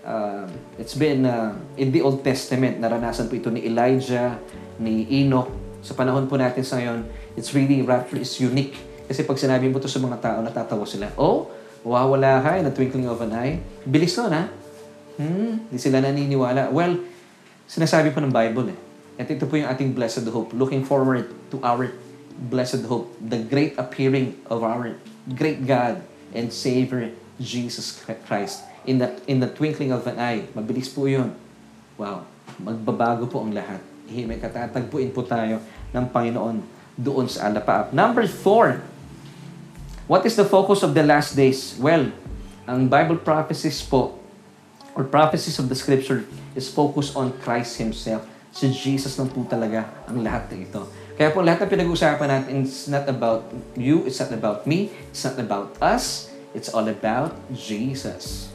uh, 0.02 0.48
it's 0.80 0.96
been 0.96 1.28
uh, 1.28 1.54
in 1.76 1.92
the 1.92 2.00
Old 2.00 2.24
Testament, 2.24 2.80
naranasan 2.80 3.28
po 3.28 3.36
ito 3.36 3.52
ni 3.52 3.68
Elijah, 3.68 4.40
ni 4.80 5.04
Enoch. 5.22 5.52
Sa 5.84 5.94
panahon 5.94 6.26
po 6.26 6.34
natin 6.34 6.64
sa 6.64 6.80
ngayon, 6.80 7.06
it's 7.38 7.52
really, 7.52 7.84
rapture 7.84 8.18
is 8.18 8.32
unique. 8.40 8.74
Kasi 9.06 9.22
pag 9.22 9.38
sinabi 9.38 9.70
mo 9.70 9.78
to 9.78 9.86
sa 9.86 10.02
mga 10.02 10.18
tao, 10.18 10.38
natatawa 10.42 10.84
sila. 10.88 11.12
Oh, 11.14 11.46
wawala 11.82 12.42
ka 12.42 12.58
in 12.58 12.64
the 12.66 12.74
twinkling 12.74 13.06
of 13.06 13.18
an 13.22 13.32
eye. 13.34 13.62
Bilis 13.86 14.14
nun, 14.18 14.32
ha? 14.34 14.44
Hmm, 15.18 15.66
di 15.66 15.78
sila 15.78 15.98
naniniwala. 15.98 16.70
Well, 16.70 17.02
sinasabi 17.66 18.14
po 18.14 18.22
ng 18.22 18.30
Bible 18.30 18.70
eh. 18.70 18.78
At 19.18 19.26
ito 19.26 19.50
po 19.50 19.58
yung 19.58 19.66
ating 19.66 19.98
blessed 19.98 20.30
hope. 20.30 20.54
Looking 20.54 20.86
forward 20.86 21.26
to 21.50 21.58
our 21.66 21.90
blessed 22.38 22.86
hope. 22.86 23.10
The 23.18 23.42
great 23.42 23.74
appearing 23.74 24.38
of 24.46 24.62
our 24.62 24.94
great 25.26 25.66
God 25.66 25.98
and 26.30 26.54
Savior, 26.54 27.10
Jesus 27.42 27.98
Christ. 28.30 28.62
In 28.86 29.02
the, 29.02 29.18
in 29.26 29.42
the 29.42 29.50
twinkling 29.50 29.90
of 29.90 30.06
an 30.06 30.22
eye. 30.22 30.46
Mabilis 30.54 30.86
po 30.86 31.10
yun. 31.10 31.34
Wow. 31.98 32.30
Magbabago 32.62 33.26
po 33.26 33.42
ang 33.42 33.50
lahat. 33.50 33.82
May 34.06 34.38
katatagpuin 34.38 35.10
po 35.10 35.26
tayo 35.26 35.58
ng 35.90 36.04
Panginoon 36.14 36.62
doon 36.94 37.26
sa 37.26 37.50
alapaap. 37.50 37.90
Number 37.90 38.24
four, 38.30 38.80
what 40.08 40.24
is 40.24 40.34
the 40.34 40.48
focus 40.48 40.82
of 40.82 40.96
the 40.96 41.04
last 41.04 41.36
days? 41.36 41.76
Well, 41.76 42.10
ang 42.64 42.88
Bible 42.88 43.20
prophecies 43.20 43.84
po, 43.84 44.16
or 44.96 45.04
prophecies 45.04 45.60
of 45.60 45.68
the 45.68 45.76
Scripture, 45.76 46.24
is 46.56 46.66
focused 46.66 47.14
on 47.14 47.36
Christ 47.44 47.76
Himself. 47.78 48.24
Si 48.50 48.66
Jesus 48.72 49.14
lang 49.20 49.28
po 49.28 49.44
talaga 49.44 49.86
ang 50.08 50.24
lahat 50.24 50.50
ng 50.50 50.66
ito. 50.66 50.88
Kaya 51.14 51.30
po 51.30 51.44
lahat 51.44 51.68
ng 51.68 51.70
pinag-uusapan 51.70 52.26
natin, 52.26 52.64
it's 52.64 52.88
not 52.88 53.04
about 53.06 53.46
you, 53.76 54.02
it's 54.08 54.18
not 54.18 54.32
about 54.32 54.64
me, 54.64 54.90
it's 55.12 55.22
not 55.22 55.36
about 55.36 55.76
us, 55.78 56.32
it's 56.56 56.72
all 56.72 56.88
about 56.88 57.36
Jesus. 57.52 58.48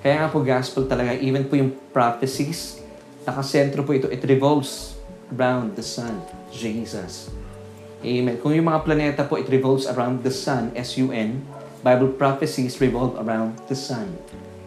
Kaya 0.00 0.24
nga 0.24 0.28
po 0.32 0.40
gospel 0.40 0.88
talaga, 0.88 1.18
even 1.18 1.44
po 1.44 1.58
yung 1.58 1.74
prophecies, 1.92 2.80
nakasentro 3.26 3.84
po 3.84 3.92
ito, 3.92 4.08
it 4.08 4.22
revolves 4.24 4.96
around 5.34 5.74
the 5.76 5.84
Son, 5.84 6.22
Jesus. 6.54 7.28
Amen. 8.00 8.40
Kung 8.40 8.56
yung 8.56 8.72
mga 8.72 8.80
planeta 8.80 9.20
po, 9.28 9.36
it 9.36 9.44
revolves 9.52 9.84
around 9.84 10.24
the 10.24 10.32
Sun, 10.32 10.72
S-U-N. 10.72 11.44
Bible 11.84 12.16
prophecies 12.16 12.80
revolve 12.80 13.16
around 13.20 13.60
the 13.68 13.76
Son, 13.76 14.16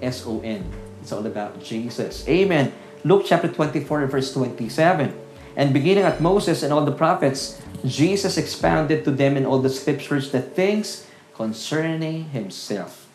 S-O-N. 0.02 0.62
It's 1.02 1.10
all 1.10 1.26
about 1.26 1.58
Jesus. 1.58 2.26
Amen. 2.30 2.70
Luke 3.04 3.26
chapter 3.26 3.50
24 3.50 4.06
verse 4.08 4.32
27. 4.32 5.12
And 5.58 5.74
beginning 5.74 6.06
at 6.06 6.22
Moses 6.22 6.62
and 6.64 6.72
all 6.72 6.86
the 6.86 6.96
prophets, 6.96 7.62
Jesus 7.86 8.38
expounded 8.38 9.04
to 9.06 9.12
them 9.12 9.36
in 9.36 9.46
all 9.46 9.60
the 9.60 9.70
scriptures 9.70 10.32
the 10.32 10.42
things 10.42 11.06
concerning 11.34 12.30
Himself. 12.32 13.10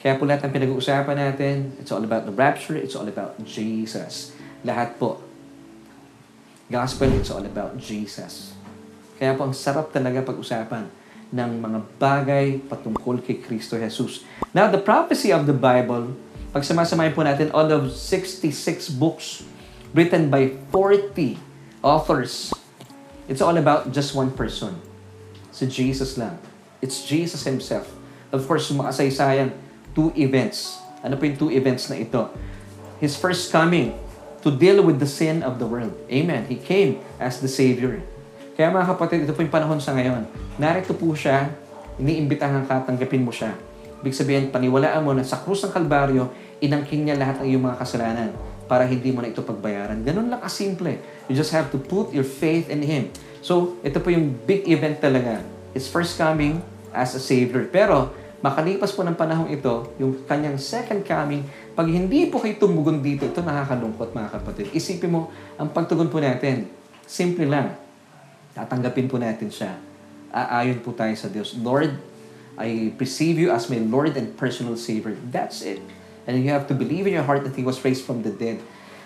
Kaya 0.00 0.16
po 0.16 0.24
lahat 0.24 0.46
ng 0.48 0.52
pinag-uusapan 0.54 1.16
natin, 1.18 1.74
it's 1.82 1.90
all 1.90 2.02
about 2.02 2.24
the 2.24 2.34
rapture, 2.34 2.78
it's 2.78 2.94
all 2.94 3.06
about 3.08 3.36
Jesus. 3.42 4.36
Lahat 4.62 4.96
po. 5.02 5.18
Gospel, 6.70 7.10
it's 7.18 7.28
all 7.28 7.44
about 7.44 7.76
Jesus. 7.76 8.53
Kaya 9.18 9.38
po 9.38 9.46
ang 9.46 9.54
sarap 9.54 9.94
talaga 9.94 10.26
pag-usapan 10.26 10.90
ng 11.34 11.50
mga 11.58 11.78
bagay 11.98 12.46
patungkol 12.66 13.18
kay 13.22 13.42
Kristo 13.42 13.74
Jesus. 13.74 14.22
Now, 14.54 14.70
the 14.70 14.78
prophecy 14.78 15.34
of 15.34 15.50
the 15.50 15.56
Bible, 15.56 16.14
pag 16.54 16.62
samasamayin 16.62 17.14
po 17.14 17.26
natin, 17.26 17.50
all 17.50 17.66
of 17.74 17.90
66 17.90 18.54
books 18.94 19.42
written 19.90 20.30
by 20.30 20.54
40 20.70 21.38
authors, 21.82 22.54
it's 23.26 23.42
all 23.42 23.58
about 23.58 23.90
just 23.90 24.14
one 24.14 24.30
person. 24.30 24.78
Si 25.50 25.66
Jesus 25.66 26.14
lang. 26.14 26.38
It's 26.78 27.02
Jesus 27.02 27.42
Himself. 27.42 27.90
Of 28.30 28.46
course, 28.46 28.70
makasaysayan, 28.70 29.54
two 29.94 30.14
events. 30.14 30.78
Ano 31.02 31.18
po 31.18 31.26
yung 31.26 31.38
two 31.38 31.50
events 31.50 31.90
na 31.90 32.02
ito? 32.02 32.30
His 33.02 33.18
first 33.18 33.50
coming 33.50 33.94
to 34.46 34.54
deal 34.54 34.82
with 34.82 35.02
the 35.02 35.10
sin 35.10 35.42
of 35.42 35.58
the 35.58 35.66
world. 35.66 35.94
Amen. 36.06 36.46
He 36.46 36.58
came 36.58 37.02
as 37.18 37.42
the 37.42 37.50
Savior. 37.50 38.02
Kaya 38.54 38.70
mga 38.70 38.86
kapatid, 38.94 39.26
ito 39.26 39.34
po 39.34 39.42
yung 39.42 39.50
panahon 39.50 39.82
sa 39.82 39.98
ngayon. 39.98 40.30
Narito 40.62 40.94
po 40.94 41.10
siya, 41.10 41.50
iniimbitahan 41.98 42.62
ka, 42.70 42.86
tanggapin 42.86 43.26
mo 43.26 43.34
siya. 43.34 43.50
Ibig 43.98 44.14
sabihin, 44.14 44.44
paniwalaan 44.54 45.02
mo 45.02 45.10
na 45.10 45.26
sa 45.26 45.42
krus 45.42 45.66
ng 45.66 45.74
Kalbaryo, 45.74 46.30
inangkin 46.62 47.02
niya 47.02 47.18
lahat 47.18 47.42
ng 47.42 47.50
iyong 47.50 47.64
mga 47.66 47.82
kasalanan 47.82 48.30
para 48.70 48.86
hindi 48.86 49.10
mo 49.10 49.26
na 49.26 49.34
ito 49.34 49.42
pagbayaran. 49.42 50.06
Ganun 50.06 50.30
lang 50.30 50.38
kasimple. 50.38 51.02
You 51.26 51.34
just 51.34 51.50
have 51.50 51.74
to 51.74 51.82
put 51.82 52.14
your 52.14 52.22
faith 52.22 52.70
in 52.70 52.78
Him. 52.86 53.10
So, 53.42 53.74
ito 53.82 53.98
po 53.98 54.14
yung 54.14 54.38
big 54.46 54.70
event 54.70 55.02
talaga. 55.02 55.42
His 55.74 55.90
first 55.90 56.14
coming 56.14 56.62
as 56.94 57.18
a 57.18 57.20
Savior. 57.20 57.66
Pero, 57.66 58.14
makalipas 58.38 58.94
po 58.94 59.02
ng 59.02 59.18
panahong 59.18 59.50
ito, 59.50 59.90
yung 59.98 60.22
kanyang 60.30 60.62
second 60.62 61.02
coming, 61.02 61.42
pag 61.74 61.90
hindi 61.90 62.30
po 62.30 62.38
kayo 62.38 62.54
tumugon 62.54 63.02
dito, 63.02 63.26
ito 63.26 63.42
nakakalungkot 63.42 64.14
mga 64.14 64.30
kapatid. 64.30 64.70
Isipin 64.70 65.10
mo, 65.10 65.34
ang 65.58 65.74
pagtugon 65.74 66.06
po 66.06 66.22
natin, 66.22 66.70
simple 67.02 67.50
lang. 67.50 67.83
Tatanggapin 68.54 69.10
po 69.10 69.18
natin 69.18 69.50
siya. 69.50 69.74
Aayon 70.30 70.82
po 70.82 70.94
tayo 70.94 71.14
sa 71.18 71.26
Diyos. 71.26 71.58
Lord, 71.58 71.98
I 72.54 72.94
perceive 72.94 73.38
you 73.38 73.50
as 73.50 73.66
my 73.66 73.82
Lord 73.82 74.14
and 74.14 74.34
personal 74.38 74.78
Savior. 74.78 75.18
That's 75.30 75.62
it. 75.62 75.82
And 76.24 76.38
you 76.38 76.54
have 76.54 76.70
to 76.70 76.74
believe 76.74 77.10
in 77.10 77.18
your 77.18 77.26
heart 77.26 77.42
that 77.42 77.58
He 77.58 77.66
was 77.66 77.82
raised 77.82 78.06
from 78.06 78.22
the 78.22 78.30
dead. 78.30 78.62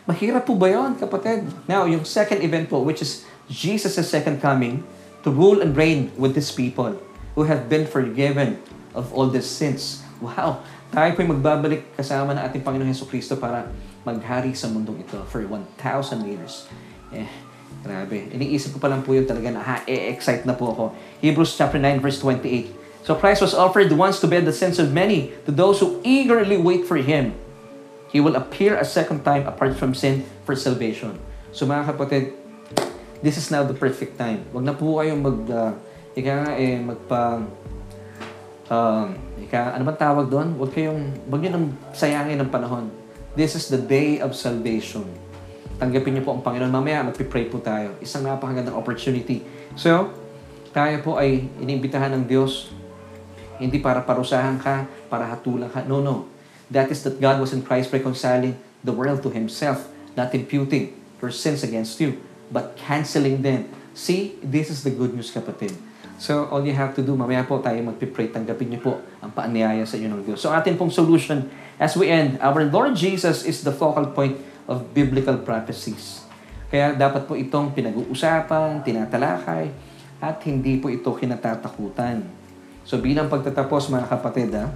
Mahirap 0.08 0.48
po 0.48 0.56
ba 0.56 0.72
yun, 0.72 0.96
kapatid? 0.96 1.48
Now, 1.68 1.84
yung 1.88 2.04
second 2.04 2.40
event 2.44 2.72
po, 2.72 2.80
which 2.80 3.00
is 3.00 3.24
Jesus' 3.48 4.08
second 4.08 4.40
coming, 4.40 4.84
to 5.24 5.28
rule 5.28 5.60
and 5.60 5.76
reign 5.76 6.12
with 6.16 6.36
His 6.36 6.52
people 6.52 6.96
who 7.36 7.48
have 7.48 7.68
been 7.68 7.88
forgiven 7.88 8.60
of 8.92 9.12
all 9.12 9.28
their 9.28 9.44
sins. 9.44 10.04
Wow! 10.20 10.64
Tayo 10.88 11.12
po'y 11.12 11.28
magbabalik 11.28 11.92
kasama 11.96 12.32
ng 12.36 12.40
ating 12.40 12.64
Panginoon 12.64 12.88
Heso 12.88 13.04
Kristo 13.04 13.36
para 13.36 13.68
maghari 14.08 14.56
sa 14.56 14.72
mundong 14.72 15.04
ito 15.04 15.20
for 15.28 15.44
1,000 15.44 16.24
years. 16.24 16.64
Eh, 17.12 17.28
grabe. 17.88 18.28
Iniisip 18.28 18.76
ko 18.76 18.78
pa 18.78 18.92
lang 18.92 19.00
po 19.00 19.16
yun 19.16 19.24
talaga 19.24 19.48
na 19.48 19.64
ha-excite 19.64 20.44
na 20.44 20.52
po 20.52 20.76
ako. 20.76 20.84
Hebrews 21.24 21.56
chapter 21.56 21.80
9 21.80 22.04
verse 22.04 22.20
28. 22.20 22.68
So 23.08 23.16
Christ 23.16 23.40
was 23.40 23.56
offered 23.56 23.88
once 23.96 24.20
to 24.20 24.28
bear 24.28 24.44
the 24.44 24.52
sins 24.52 24.76
of 24.76 24.92
many 24.92 25.32
to 25.48 25.50
those 25.50 25.80
who 25.80 25.96
eagerly 26.04 26.60
wait 26.60 26.84
for 26.84 27.00
Him. 27.00 27.32
He 28.12 28.20
will 28.20 28.36
appear 28.36 28.76
a 28.76 28.84
second 28.84 29.24
time 29.24 29.48
apart 29.48 29.80
from 29.80 29.96
sin 29.96 30.28
for 30.44 30.52
salvation. 30.52 31.16
So 31.56 31.64
mga 31.64 31.96
kapatid, 31.96 32.36
this 33.24 33.40
is 33.40 33.48
now 33.48 33.64
the 33.64 33.72
perfect 33.72 34.20
time. 34.20 34.44
Wag 34.52 34.68
na 34.68 34.76
po 34.76 35.00
kayong 35.00 35.24
mag, 35.24 35.38
uh, 35.48 35.72
ika 36.12 36.32
nga 36.44 36.52
eh, 36.60 36.76
magpa, 36.76 37.48
um, 38.68 39.06
ika, 39.40 39.72
ano 39.72 39.82
bang 39.88 40.00
tawag 40.00 40.26
doon? 40.28 40.60
Huwag 40.60 40.72
kayong, 40.76 41.00
wag 41.32 41.40
nyo 41.40 41.50
nang 41.56 41.66
sayangin 41.96 42.36
ng 42.44 42.52
panahon. 42.52 42.92
This 43.32 43.56
is 43.56 43.72
the 43.72 43.80
day 43.80 44.20
of 44.20 44.36
salvation. 44.36 45.08
Tanggapin 45.78 46.18
niyo 46.18 46.26
po 46.26 46.34
ang 46.34 46.42
Panginoon. 46.42 46.74
Mamaya, 46.74 47.06
magpipray 47.06 47.46
po 47.46 47.62
tayo. 47.62 47.94
Isang 48.02 48.26
napakagandang 48.26 48.74
opportunity. 48.74 49.46
So, 49.78 50.10
tayo 50.74 50.98
po 51.06 51.22
ay 51.22 51.46
iniimbitahan 51.62 52.10
ng 52.18 52.26
Diyos 52.26 52.74
hindi 53.58 53.82
para 53.82 54.02
parusahan 54.02 54.58
ka, 54.58 54.86
para 55.10 55.26
hatulan 55.26 55.70
ka. 55.70 55.82
No, 55.86 56.02
no. 56.02 56.26
That 56.70 56.90
is 56.90 57.02
that 57.06 57.18
God 57.18 57.42
was 57.42 57.54
in 57.54 57.62
Christ 57.62 57.90
reconciling 57.90 58.58
the 58.86 58.94
world 58.94 59.22
to 59.26 59.30
Himself, 59.30 59.90
not 60.14 60.34
imputing 60.34 60.94
your 61.18 61.34
sins 61.34 61.66
against 61.66 61.98
you, 61.98 62.18
but 62.50 62.78
canceling 62.78 63.42
them. 63.42 63.66
See, 63.98 64.38
this 64.42 64.70
is 64.70 64.86
the 64.86 64.94
good 64.94 65.14
news, 65.14 65.34
kapatid. 65.34 65.74
So, 66.18 66.50
all 66.50 66.62
you 66.66 66.74
have 66.74 66.98
to 66.98 67.02
do, 67.02 67.14
mamaya 67.14 67.46
po 67.46 67.62
tayo 67.62 67.78
magpipray, 67.82 68.34
tanggapin 68.34 68.74
niyo 68.74 68.80
po 68.82 68.92
ang 69.22 69.30
paanyaya 69.30 69.86
sa 69.86 69.94
inyo 69.98 70.18
ng 70.18 70.22
Diyos. 70.26 70.42
So, 70.42 70.50
atin 70.50 70.74
pong 70.74 70.90
solution 70.90 71.46
as 71.78 71.94
we 71.94 72.10
end, 72.10 72.42
our 72.42 72.66
Lord 72.66 72.98
Jesus 72.98 73.46
is 73.46 73.62
the 73.62 73.70
focal 73.70 74.10
point 74.10 74.34
of 74.68 74.84
biblical 74.92 75.40
prophecies. 75.40 76.28
Kaya 76.68 76.92
dapat 76.92 77.24
po 77.24 77.32
itong 77.32 77.72
pinag-uusapan, 77.72 78.84
tinatalakay, 78.84 79.72
at 80.20 80.36
hindi 80.44 80.76
po 80.76 80.92
ito 80.92 81.08
kinatatakutan. 81.16 82.20
So 82.84 83.00
bilang 83.00 83.32
pagtatapos 83.32 83.88
mga 83.88 84.06
kapatid, 84.12 84.52
ha, 84.52 84.68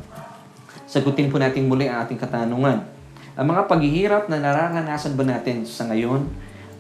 sagutin 0.89 1.29
po 1.29 1.37
natin 1.37 1.69
muli 1.69 1.93
ang 1.93 2.09
ating 2.09 2.17
katanungan. 2.17 2.89
Ang 3.37 3.47
mga 3.49 3.69
paghihirap 3.69 4.25
na 4.33 4.41
nararanasan 4.41 5.17
ba 5.17 5.25
natin 5.25 5.65
sa 5.69 5.89
ngayon 5.89 6.29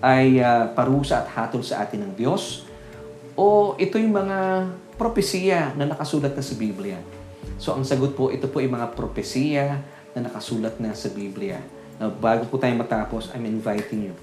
ay 0.00 0.40
uh, 0.40 0.72
parusa 0.72 1.24
at 1.24 1.28
hatol 1.32 1.64
sa 1.64 1.84
atin 1.84 2.08
ng 2.08 2.12
Diyos? 2.16 2.64
O 3.36 3.72
ito 3.80 3.96
yung 3.96 4.12
mga 4.12 4.68
propesiya 5.00 5.72
na 5.76 5.88
nakasulat 5.88 6.36
na 6.36 6.44
sa 6.44 6.54
Biblia? 6.56 7.00
So 7.56 7.72
ang 7.72 7.84
sagot 7.84 8.12
po, 8.12 8.28
ito 8.28 8.48
po 8.52 8.60
yung 8.60 8.76
mga 8.76 8.92
propesiya 8.92 9.80
na 10.12 10.28
nakasulat 10.28 10.76
na 10.76 10.92
sa 10.92 11.08
Biblia. 11.08 11.60
Now, 12.01 12.12
bago 12.12 12.49
po 12.49 12.57
tayo 12.57 12.72
matapos, 12.76 13.32
I'm 13.34 13.45
inviting 13.49 14.12
you. 14.12 14.14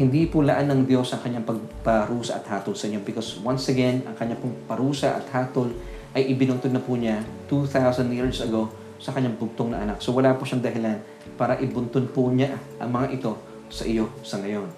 Hindi 0.00 0.24
po 0.24 0.40
laan 0.40 0.70
ng 0.70 0.88
Diyos 0.88 1.12
ang 1.12 1.20
kanyang 1.20 1.44
pagparusa 1.44 2.40
at 2.40 2.44
hatol 2.48 2.72
sa 2.72 2.88
inyo 2.88 3.04
because 3.04 3.36
once 3.44 3.68
again, 3.68 4.00
ang 4.08 4.16
kanyang 4.16 4.40
pong 4.40 4.56
parusa 4.64 5.12
at 5.12 5.28
hatol 5.28 5.68
ay 6.16 6.30
ibinuntun 6.32 6.72
na 6.72 6.80
po 6.80 6.96
niya 6.96 7.20
2,000 7.52 8.08
years 8.08 8.40
ago 8.40 8.72
sa 8.96 9.12
kanyang 9.12 9.36
bugtong 9.36 9.76
na 9.76 9.84
anak. 9.84 10.00
So 10.00 10.16
wala 10.16 10.32
po 10.36 10.48
siyang 10.48 10.64
dahilan 10.64 11.04
para 11.36 11.60
ibuntun 11.60 12.08
po 12.08 12.32
niya 12.32 12.56
ang 12.80 12.92
mga 12.92 13.12
ito 13.12 13.36
sa 13.68 13.84
iyo 13.84 14.08
sa 14.24 14.40
ngayon. 14.40 14.68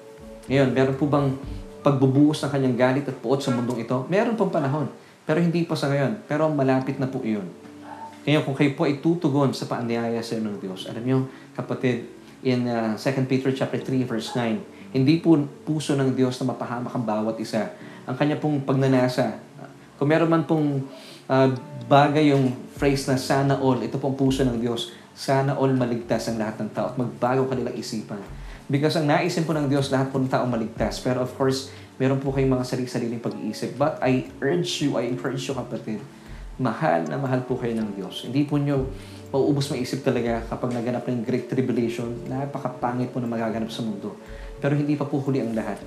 Ngayon, 0.50 0.68
meron 0.74 0.96
po 0.98 1.06
bang 1.06 1.38
pagbubuhos 1.86 2.42
ng 2.42 2.50
kanyang 2.50 2.76
galit 2.78 3.06
at 3.06 3.14
puot 3.18 3.38
sa 3.38 3.54
mundong 3.54 3.82
ito, 3.86 4.06
meron 4.10 4.34
pang 4.34 4.50
panahon. 4.50 4.90
Pero 5.22 5.38
hindi 5.38 5.62
pa 5.62 5.78
sa 5.78 5.86
ngayon. 5.86 6.26
Pero 6.26 6.50
malapit 6.50 6.98
na 6.98 7.06
po 7.06 7.22
iyon. 7.22 7.46
Kaya 8.22 8.38
kung 8.46 8.54
kayo 8.54 8.72
po 8.78 8.86
ay 8.86 9.02
tutugon 9.02 9.50
sa 9.50 9.66
paanyaya 9.66 10.22
sa 10.22 10.38
ng 10.38 10.62
Diyos, 10.62 10.86
alam 10.86 11.02
niyo, 11.02 11.26
kapatid, 11.58 12.06
in 12.42 12.66
uh, 12.66 12.94
2 12.94 13.30
Peter 13.30 13.50
chapter 13.54 13.78
3 13.78 14.06
verse 14.06 14.34
9, 14.34 14.94
hindi 14.94 15.18
po 15.18 15.38
puso 15.66 15.94
ng 15.98 16.14
Diyos 16.14 16.38
na 16.42 16.54
mapahamak 16.54 16.92
ang 16.92 17.02
bawat 17.06 17.38
isa. 17.42 17.74
Ang 18.06 18.14
kanya 18.18 18.38
pong 18.38 18.62
pagnanasa, 18.62 19.38
kung 19.98 20.10
meron 20.10 20.30
man 20.30 20.42
pong 20.46 20.82
uh, 21.30 21.48
bagay 21.86 22.34
yung 22.34 22.50
phrase 22.74 23.06
na 23.06 23.18
sana 23.18 23.54
all, 23.58 23.78
ito 23.82 23.98
pong 24.02 24.18
puso 24.18 24.42
ng 24.42 24.58
Diyos, 24.58 24.94
sana 25.14 25.54
all 25.54 25.70
maligtas 25.74 26.26
ang 26.30 26.42
lahat 26.42 26.58
ng 26.62 26.70
tao 26.74 26.90
at 26.90 26.96
magbago 26.98 27.46
kanilang 27.46 27.74
isipan. 27.78 28.18
Because 28.66 28.98
ang 28.98 29.10
naisin 29.10 29.44
po 29.44 29.52
ng 29.52 29.66
Diyos, 29.66 29.90
lahat 29.90 30.10
po 30.10 30.18
ng 30.22 30.30
tao 30.30 30.46
maligtas. 30.48 31.02
Pero 31.02 31.22
of 31.22 31.34
course, 31.36 31.68
meron 32.00 32.22
po 32.22 32.32
kayong 32.32 32.56
mga 32.56 32.64
sarili-sariling 32.64 33.20
pag-iisip. 33.20 33.76
But 33.76 34.00
I 34.00 34.30
urge 34.40 34.80
you, 34.80 34.96
I 34.96 35.06
encourage 35.10 35.44
you 35.46 35.54
kapatid, 35.54 36.00
mahal 36.60 37.08
na 37.08 37.16
mahal 37.16 37.40
po 37.48 37.56
kayo 37.56 37.72
ng 37.78 37.96
Diyos. 37.96 38.28
Hindi 38.28 38.44
po 38.44 38.60
nyo 38.60 38.88
mauubos 39.32 39.72
maisip 39.72 40.04
talaga 40.04 40.44
kapag 40.52 40.76
naganap 40.76 41.08
ng 41.08 41.24
Great 41.24 41.48
Tribulation, 41.48 42.12
napakapangit 42.28 43.08
po 43.08 43.20
na 43.24 43.28
magaganap 43.30 43.72
sa 43.72 43.80
mundo. 43.80 44.20
Pero 44.60 44.76
hindi 44.76 44.92
pa 44.92 45.08
po 45.08 45.24
huli 45.24 45.40
ang 45.40 45.56
lahat. 45.56 45.80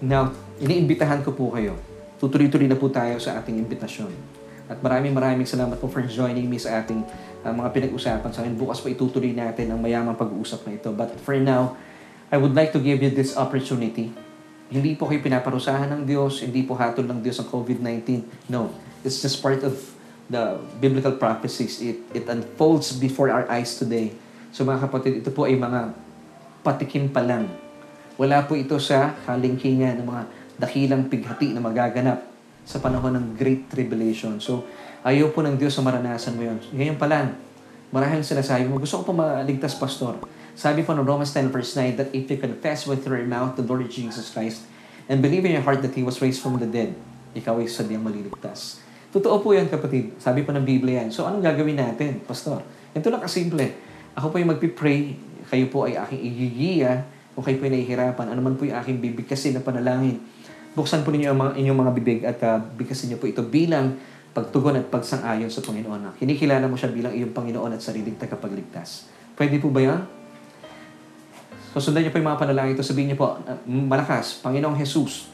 Now, 0.00 0.32
iniimbitahan 0.58 1.20
ko 1.20 1.36
po 1.36 1.52
kayo. 1.52 1.76
Tutuloy-tuloy 2.16 2.66
na 2.66 2.80
po 2.80 2.88
tayo 2.88 3.20
sa 3.20 3.36
ating 3.36 3.60
imbitasyon. 3.60 4.10
At 4.64 4.80
maraming 4.80 5.12
maraming 5.12 5.44
salamat 5.44 5.76
po 5.76 5.92
for 5.92 6.00
joining 6.08 6.48
me 6.48 6.56
sa 6.56 6.80
ating 6.80 7.04
uh, 7.44 7.52
mga 7.52 7.68
pinag-usapan 7.68 8.30
sa 8.32 8.40
akin. 8.40 8.56
Bukas 8.56 8.80
pa 8.80 8.88
itutuloy 8.88 9.36
natin 9.36 9.68
ang 9.68 9.78
mayamang 9.78 10.16
pag-uusap 10.16 10.64
na 10.64 10.80
ito. 10.80 10.88
But 10.96 11.12
for 11.20 11.36
now, 11.36 11.76
I 12.32 12.40
would 12.40 12.56
like 12.56 12.72
to 12.72 12.80
give 12.80 13.04
you 13.04 13.12
this 13.12 13.36
opportunity. 13.36 14.08
Hindi 14.72 14.96
po 14.96 15.04
kayo 15.04 15.20
pinaparusahan 15.20 15.92
ng 15.92 16.02
Diyos, 16.08 16.40
hindi 16.40 16.64
po 16.64 16.72
hatol 16.72 17.04
ng 17.04 17.20
Diyos 17.20 17.36
ang 17.44 17.52
COVID-19. 17.52 18.24
No, 18.48 18.72
it's 19.04 19.20
just 19.20 19.38
part 19.44 19.62
of 19.62 19.76
the 20.32 20.58
biblical 20.80 21.12
prophecies. 21.14 21.78
It, 21.84 22.00
it 22.16 22.24
unfolds 22.26 22.96
before 22.96 23.28
our 23.28 23.44
eyes 23.46 23.76
today. 23.76 24.16
So 24.50 24.64
mga 24.64 24.88
kapatid, 24.88 25.20
ito 25.20 25.30
po 25.30 25.44
ay 25.44 25.54
mga 25.54 25.92
patikim 26.64 27.12
pa 27.12 27.20
lang. 27.20 27.46
Wala 28.16 28.42
po 28.48 28.56
ito 28.56 28.80
sa 28.80 29.12
halingkingan 29.28 30.00
ng 30.00 30.06
mga 30.08 30.22
dakilang 30.56 31.10
pighati 31.10 31.52
na 31.52 31.60
magaganap 31.60 32.24
sa 32.64 32.80
panahon 32.80 33.12
ng 33.12 33.26
Great 33.36 33.68
Tribulation. 33.68 34.40
So, 34.40 34.64
ayaw 35.04 35.34
po 35.36 35.44
ng 35.44 35.60
Diyos 35.60 35.76
na 35.76 35.82
maranasan 35.84 36.32
mo 36.38 36.48
yun. 36.48 36.56
Ngayon 36.72 36.96
pa 36.96 37.04
lang, 37.04 37.36
marahil 37.92 38.24
sinasabi 38.24 38.64
mo, 38.64 38.80
gusto 38.80 39.04
ko 39.04 39.10
po 39.10 39.12
maligtas, 39.12 39.76
Pastor. 39.76 40.16
Sabi 40.54 40.86
po 40.86 40.94
ng 40.94 41.04
Romans 41.04 41.28
10 41.34 41.50
verse 41.50 41.74
9 41.74 41.98
that 41.98 42.08
if 42.14 42.30
you 42.30 42.38
confess 42.38 42.86
with 42.86 43.02
your 43.04 43.18
mouth 43.26 43.58
the 43.58 43.66
Lord 43.66 43.84
Jesus 43.90 44.30
Christ 44.30 44.62
and 45.10 45.18
believe 45.18 45.42
in 45.42 45.52
your 45.52 45.66
heart 45.66 45.82
that 45.82 45.92
He 45.98 46.06
was 46.06 46.22
raised 46.22 46.38
from 46.38 46.56
the 46.62 46.70
dead, 46.70 46.94
ikaw 47.34 47.58
ay 47.58 47.66
sadyang 47.66 48.06
maliligtas. 48.06 48.83
Totoo 49.14 49.38
po 49.38 49.54
yan, 49.54 49.70
kapatid. 49.70 50.18
Sabi 50.18 50.42
po 50.42 50.50
ng 50.50 50.66
Biblia 50.66 51.06
yan. 51.06 51.14
So, 51.14 51.22
anong 51.22 51.46
gagawin 51.46 51.78
natin, 51.78 52.18
Pastor? 52.26 52.58
Ito 52.90 53.14
lang 53.14 53.22
kasimple. 53.22 53.70
Ako 54.18 54.34
po 54.34 54.42
yung 54.42 54.50
magpipray. 54.50 55.14
Kayo 55.46 55.70
po 55.70 55.86
ay 55.86 55.94
aking 55.94 56.18
igigiya. 56.18 57.06
Kung 57.30 57.46
kayo 57.46 57.62
po 57.62 57.70
ay 57.70 57.78
nahihirapan, 57.78 58.34
ano 58.34 58.42
man 58.42 58.58
po 58.58 58.66
yung 58.66 58.74
aking 58.74 58.98
bibigkasin 58.98 59.54
na 59.54 59.62
panalangin. 59.62 60.18
Buksan 60.74 61.06
po 61.06 61.14
ninyo 61.14 61.30
ang 61.30 61.38
mga, 61.38 61.52
inyong 61.62 61.78
mga 61.78 61.92
bibig 61.94 62.20
at 62.26 62.42
uh, 62.42 62.58
bigkasin 62.58 63.14
niyo 63.14 63.22
po 63.22 63.30
ito 63.30 63.38
bilang 63.46 63.94
pagtugon 64.34 64.82
at 64.82 64.90
pagsang-ayon 64.90 65.46
sa 65.46 65.62
Panginoon. 65.62 66.00
Na 66.02 66.10
kinikilala 66.18 66.66
mo 66.66 66.74
siya 66.74 66.90
bilang 66.90 67.14
iyong 67.14 67.30
Panginoon 67.30 67.70
at 67.70 67.78
sariling 67.78 68.18
tagapagligtas. 68.18 69.06
Pwede 69.38 69.62
po 69.62 69.70
ba 69.70 69.78
yan? 69.78 70.02
So, 71.70 71.78
sundan 71.78 72.02
niyo 72.02 72.10
po 72.10 72.18
yung 72.18 72.34
mga 72.34 72.42
panalangin 72.42 72.74
ito. 72.74 72.82
Sabihin 72.82 73.14
niyo 73.14 73.18
po, 73.22 73.38
uh, 73.38 73.58
malakas, 73.70 74.42
Panginoong 74.42 74.74
Jesus, 74.74 75.30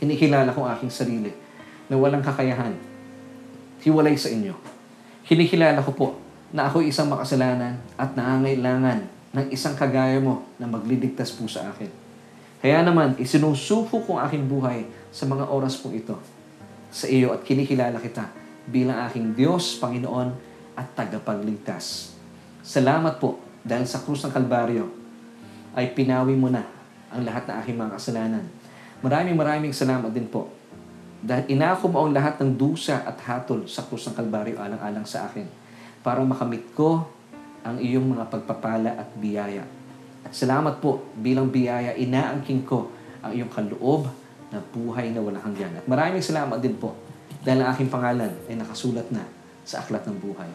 kinikilala 0.00 0.48
ko 0.56 0.64
aking 0.64 0.88
sarili 0.88 1.28
na 1.92 2.00
walang 2.00 2.24
kakayahan. 2.24 2.93
Hiwalay 3.84 4.16
sa 4.16 4.32
inyo. 4.32 4.56
Kinikilala 5.28 5.84
ko 5.84 5.92
po 5.92 6.08
na 6.56 6.72
ako 6.72 6.80
isang 6.80 7.12
makasalanan 7.12 7.76
at 8.00 8.16
nangangailangan 8.16 9.04
ng 9.36 9.46
isang 9.52 9.76
kagaya 9.76 10.16
mo 10.24 10.48
na 10.56 10.64
magliligtas 10.64 11.36
po 11.36 11.44
sa 11.44 11.68
akin. 11.68 11.92
Kaya 12.64 12.80
naman, 12.80 13.12
isinusuko 13.20 14.00
ko 14.08 14.16
ang 14.16 14.24
aking 14.24 14.48
buhay 14.48 14.88
sa 15.12 15.28
mga 15.28 15.52
oras 15.52 15.76
po 15.76 15.92
ito 15.92 16.16
sa 16.88 17.04
iyo 17.10 17.34
at 17.36 17.44
kinikilala 17.44 18.00
kita 18.00 18.24
bilang 18.64 19.04
aking 19.04 19.36
Diyos, 19.36 19.76
Panginoon 19.76 20.32
at 20.72 20.88
tagapagligtas. 20.96 22.16
Salamat 22.64 23.20
po 23.20 23.42
dahil 23.60 23.84
sa 23.84 24.00
krus 24.00 24.24
ng 24.24 24.32
Kalbaryo 24.32 24.88
ay 25.76 25.92
pinawi 25.92 26.32
mo 26.38 26.48
na 26.48 26.64
ang 27.12 27.26
lahat 27.26 27.44
ng 27.50 27.56
aking 27.60 27.76
mga 27.76 27.92
kasalanan. 28.00 28.44
Maraming 29.04 29.36
maraming 29.36 29.74
salamat 29.76 30.08
din 30.08 30.24
po 30.24 30.48
dahil 31.24 31.56
inako 31.56 31.88
mo 31.88 32.04
ang 32.04 32.12
lahat 32.12 32.36
ng 32.44 32.52
dusa 32.52 33.00
at 33.00 33.16
hatol 33.24 33.64
sa 33.64 33.80
krus 33.88 34.04
ng 34.12 34.14
Kalbaryo 34.14 34.60
alang-alang 34.60 35.08
sa 35.08 35.24
akin 35.24 35.48
para 36.04 36.20
makamit 36.20 36.68
ko 36.76 37.08
ang 37.64 37.80
iyong 37.80 38.12
mga 38.12 38.28
pagpapala 38.28 38.92
at 38.92 39.08
biyaya. 39.16 39.64
At 40.20 40.36
salamat 40.36 40.84
po 40.84 41.00
bilang 41.16 41.48
biyaya, 41.48 41.96
inaangking 41.96 42.68
ko 42.68 42.92
ang 43.24 43.32
iyong 43.32 43.48
kaloob 43.48 44.04
na 44.52 44.60
buhay 44.60 45.16
na 45.16 45.24
walang 45.24 45.40
hanggan. 45.40 45.80
At 45.80 45.88
maraming 45.88 46.20
salamat 46.20 46.60
din 46.60 46.76
po 46.76 46.92
dahil 47.40 47.64
ang 47.64 47.72
aking 47.72 47.88
pangalan 47.88 48.32
ay 48.44 48.60
nakasulat 48.60 49.08
na 49.08 49.24
sa 49.64 49.80
aklat 49.80 50.04
ng 50.04 50.20
buhay. 50.20 50.52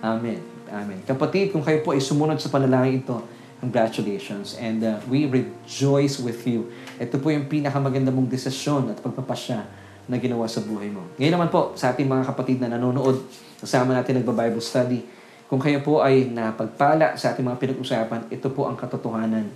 Amen. 0.00 0.40
Amen. 0.72 0.96
Kapatid, 1.04 1.52
kung 1.52 1.60
kayo 1.60 1.84
po 1.84 1.92
ay 1.92 2.00
sumunod 2.00 2.40
sa 2.40 2.48
panalangin 2.48 3.04
ito, 3.04 3.20
congratulations. 3.60 4.56
And 4.56 4.80
uh, 4.80 4.96
we 5.12 5.28
rejoice 5.28 6.24
with 6.24 6.40
you. 6.48 6.72
Ito 6.96 7.20
po 7.20 7.28
yung 7.28 7.52
pinakamaganda 7.52 8.08
mong 8.08 8.32
desisyon 8.32 8.88
at 8.88 9.04
pagpapasya 9.04 9.84
na 10.06 10.16
ginawa 10.22 10.46
sa 10.46 10.62
buhay 10.62 10.90
mo. 10.90 11.02
Ngayon 11.18 11.34
naman 11.34 11.50
po, 11.50 11.74
sa 11.74 11.90
ating 11.90 12.06
mga 12.06 12.24
kapatid 12.30 12.62
na 12.62 12.70
nanonood, 12.70 13.26
kasama 13.58 13.94
natin 13.94 14.22
nagba-Bible 14.22 14.62
study, 14.62 15.02
kung 15.46 15.62
kayo 15.62 15.78
po 15.82 16.02
ay 16.02 16.26
napagpala 16.30 17.14
sa 17.14 17.30
ating 17.30 17.46
mga 17.46 17.58
pinag-usapan, 17.58 18.30
ito 18.30 18.50
po 18.50 18.66
ang 18.66 18.74
katotohanan. 18.74 19.46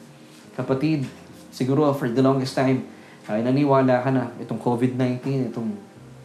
Kapatid, 0.55 1.07
siguro 1.51 1.91
for 1.95 2.11
the 2.11 2.23
longest 2.23 2.55
time, 2.55 2.87
ay 3.31 3.47
naniwala 3.47 4.03
ka 4.03 4.11
na 4.11 4.31
itong 4.43 4.59
COVID-19, 4.59 5.51
itong 5.55 5.71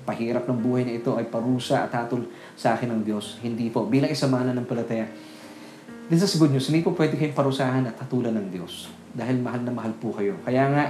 pahirap 0.05 0.45
ng 0.45 0.57
buhay 0.61 0.85
na 0.85 0.93
ito 0.97 1.17
ay 1.17 1.25
parusa 1.29 1.85
at 1.85 1.91
hatol 1.93 2.29
sa 2.53 2.77
akin 2.77 2.93
ng 2.93 3.01
Diyos. 3.01 3.41
Hindi 3.41 3.73
po. 3.73 3.89
Bilang 3.89 4.13
isang 4.13 4.29
mana 4.29 4.53
ng 4.53 4.65
palataya, 4.65 5.09
this 6.09 6.21
is 6.21 6.37
good 6.37 6.53
news. 6.53 6.69
Hindi 6.69 6.85
po 6.85 6.93
pwede 6.93 7.17
kayong 7.17 7.33
parusahan 7.33 7.83
at 7.89 7.97
hatulan 7.97 8.37
ng 8.37 8.47
Diyos. 8.53 8.89
Dahil 9.17 9.41
mahal 9.41 9.65
na 9.65 9.73
mahal 9.73 9.93
po 9.97 10.13
kayo. 10.13 10.37
Kaya 10.45 10.69
nga, 10.69 10.83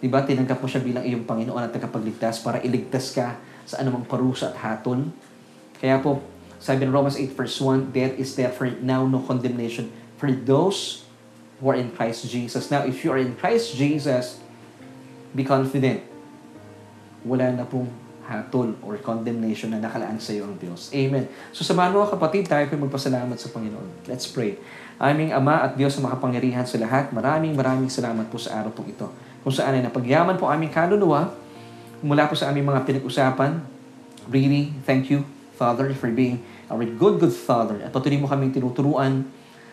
di 0.00 0.08
ba, 0.08 0.24
tinanggap 0.24 0.60
mo 0.60 0.68
siya 0.68 0.84
bilang 0.84 1.04
iyong 1.04 1.24
Panginoon 1.24 1.62
at 1.62 1.72
tagapagligtas 1.72 2.44
para 2.44 2.60
iligtas 2.60 3.12
ka 3.16 3.36
sa 3.64 3.82
anumang 3.82 4.04
parusa 4.04 4.52
at 4.52 4.56
hatol. 4.60 5.08
Kaya 5.76 6.00
po, 6.00 6.22
sabi 6.56 6.88
ng 6.88 6.92
Romans 6.92 7.16
8 7.20 7.36
verse 7.36 7.56
1, 7.60 7.92
Death 7.92 8.14
is 8.16 8.32
therefore 8.34 8.72
now 8.80 9.04
no 9.04 9.20
condemnation 9.24 9.92
for 10.16 10.32
those 10.32 11.04
who 11.60 11.68
are 11.68 11.78
in 11.78 11.92
Christ 11.92 12.28
Jesus. 12.28 12.68
Now, 12.68 12.84
if 12.84 13.04
you 13.04 13.12
are 13.12 13.20
in 13.20 13.36
Christ 13.36 13.76
Jesus, 13.76 14.40
be 15.32 15.44
confident. 15.44 16.04
Wala 17.24 17.52
na 17.52 17.64
pong 17.68 17.88
hatol 18.26 18.74
or 18.82 18.98
condemnation 18.98 19.70
na 19.70 19.78
nakalaan 19.78 20.18
sa 20.18 20.34
iyo 20.34 20.50
ang 20.50 20.58
Diyos. 20.58 20.90
Amen. 20.90 21.30
So 21.54 21.62
sa 21.62 21.72
mga 21.78 21.94
kapatid, 22.10 22.50
tayo 22.50 22.66
po 22.66 22.74
magpasalamat 22.76 23.38
sa 23.38 23.48
Panginoon. 23.54 24.10
Let's 24.10 24.26
pray. 24.26 24.58
Aming 24.98 25.30
Ama 25.30 25.70
at 25.70 25.72
Diyos 25.78 25.94
sa 25.94 26.02
makapangyarihan 26.02 26.66
sa 26.66 26.80
lahat, 26.80 27.14
maraming 27.14 27.54
maraming 27.54 27.92
salamat 27.92 28.26
po 28.26 28.40
sa 28.40 28.58
araw 28.58 28.74
pong 28.74 28.90
ito. 28.90 29.06
Kung 29.46 29.54
saan 29.54 29.78
ay 29.78 29.82
napagyaman 29.86 30.34
po 30.42 30.50
aming 30.50 30.74
kaluluwa, 30.74 31.30
mula 32.02 32.26
po 32.26 32.34
sa 32.34 32.50
aming 32.50 32.66
mga 32.66 32.82
pinag-usapan, 32.82 33.62
really, 34.26 34.74
thank 34.82 35.06
you, 35.06 35.22
Father, 35.54 35.86
for 35.94 36.10
being 36.10 36.42
our 36.66 36.82
good, 36.82 37.22
good 37.22 37.30
Father. 37.30 37.78
At 37.78 37.94
patuloy 37.94 38.18
mo 38.18 38.26
kaming 38.26 38.50
tinuturuan 38.50 39.22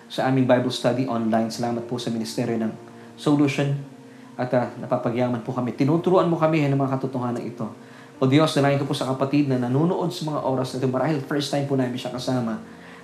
sa 0.05 0.29
aming 0.29 0.45
Bible 0.45 0.69
study 0.69 1.09
online. 1.09 1.49
Salamat 1.49 1.89
po 1.89 1.97
sa 1.97 2.13
Ministeryo 2.13 2.53
ng 2.61 2.69
Solution. 3.17 3.73
At 4.37 4.53
uh, 4.53 4.69
napapagyaman 4.77 5.41
po 5.41 5.57
kami. 5.57 5.73
Tinuturuan 5.73 6.29
mo 6.29 6.37
kami 6.37 6.61
ng 6.69 6.77
mga 6.77 7.01
katotohanan 7.01 7.41
ito. 7.41 7.65
O 8.21 8.29
Diyos, 8.29 8.53
nalayan 8.53 8.77
ko 8.77 8.85
po 8.85 8.93
sa 8.93 9.09
kapatid 9.09 9.49
na 9.49 9.57
nanonood 9.57 10.13
sa 10.13 10.29
mga 10.29 10.45
oras 10.45 10.77
na 10.77 10.85
ito. 10.85 10.89
Marahil 10.93 11.17
first 11.25 11.49
time 11.49 11.65
po 11.65 11.73
namin 11.73 11.97
siya 11.97 12.13
kasama. 12.13 12.61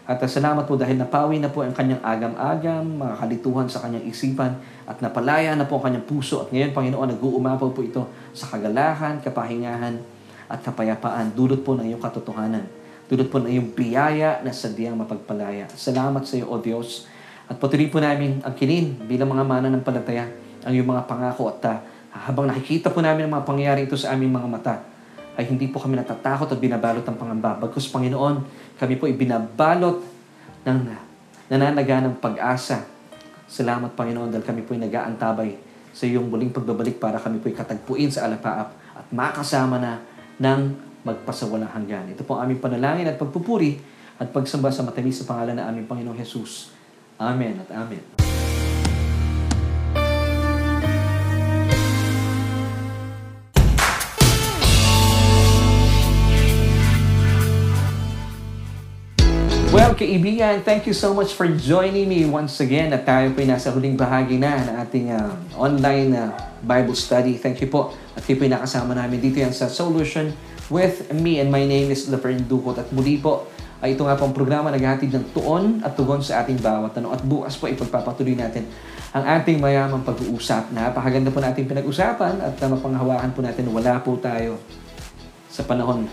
At 0.09 0.17
uh, 0.17 0.25
salamat 0.25 0.65
po 0.65 0.73
dahil 0.73 0.97
napawi 0.97 1.37
na 1.37 1.53
po 1.53 1.61
ang 1.61 1.69
kanyang 1.69 2.01
agam-agam, 2.01 2.81
mga 2.81 3.13
kalituhan 3.21 3.69
sa 3.69 3.85
kanyang 3.85 4.09
isipan, 4.09 4.57
at 4.89 4.97
napalaya 5.05 5.53
na 5.53 5.69
po 5.69 5.77
ang 5.77 5.93
kanyang 5.93 6.09
puso. 6.09 6.41
At 6.41 6.49
ngayon, 6.49 6.73
Panginoon, 6.73 7.13
nag-uumapaw 7.13 7.69
po 7.69 7.85
ito 7.85 8.09
sa 8.33 8.49
kagalahan, 8.49 9.21
kapahingahan, 9.21 10.01
at 10.49 10.65
kapayapaan. 10.65 11.37
Dulot 11.37 11.61
po 11.61 11.77
ng 11.77 11.85
iyong 11.93 12.01
katotohanan. 12.01 12.65
Dulot 13.05 13.29
po 13.29 13.37
ng 13.37 13.53
iyong 13.53 13.69
biyaya 13.77 14.41
na 14.41 14.49
sadyang 14.49 14.97
mapagpalaya. 14.97 15.69
Salamat 15.77 16.25
sa 16.25 16.41
iyo, 16.41 16.49
O 16.49 16.57
Diyos. 16.57 17.05
At 17.45 17.61
patuloy 17.61 17.85
po 17.93 18.01
namin 18.01 18.41
ang 18.41 18.57
kinin 18.57 18.97
bilang 19.05 19.29
mga 19.29 19.45
mana 19.45 19.69
ng 19.69 19.85
palataya, 19.85 20.25
ang 20.65 20.73
iyong 20.73 20.89
mga 20.89 21.05
pangako 21.05 21.53
at 21.53 21.61
uh, 21.69 21.77
habang 22.09 22.49
nakikita 22.49 22.89
po 22.89 23.05
namin 23.05 23.29
ang 23.29 23.37
mga 23.37 23.45
pangyayari 23.45 23.85
ito 23.85 23.93
sa 23.93 24.17
aming 24.17 24.33
mga 24.33 24.49
mata, 24.49 24.75
ay 25.37 25.45
hindi 25.47 25.69
po 25.69 25.79
kami 25.79 25.95
natatakot 25.95 26.49
at 26.49 26.59
binabalot 26.59 27.05
ng 27.05 27.17
pangamba. 27.17 27.55
Bagkus 27.61 27.87
Panginoon, 27.93 28.43
kami 28.79 28.95
po 28.95 29.05
ibinabalot 29.11 29.99
ng 30.63 30.79
nananaga 31.51 31.99
ng 32.07 32.15
pag-asa. 32.23 32.87
Salamat 33.49 33.91
Panginoon 33.91 34.31
dahil 34.31 34.45
kami 34.47 34.63
po 34.63 34.71
ay 34.71 34.87
nag-aantabay 34.87 35.59
sa 35.91 36.07
iyong 36.07 36.31
muling 36.31 36.55
pagbabalik 36.55 36.95
para 36.95 37.19
kami 37.19 37.43
po'y 37.43 37.51
katagpuin 37.51 38.07
sa 38.07 38.29
alapaap 38.29 38.71
at 38.95 39.05
makasama 39.11 39.81
na 39.83 39.99
ng 40.39 40.61
magpasawalang 41.03 41.73
hanggan. 41.75 42.15
Ito 42.15 42.23
po 42.23 42.39
ang 42.39 42.47
aming 42.47 42.63
panalangin 42.63 43.09
at 43.11 43.19
pagpupuri 43.19 43.81
at 44.15 44.31
pagsamba 44.31 44.71
sa 44.71 44.87
matamis 44.87 45.19
sa 45.19 45.27
pangalan 45.27 45.59
ng 45.59 45.65
aming 45.65 45.85
Panginoong 45.89 46.15
Jesus. 46.15 46.71
Amen 47.19 47.59
at 47.59 47.69
Amen. 47.75 48.18
Kaibigan, 59.99 60.63
thank 60.63 60.87
you 60.87 60.95
so 60.95 61.11
much 61.11 61.35
for 61.35 61.43
joining 61.59 62.07
me 62.07 62.23
once 62.23 62.63
again 62.63 62.95
at 62.95 63.03
tayo 63.03 63.35
po'y 63.35 63.43
nasa 63.43 63.67
huling 63.67 63.99
bahagi 63.99 64.39
na 64.39 64.55
ng 64.63 64.75
ating 64.87 65.11
uh, 65.11 65.35
online 65.59 66.15
uh, 66.15 66.31
Bible 66.63 66.95
study. 66.95 67.35
Thank 67.35 67.59
you 67.59 67.67
po. 67.67 67.91
At 68.15 68.23
kayo 68.23 68.39
po'y 68.39 68.47
nakasama 68.47 68.95
namin 68.95 69.19
dito 69.19 69.43
yan 69.43 69.51
sa 69.51 69.67
Solution 69.67 70.31
with 70.71 71.11
me 71.11 71.43
and 71.43 71.51
my 71.51 71.67
name 71.67 71.91
is 71.91 72.07
Laverne 72.07 72.47
Ducot. 72.47 72.79
At 72.79 72.87
muli 72.95 73.19
po, 73.19 73.51
ay 73.83 73.99
ito 73.99 74.07
nga 74.07 74.15
pong 74.15 74.31
programa 74.31 74.71
naghahatid 74.71 75.11
ng 75.11 75.35
tuon 75.35 75.83
at 75.83 75.99
tugon 75.99 76.23
sa 76.23 76.47
ating 76.47 76.63
bawat 76.63 76.95
tanong. 76.95 77.19
At 77.19 77.21
bukas 77.27 77.59
po 77.59 77.67
ipagpapatuloy 77.67 78.39
natin 78.39 78.71
ang 79.11 79.27
ating 79.27 79.59
mayamang 79.59 80.07
pag-uusap. 80.07 80.71
Napakaganda 80.71 81.27
po 81.27 81.43
natin 81.43 81.67
pinag-usapan 81.67 82.39
at 82.39 82.55
uh, 82.55 82.71
mapanghawakan 82.71 83.35
po 83.35 83.43
natin 83.43 83.67
wala 83.67 83.99
po 83.99 84.15
tayo 84.15 84.63
sa 85.51 85.67
panahon 85.67 86.07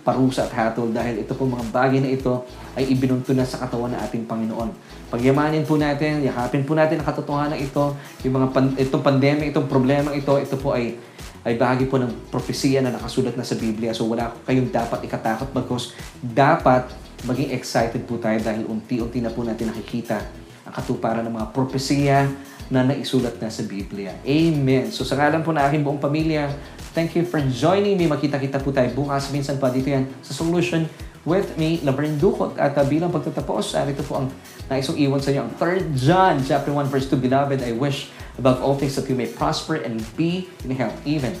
parusa 0.00 0.48
at 0.48 0.52
hatol 0.52 0.88
dahil 0.88 1.20
ito 1.20 1.36
po 1.36 1.44
mga 1.44 1.68
bagay 1.68 2.00
na 2.00 2.08
ito 2.08 2.44
ay 2.72 2.88
ibinunto 2.88 3.36
na 3.36 3.44
sa 3.44 3.60
katawan 3.60 3.92
ng 3.92 4.00
ating 4.08 4.24
Panginoon. 4.24 4.70
Pagyamanin 5.12 5.68
po 5.68 5.76
natin, 5.76 6.24
yakapin 6.24 6.64
po 6.64 6.72
natin 6.72 7.02
ang 7.02 7.06
katotohanan 7.06 7.60
ito, 7.60 7.92
yung 8.24 8.34
mga 8.40 8.46
pan, 8.54 8.66
itong 8.80 9.04
pandemic, 9.04 9.52
itong 9.52 9.68
problema 9.68 10.14
ito, 10.16 10.32
ito 10.40 10.56
po 10.56 10.72
ay 10.72 10.96
ay 11.40 11.56
bahagi 11.56 11.88
po 11.88 11.96
ng 11.96 12.28
propesiya 12.28 12.84
na 12.84 12.92
nakasulat 12.92 13.32
na 13.32 13.44
sa 13.44 13.56
Biblia. 13.56 13.96
So 13.96 14.04
wala 14.04 14.28
kayong 14.44 14.68
dapat 14.68 15.08
ikatakot 15.08 15.48
because 15.56 15.96
dapat 16.20 16.84
maging 17.24 17.56
excited 17.56 18.04
po 18.04 18.20
tayo 18.20 18.36
dahil 18.40 18.68
unti-unti 18.68 19.24
na 19.24 19.32
po 19.32 19.40
natin 19.44 19.72
nakikita 19.72 20.20
ang 20.68 20.72
katuparan 20.76 21.24
ng 21.24 21.34
mga 21.40 21.48
propesiya 21.56 22.28
na 22.70 22.86
naisulat 22.86 23.40
na 23.40 23.48
sa 23.48 23.64
Biblia. 23.64 24.14
Amen. 24.22 24.92
So 24.92 25.02
sa 25.02 25.16
ngalan 25.16 25.42
po 25.42 25.50
na 25.50 25.66
aking 25.66 25.82
buong 25.82 25.98
pamilya, 25.98 26.52
thank 26.92 27.14
you 27.14 27.22
for 27.26 27.40
joining 27.48 27.96
me. 27.96 28.06
Makita-kita 28.06 28.62
po 28.62 28.74
tayo 28.74 28.90
bukas. 28.92 29.30
Minsan 29.30 29.58
pa 29.58 29.70
dito 29.70 29.90
yan 29.90 30.06
sa 30.22 30.34
Solution 30.34 30.86
with 31.24 31.56
me, 31.56 31.80
Laverne 31.84 32.16
Ducot. 32.16 32.56
At 32.56 32.76
uh, 32.76 32.84
bilang 32.86 33.12
pagtatapos, 33.12 33.76
uh, 33.76 33.84
ito 33.86 34.02
po 34.04 34.24
ang 34.24 34.26
naisong 34.68 34.96
iwan 34.96 35.20
sa 35.20 35.30
inyo. 35.34 35.42
Ang 35.46 35.52
3 35.56 35.94
John 35.96 36.34
chapter 36.42 36.72
1 36.72 36.88
verse 36.88 37.06
2, 37.10 37.18
Beloved, 37.20 37.60
I 37.60 37.72
wish 37.76 38.10
above 38.38 38.62
all 38.64 38.76
things 38.76 38.96
that 38.96 39.06
you 39.06 39.16
may 39.16 39.28
prosper 39.28 39.78
and 39.80 40.00
be 40.16 40.48
in 40.64 40.72
health, 40.72 40.96
even 41.04 41.36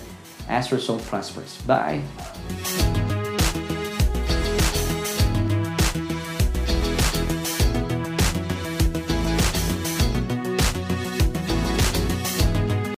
as 0.50 0.68
your 0.68 0.82
soul 0.82 1.00
prospers. 1.08 1.56
Bye! 1.64 2.04